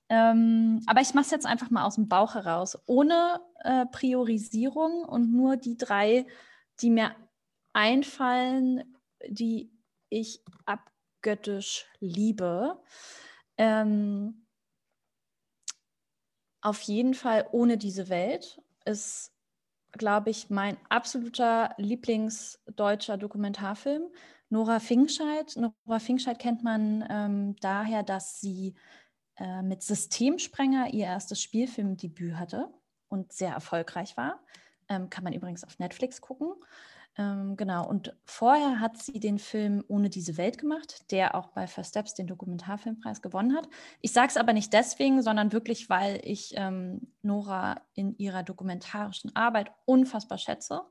Ähm, 0.09 0.83
aber 0.87 1.01
ich 1.01 1.15
mache 1.15 1.27
es 1.27 1.31
jetzt 1.31 1.47
einfach 1.47 1.71
mal 1.71 1.85
aus 1.85 1.97
dem 1.97 2.09
Bauch 2.09 2.35
heraus, 2.35 2.79
ohne 2.87 3.41
äh, 3.65 3.87
Priorisierung 3.87 5.05
und 5.05 5.33
nur 5.33 5.57
die 5.57 5.77
drei, 5.77 6.27
die 6.81 6.91
mir 6.91 7.15
einfallen, 7.73 8.97
die 9.27 9.71
ich 10.09 10.43
abgöttisch 10.65 11.87
liebe. 12.01 12.81
Ähm, 13.59 14.47
auf 16.63 16.81
jeden 16.83 17.15
Fall 17.15 17.49
ohne 17.53 17.79
diese 17.79 18.09
Welt 18.09 18.61
ist, 18.87 19.33
glaube 19.93 20.31
ich, 20.31 20.51
mein 20.51 20.77
absoluter 20.89 21.75
Lieblingsdeutscher 21.79 23.17
Dokumentarfilm. 23.17 24.05
Nora 24.49 24.79
Fingscheid. 24.79 25.57
Nora 25.57 25.99
Fingscheid 25.99 26.39
kennt 26.39 26.63
man 26.63 27.05
ähm, 27.09 27.57
daher, 27.61 28.03
dass 28.03 28.41
sie 28.41 28.75
äh, 29.37 29.63
mit 29.63 29.83
Systemsprenger 29.83 30.93
ihr 30.93 31.07
erstes 31.07 31.43
Spielfilmdebüt 31.43 32.37
hatte 32.37 32.73
und 33.09 33.33
sehr 33.33 33.53
erfolgreich 33.53 34.17
war. 34.17 34.41
Ähm, 34.89 35.11
kann 35.11 35.25
man 35.25 35.33
übrigens 35.33 35.65
auf 35.65 35.79
Netflix 35.79 36.21
gucken. 36.21 36.55
Ähm, 37.19 37.57
genau, 37.57 37.89
und 37.89 38.15
vorher 38.25 38.79
hat 38.79 38.99
sie 38.99 39.19
den 39.19 39.39
Film 39.39 39.83
Ohne 39.89 40.11
diese 40.11 40.37
Welt 40.37 40.59
gemacht, 40.59 41.11
der 41.11 41.35
auch 41.35 41.49
bei 41.49 41.67
First 41.67 41.91
Steps 41.91 42.15
den 42.15 42.27
Dokumentarfilmpreis 42.27 43.23
gewonnen 43.23 43.57
hat. 43.57 43.69
Ich 44.03 44.13
sage 44.13 44.29
es 44.29 44.37
aber 44.37 44.53
nicht 44.53 44.73
deswegen, 44.73 45.23
sondern 45.23 45.53
wirklich, 45.53 45.89
weil 45.89 46.21
ich 46.25 46.53
ähm, 46.57 47.13
Nora 47.23 47.81
in 47.95 48.17
ihrer 48.19 48.43
dokumentarischen 48.43 49.35
Arbeit 49.35 49.73
unfassbar 49.87 50.37
schätze, 50.37 50.83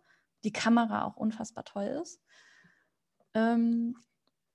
die 0.44 0.52
Kamera 0.52 1.06
auch 1.06 1.16
unfassbar 1.16 1.64
toll 1.64 2.00
ist. 2.02 2.20
Ähm, 3.36 3.96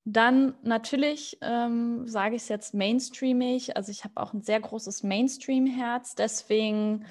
dann 0.04 0.56
natürlich 0.62 1.38
ähm, 1.42 2.08
sage 2.08 2.34
ich 2.34 2.42
es 2.42 2.48
jetzt 2.48 2.74
mainstreamig. 2.74 3.76
Also 3.76 3.92
ich 3.92 4.02
habe 4.02 4.16
auch 4.16 4.32
ein 4.32 4.42
sehr 4.42 4.58
großes 4.58 5.04
Mainstream-Herz. 5.04 6.16
Deswegen 6.16 7.06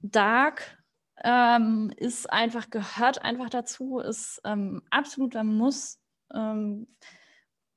Dark 0.00 0.81
ähm, 1.22 1.92
ist 1.96 2.30
einfach, 2.32 2.70
gehört 2.70 3.22
einfach 3.22 3.50
dazu, 3.50 3.98
ist 3.98 4.40
ähm, 4.44 4.82
absoluter 4.90 5.44
Muss. 5.44 6.00
Ähm, 6.32 6.86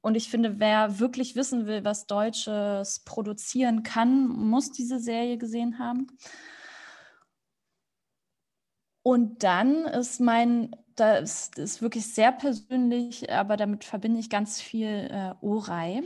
und 0.01 0.15
ich 0.15 0.29
finde, 0.29 0.59
wer 0.59 0.99
wirklich 0.99 1.35
wissen 1.35 1.65
will, 1.65 1.83
was 1.83 2.07
Deutsches 2.07 2.99
produzieren 2.99 3.83
kann, 3.83 4.27
muss 4.27 4.71
diese 4.71 4.99
Serie 4.99 5.37
gesehen 5.37 5.79
haben. 5.79 6.07
Und 9.01 9.43
dann 9.43 9.85
ist 9.85 10.19
mein 10.19 10.75
das 10.95 11.49
ist 11.57 11.81
wirklich 11.81 12.07
sehr 12.13 12.31
persönlich, 12.31 13.29
aber 13.31 13.57
damit 13.57 13.83
verbinde 13.83 14.19
ich 14.19 14.29
ganz 14.29 14.61
viel 14.61 15.09
äh, 15.11 15.33
Oray, 15.41 16.03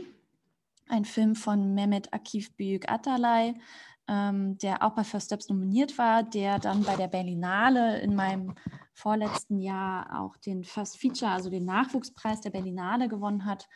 ein 0.88 1.04
Film 1.04 1.36
von 1.36 1.74
Mehmet 1.74 2.12
Akif 2.12 2.54
Büyük 2.56 2.90
Atalay, 2.90 3.54
ähm, 4.10 4.58
der 4.58 4.82
auch 4.82 4.96
bei 4.96 5.04
First 5.04 5.26
Steps 5.26 5.48
nominiert 5.48 5.96
war, 5.96 6.24
der 6.24 6.58
dann 6.58 6.82
bei 6.82 6.96
der 6.96 7.06
Berlinale 7.06 8.00
in 8.00 8.16
meinem 8.16 8.56
vorletzten 8.92 9.60
Jahr 9.60 10.20
auch 10.20 10.36
den 10.36 10.64
First 10.64 10.98
Feature, 10.98 11.30
also 11.30 11.48
den 11.48 11.64
Nachwuchspreis 11.64 12.40
der 12.40 12.50
Berlinale 12.50 13.08
gewonnen 13.08 13.44
hat. 13.44 13.68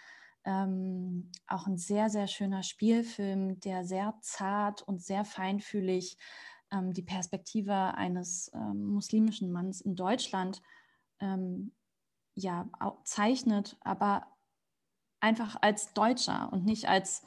Ähm, 0.44 1.30
auch 1.46 1.68
ein 1.68 1.78
sehr, 1.78 2.10
sehr 2.10 2.26
schöner 2.26 2.64
Spielfilm, 2.64 3.60
der 3.60 3.84
sehr 3.84 4.18
zart 4.22 4.82
und 4.82 5.00
sehr 5.00 5.24
feinfühlig 5.24 6.18
ähm, 6.72 6.92
die 6.92 7.04
Perspektive 7.04 7.94
eines 7.94 8.50
ähm, 8.54 8.87
muslimischen 8.88 9.52
Manns 9.52 9.80
in 9.80 9.94
Deutschland 9.94 10.60
ähm, 11.20 11.72
ja, 12.35 12.68
zeichnet, 13.04 13.76
aber 13.82 14.26
einfach 15.20 15.56
als 15.62 15.94
Deutscher 15.94 16.52
und 16.52 16.64
nicht 16.64 16.88
als 16.88 17.24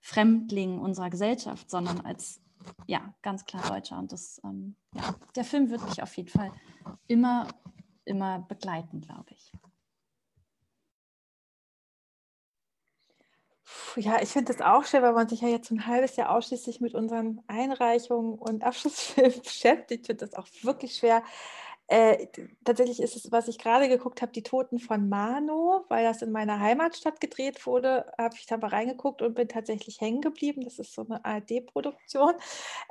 Fremdling 0.00 0.78
unserer 0.78 1.10
Gesellschaft, 1.10 1.70
sondern 1.70 2.00
als 2.00 2.40
ja, 2.86 3.14
ganz 3.22 3.44
klar 3.44 3.62
Deutscher. 3.68 3.98
Und 3.98 4.12
das, 4.12 4.40
ähm, 4.44 4.76
ja, 4.94 5.14
der 5.34 5.44
Film 5.44 5.70
wird 5.70 5.84
mich 5.84 6.02
auf 6.02 6.16
jeden 6.16 6.28
Fall 6.28 6.50
immer, 7.06 7.48
immer 8.04 8.40
begleiten, 8.40 9.00
glaube 9.00 9.30
ich. 9.30 9.52
Ja, 13.96 14.20
ich 14.22 14.28
finde 14.28 14.52
das 14.52 14.62
auch 14.62 14.84
schön, 14.84 15.02
weil 15.02 15.12
man 15.12 15.28
sich 15.28 15.40
ja 15.40 15.48
jetzt 15.48 15.70
ein 15.70 15.86
halbes 15.86 16.16
Jahr 16.16 16.30
ausschließlich 16.30 16.80
mit 16.80 16.94
unseren 16.94 17.42
Einreichungen 17.48 18.34
und 18.38 18.62
Abschlussfilmen 18.62 19.40
beschäftigt. 19.42 20.02
Ich 20.02 20.06
finde 20.06 20.26
das 20.26 20.34
auch 20.34 20.46
wirklich 20.62 20.96
schwer, 20.96 21.22
äh, 21.88 22.26
tatsächlich 22.64 23.00
ist 23.00 23.14
es, 23.14 23.30
was 23.30 23.46
ich 23.46 23.58
gerade 23.58 23.88
geguckt 23.88 24.20
habe, 24.20 24.32
die 24.32 24.42
Toten 24.42 24.80
von 24.80 25.08
Mano, 25.08 25.84
weil 25.88 26.04
das 26.04 26.20
in 26.20 26.32
meiner 26.32 26.58
Heimatstadt 26.58 27.20
gedreht 27.20 27.64
wurde, 27.64 28.12
habe 28.18 28.34
ich 28.36 28.46
da 28.46 28.56
mal 28.56 28.68
reingeguckt 28.70 29.22
und 29.22 29.34
bin 29.34 29.48
tatsächlich 29.48 30.00
hängen 30.00 30.20
geblieben. 30.20 30.62
Das 30.64 30.80
ist 30.80 30.94
so 30.94 31.06
eine 31.08 31.24
ARD-Produktion. 31.24 32.34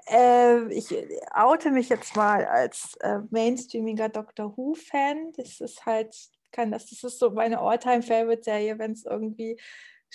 Äh, 0.08 0.74
ich 0.74 0.96
oute 1.34 1.72
mich 1.72 1.89
jetzt 1.89 2.16
mal 2.16 2.46
als 2.46 2.96
äh, 3.02 3.20
mainstreamiger 3.32 4.08
Doctor 4.08 4.56
Who-Fan. 4.56 5.34
Das 5.36 5.60
ist 5.60 5.86
halt, 5.86 6.16
kann 6.54 6.72
das, 6.72 6.89
das 6.89 7.04
ist 7.04 7.20
so 7.20 7.32
meine 7.32 7.60
All-Time-Favorite-Serie, 7.60 8.80
wenn 8.80 8.93
es 8.93 9.04
irgendwie 9.06 9.60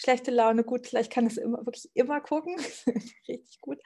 schlechte 0.01 0.31
Laune, 0.31 0.65
gut, 0.65 0.87
vielleicht 0.87 1.13
kann 1.13 1.27
es 1.27 1.37
immer 1.37 1.59
wirklich 1.67 1.91
immer 1.95 2.21
gucken. 2.21 2.57
Richtig 3.29 3.61
gut. 3.61 3.79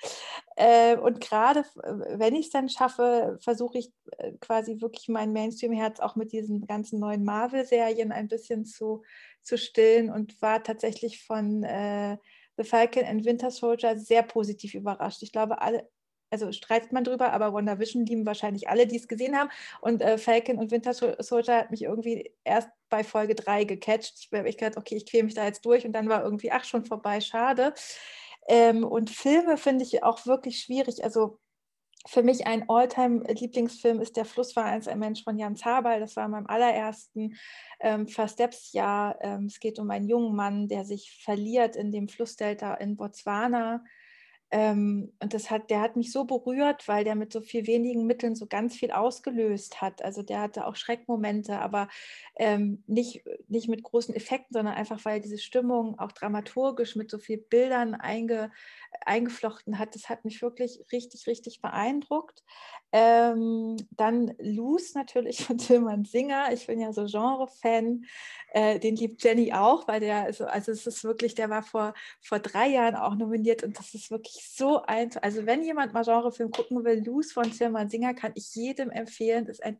Äh, 0.57 0.97
und 0.97 1.21
gerade 1.21 1.61
äh, 1.83 2.19
wenn 2.19 2.37
ich 2.37 2.47
es 2.47 2.53
dann 2.53 2.69
schaffe, 2.69 3.39
versuche 3.41 3.79
ich 3.79 3.93
äh, 4.19 4.33
quasi 4.41 4.81
wirklich 4.81 5.09
mein 5.09 5.33
Mainstream-Herz 5.33 5.99
auch 6.01 6.15
mit 6.15 6.33
diesen 6.33 6.67
ganzen 6.67 7.01
neuen 7.01 7.25
Marvel-Serien 7.25 8.13
ein 8.13 8.29
bisschen 8.29 8.65
zu, 8.65 9.03
zu 9.43 9.59
stillen 9.59 10.11
und 10.11 10.41
war 10.41 10.63
tatsächlich 10.63 11.25
von 11.25 11.65
äh, 11.65 12.17
The 12.57 12.65
Falcon 12.65 13.05
and 13.05 13.25
Winter 13.25 13.51
Soldier 13.51 13.99
sehr 13.99 14.23
positiv 14.23 14.75
überrascht. 14.75 15.23
Ich 15.23 15.33
glaube, 15.33 15.61
alle, 15.61 15.89
also 16.31 16.51
streitet 16.53 16.93
man 16.93 17.05
drüber, 17.05 17.33
aber 17.33 17.53
WandaVision 17.53 18.07
lieben 18.07 18.27
wahrscheinlich 18.27 18.69
alle, 18.69 18.87
die 18.87 18.97
es 18.97 19.09
gesehen 19.09 19.37
haben. 19.37 19.51
Und 19.81 20.03
äh, 20.03 20.19
Falcon 20.19 20.59
und 20.59 20.71
Winter 20.71 20.93
Soldier 20.93 21.59
hat 21.59 21.71
mich 21.71 21.83
irgendwie 21.83 22.33
erst 22.45 22.69
bei 22.89 23.05
Folge 23.05 23.35
3 23.35 23.65
gecatcht. 23.65 24.15
Ich 24.19 24.29
habe 24.33 24.51
gedacht, 24.51 24.77
okay, 24.77 24.97
ich 24.97 25.07
quäle 25.07 25.25
mich 25.25 25.35
da 25.35 25.45
jetzt 25.45 25.65
durch 25.65 25.87
und 25.87 25.93
dann 25.93 26.09
war 26.09 26.25
irgendwie, 26.25 26.51
ach, 26.53 26.65
schon 26.65 26.85
vorbei, 26.85 27.21
schade. 27.21 27.75
Ähm, 28.49 28.85
und 28.85 29.11
Filme 29.11 29.57
finde 29.57 29.85
ich 29.85 30.03
auch 30.03 30.27
wirklich 30.27 30.61
schwierig. 30.61 31.05
Also 31.05 31.39
für 32.07 32.23
mich 32.23 32.47
ein 32.47 32.69
Alltime-Lieblingsfilm 32.69 34.01
ist 34.01 34.17
Der 34.17 34.27
Fluss 34.27 34.55
war 34.57 34.65
einst 34.65 34.89
ein 34.89 34.99
Mensch 34.99 35.25
von 35.25 35.39
Jan 35.39 35.57
Zabal. 35.57 36.01
Das 36.01 36.17
war 36.17 36.27
in 36.27 36.33
meinem 36.33 36.47
allerersten 36.47 37.37
ähm, 37.81 38.07
First 38.09 38.35
Steps-Jahr. 38.35 39.19
Ähm, 39.23 39.47
es 39.47 39.59
geht 39.59 39.79
um 39.79 39.91
einen 39.91 40.09
jungen 40.09 40.37
Mann, 40.37 40.69
der 40.69 40.85
sich 40.85 41.19
verliert 41.23 41.77
in 41.77 41.93
dem 41.93 42.09
Flussdelta 42.09 42.75
in 42.75 42.97
Botswana 42.97 43.83
und 44.53 45.13
das 45.21 45.51
hat, 45.51 45.71
der 45.71 45.81
hat 45.81 45.97
mich 45.97 46.13
so 46.13 46.25
berührt, 46.25 46.87
weil 46.87 47.03
der 47.03 47.17
mit 47.17 47.33
so 47.33 47.41
viel 47.41 47.67
wenigen 47.67 48.07
Mitteln 48.07 48.37
so 48.37 48.47
ganz 48.47 48.77
viel 48.77 48.93
ausgelöst 48.93 49.81
hat. 49.81 50.03
Also 50.03 50.23
der 50.23 50.41
hatte 50.41 50.67
auch 50.67 50.77
Schreckmomente, 50.77 51.59
aber 51.59 51.89
ähm, 52.37 52.85
nicht, 52.87 53.25
nicht 53.49 53.69
mit 53.69 53.83
großen 53.83 54.15
Effekten, 54.15 54.55
sondern 54.55 54.75
einfach, 54.75 55.05
weil 55.05 55.21
diese 55.21 55.39
Stimmung 55.39 55.99
auch 55.99 56.13
dramaturgisch 56.13 56.95
mit 56.95 57.11
so 57.11 57.19
vielen 57.19 57.49
Bildern 57.49 57.95
einge, 57.95 58.53
eingeflochten 59.05 59.79
hat. 59.79 59.95
Das 59.95 60.09
hat 60.09 60.25
mich 60.25 60.43
wirklich 60.43 60.81
richtig, 60.93 61.27
richtig 61.27 61.61
beeindruckt. 61.61 62.43
Ähm, 62.93 63.77
dann 63.91 64.35
Loose 64.39 64.97
natürlich 64.97 65.39
von 65.45 65.59
Tilman 65.59 66.05
Singer. 66.05 66.53
Ich 66.53 66.67
bin 66.67 66.81
ja 66.81 66.93
so 66.93 67.07
Genre-Fan. 67.07 68.05
Äh, 68.49 68.79
den 68.79 68.97
liebt 68.97 69.23
Jenny 69.23 69.53
auch, 69.53 69.89
weil 69.89 70.01
der, 70.01 70.25
also, 70.25 70.47
also 70.47 70.73
es 70.73 70.87
ist 70.87 71.05
wirklich, 71.05 71.35
der 71.35 71.51
war 71.51 71.63
vor, 71.63 71.95
vor 72.21 72.39
drei 72.39 72.69
Jahren 72.69 72.95
auch 72.95 73.15
nominiert 73.15 73.63
und 73.63 73.79
das 73.79 73.95
ist 73.95 74.11
wirklich 74.11 74.49
so 74.55 74.83
einfach. 74.83 75.23
Also 75.23 75.47
wenn 75.47 75.63
jemand 75.63 75.93
mal 75.93 76.05
Genrefilm 76.05 76.51
gucken 76.51 76.85
will, 76.85 77.05
Loose 77.05 77.33
von 77.33 77.51
Tilman 77.51 77.91
Singer 77.91 78.15
kann 78.15 78.33
ich 78.35 78.55
jedem 78.55 78.91
empfehlen. 78.91 79.47
Ist 79.47 79.63
ein 79.63 79.79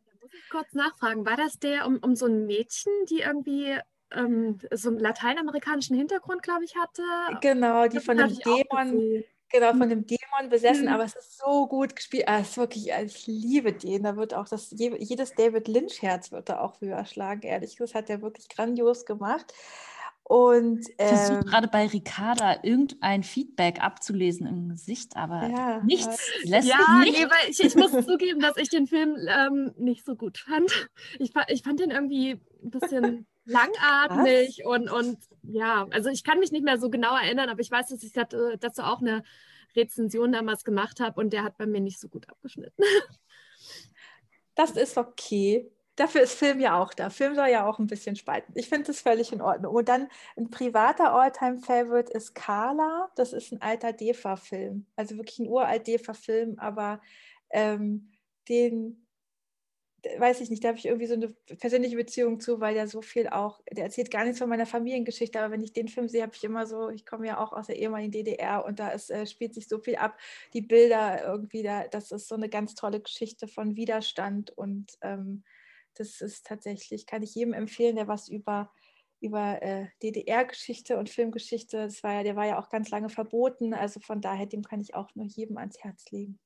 kurz 0.49 0.73
nachfragen, 0.73 1.25
war 1.25 1.37
das 1.37 1.59
der 1.59 1.85
um, 1.85 1.97
um 1.97 2.15
so 2.15 2.25
ein 2.25 2.45
Mädchen, 2.45 2.91
die 3.09 3.19
irgendwie 3.19 3.77
ähm, 4.11 4.59
so 4.71 4.89
einen 4.89 4.99
lateinamerikanischen 4.99 5.95
Hintergrund, 5.95 6.43
glaube 6.43 6.63
ich, 6.63 6.75
hatte? 6.75 7.03
Genau, 7.41 7.87
die 7.87 7.95
das 7.95 8.05
von 8.05 8.17
dem 8.17 8.37
Dämon 8.37 9.23
genau, 9.49 9.73
von 9.73 9.89
dem 9.89 10.05
Dämon 10.05 10.49
besessen, 10.49 10.85
mhm. 10.85 10.93
aber 10.93 11.05
es 11.05 11.15
ist 11.15 11.37
so 11.37 11.67
gut 11.67 11.95
gespielt. 11.95 12.27
Ah, 12.27 12.39
es 12.39 12.51
ist 12.51 12.57
wirklich, 12.57 12.93
ah, 12.93 13.01
ich 13.01 13.27
liebe 13.27 13.73
den. 13.73 14.03
Da 14.03 14.15
wird 14.15 14.33
auch 14.33 14.47
das, 14.47 14.71
jedes 14.71 15.33
David 15.33 15.67
Lynch-Herz 15.67 16.31
wird 16.31 16.49
da 16.49 16.59
auch 16.59 16.81
höher 16.81 17.05
schlagen, 17.05 17.43
ehrlich 17.43 17.77
gesagt. 17.77 17.85
Das 17.85 17.93
hat 17.95 18.09
er 18.09 18.21
wirklich 18.21 18.49
grandios 18.49 19.05
gemacht. 19.05 19.53
Und 20.27 20.87
ähm, 20.97 21.13
ich 21.13 21.19
versuche 21.19 21.43
gerade 21.45 21.67
bei 21.67 21.85
Ricarda 21.85 22.57
irgendein 22.63 23.21
Feedback 23.21 23.79
abzulesen 23.79 24.47
im 24.47 24.69
Gesicht, 24.69 25.15
aber 25.15 25.47
ja, 25.47 25.83
nichts 25.83 26.31
lässt 26.43 26.67
ja, 26.67 26.99
nicht. 27.01 27.19
Nee, 27.19 27.25
weil 27.25 27.51
ich, 27.51 27.63
ich 27.63 27.75
muss 27.75 27.91
zugeben, 27.91 28.39
dass 28.39 28.57
ich 28.57 28.69
den 28.69 28.87
Film 28.87 29.17
ähm, 29.29 29.71
nicht 29.77 30.03
so 30.03 30.15
gut 30.15 30.39
fand. 30.39 30.89
Ich, 31.19 31.31
ich 31.49 31.61
fand 31.61 31.79
den 31.79 31.91
irgendwie 31.91 32.41
ein 32.63 32.71
bisschen 32.71 33.27
langatmig 33.45 34.65
und, 34.65 34.89
und 34.89 35.17
ja, 35.43 35.87
also 35.91 36.09
ich 36.09 36.23
kann 36.23 36.39
mich 36.39 36.51
nicht 36.51 36.63
mehr 36.63 36.79
so 36.79 36.89
genau 36.89 37.15
erinnern, 37.15 37.49
aber 37.49 37.61
ich 37.61 37.71
weiß, 37.71 37.89
dass 37.89 38.03
ich 38.03 38.11
dazu 38.13 38.81
auch 38.81 39.01
eine 39.01 39.23
Rezension 39.75 40.31
damals 40.31 40.63
gemacht 40.63 40.99
habe 40.99 41.19
und 41.19 41.31
der 41.31 41.43
hat 41.43 41.57
bei 41.57 41.65
mir 41.65 41.81
nicht 41.81 41.99
so 41.99 42.09
gut 42.09 42.29
abgeschnitten. 42.29 42.83
Das 44.57 44.71
ist 44.71 44.97
okay. 44.97 45.69
Dafür 45.97 46.21
ist 46.21 46.39
Film 46.39 46.61
ja 46.61 46.81
auch 46.81 46.93
da. 46.93 47.09
Film 47.09 47.35
soll 47.35 47.49
ja 47.49 47.67
auch 47.67 47.77
ein 47.77 47.87
bisschen 47.87 48.15
spalten. 48.15 48.53
Ich 48.55 48.69
finde 48.69 48.87
das 48.87 49.01
völlig 49.01 49.33
in 49.33 49.41
Ordnung. 49.41 49.75
Und 49.75 49.89
dann 49.89 50.07
ein 50.37 50.49
privater 50.49 51.13
Alltime-Favorite 51.13 52.13
ist 52.13 52.35
Carla. 52.35 53.09
Das 53.15 53.33
ist 53.33 53.51
ein 53.51 53.61
alter 53.61 53.91
DEFA-Film. 53.91 54.85
Also 54.95 55.17
wirklich 55.17 55.39
ein 55.39 55.49
uralt 55.49 55.87
DEFA-Film, 55.87 56.57
aber 56.57 57.01
ähm, 57.49 58.13
den 58.47 59.04
weiß 60.17 60.41
ich 60.41 60.49
nicht, 60.49 60.63
da 60.63 60.69
habe 60.69 60.77
ich 60.77 60.85
irgendwie 60.85 61.07
so 61.07 61.13
eine 61.13 61.29
persönliche 61.57 61.95
Beziehung 61.95 62.39
zu, 62.39 62.59
weil 62.59 62.73
der 62.73 62.87
so 62.87 63.01
viel 63.01 63.27
auch, 63.27 63.61
der 63.71 63.85
erzählt 63.85 64.11
gar 64.11 64.23
nichts 64.23 64.39
von 64.39 64.49
meiner 64.49 64.65
Familiengeschichte, 64.65 65.39
aber 65.39 65.51
wenn 65.51 65.63
ich 65.63 65.73
den 65.73 65.87
Film 65.87 66.07
sehe, 66.07 66.21
habe 66.21 66.33
ich 66.35 66.43
immer 66.43 66.67
so, 66.67 66.89
ich 66.89 67.05
komme 67.05 67.27
ja 67.27 67.39
auch 67.39 67.53
aus 67.53 67.67
der 67.67 67.77
ehemaligen 67.77 68.11
DDR 68.11 68.65
und 68.65 68.79
da 68.79 68.89
ist, 68.89 69.11
äh, 69.11 69.25
spielt 69.25 69.53
sich 69.53 69.67
so 69.67 69.79
viel 69.79 69.95
ab, 69.95 70.17
die 70.53 70.61
Bilder 70.61 71.23
irgendwie, 71.25 71.63
da, 71.63 71.87
das 71.87 72.11
ist 72.11 72.27
so 72.27 72.35
eine 72.35 72.49
ganz 72.49 72.75
tolle 72.75 72.99
Geschichte 72.99 73.47
von 73.47 73.75
Widerstand 73.75 74.51
und 74.51 74.97
ähm, 75.01 75.43
das 75.95 76.21
ist 76.21 76.45
tatsächlich, 76.45 77.05
kann 77.05 77.23
ich 77.23 77.35
jedem 77.35 77.53
empfehlen, 77.53 77.95
der 77.95 78.07
was 78.07 78.29
über 78.29 78.71
über 79.21 79.61
äh, 79.61 79.87
DDR-Geschichte 80.03 80.97
und 80.97 81.09
Filmgeschichte, 81.09 81.77
das 81.77 82.03
war 82.03 82.13
ja, 82.13 82.23
der 82.23 82.35
war 82.35 82.45
ja 82.45 82.59
auch 82.59 82.69
ganz 82.69 82.89
lange 82.89 83.09
verboten, 83.09 83.73
also 83.73 83.99
von 83.99 84.21
daher, 84.21 84.45
dem 84.45 84.63
kann 84.63 84.81
ich 84.81 84.93
auch 84.93 85.09
nur 85.15 85.25
jedem 85.25 85.57
ans 85.57 85.79
Herz 85.79 86.11
legen. 86.11 86.37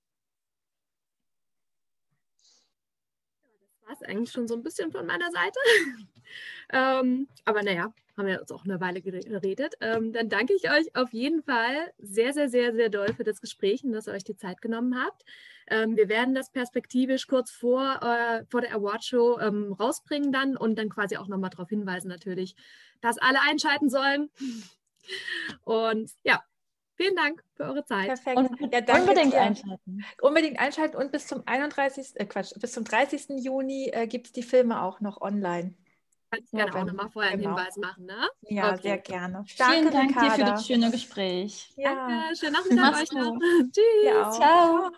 War 3.90 3.96
es 4.00 4.08
eigentlich 4.08 4.32
schon 4.32 4.48
so 4.48 4.56
ein 4.56 4.62
bisschen 4.62 4.92
von 4.92 5.06
meiner 5.06 5.32
Seite. 5.32 5.60
ähm, 6.72 7.28
aber 7.44 7.64
naja, 7.64 7.92
haben 8.16 8.28
wir 8.28 8.40
uns 8.40 8.52
auch 8.52 8.64
eine 8.64 8.80
Weile 8.80 9.02
geredet. 9.02 9.76
Ähm, 9.82 10.14
dann 10.14 10.30
danke 10.30 10.54
ich 10.54 10.70
euch 10.70 10.96
auf 10.96 11.12
jeden 11.12 11.42
Fall 11.42 11.92
sehr, 11.98 12.34
sehr, 12.34 12.50
sehr, 12.50 12.74
sehr 12.76 12.90
doll 12.90 13.14
für 13.16 13.24
das 13.24 13.42
Gespräch 13.42 13.84
und 13.84 13.94
dass 13.94 14.08
ihr 14.08 14.14
euch 14.14 14.24
die 14.24 14.36
Zeit 14.36 14.62
genommen 14.62 15.04
habt. 15.04 15.24
Ähm, 15.68 15.98
wir 15.98 16.08
werden 16.08 16.36
das 16.36 16.52
perspektivisch 16.52 17.26
kurz 17.26 17.50
vor, 17.50 18.00
äh, 18.04 18.46
vor 18.46 18.62
der 18.62 18.76
Awardshow 18.76 19.40
ähm, 19.40 19.74
rausbringen 19.74 20.32
dann 20.32 20.56
und 20.56 20.78
dann 20.78 20.90
quasi 20.90 21.18
auch 21.18 21.28
nochmal 21.28 21.50
darauf 21.50 21.70
hinweisen 21.70 22.10
natürlich, 22.10 22.56
dass 23.02 23.18
alle 23.18 23.42
einschalten 23.42 23.90
sollen. 23.90 24.30
Und 25.64 26.12
ja, 26.24 26.44
Vielen 27.00 27.16
Dank 27.16 27.42
für 27.56 27.64
eure 27.64 27.86
Zeit. 27.86 28.08
Perfekt. 28.08 28.38
Und 28.38 28.74
ja, 28.74 28.96
unbedingt 29.00 29.32
dir. 29.32 29.40
einschalten. 29.40 30.04
Unbedingt 30.22 30.60
einschalten 30.60 30.98
und 30.98 31.14
bis 31.14 31.28
zum 31.28 31.44
31. 31.46 32.12
Äh, 32.16 32.26
Quatsch, 32.26 32.52
bis 32.60 32.74
zum 32.74 32.84
30. 32.84 33.42
Juni 33.42 33.90
äh, 33.94 34.06
gibt 34.06 34.28
es 34.28 34.34
die 34.34 34.44
Filme 34.44 34.82
auch 34.82 35.00
noch 35.00 35.22
online. 35.22 35.76
Kannst 36.30 36.52
gerne 36.52 36.76
auch 36.76 36.86
nochmal 36.86 37.10
vorher 37.10 37.38
genau. 37.38 37.56
einen 37.56 37.58
Hinweis 37.58 37.78
machen, 37.78 38.06
ne? 38.06 38.28
Ja, 38.42 38.74
okay. 38.74 38.82
sehr 38.82 38.98
gerne. 38.98 39.46
Danke, 39.58 39.74
Vielen 39.78 39.94
Dank 39.94 40.10
Ricarda. 40.10 40.28
dir 40.28 40.46
für 40.46 40.52
das 40.52 40.68
schöne 40.68 40.92
Gespräch. 40.92 41.74
Ja. 41.78 41.96
Danke, 41.96 42.36
schönen 42.36 42.54
Nachmittag 42.76 43.02
euch 43.02 43.12
noch. 43.14 43.40
Tschüss. 43.72 44.36
Ciao. 44.36 44.90
Ciao. 44.90 44.92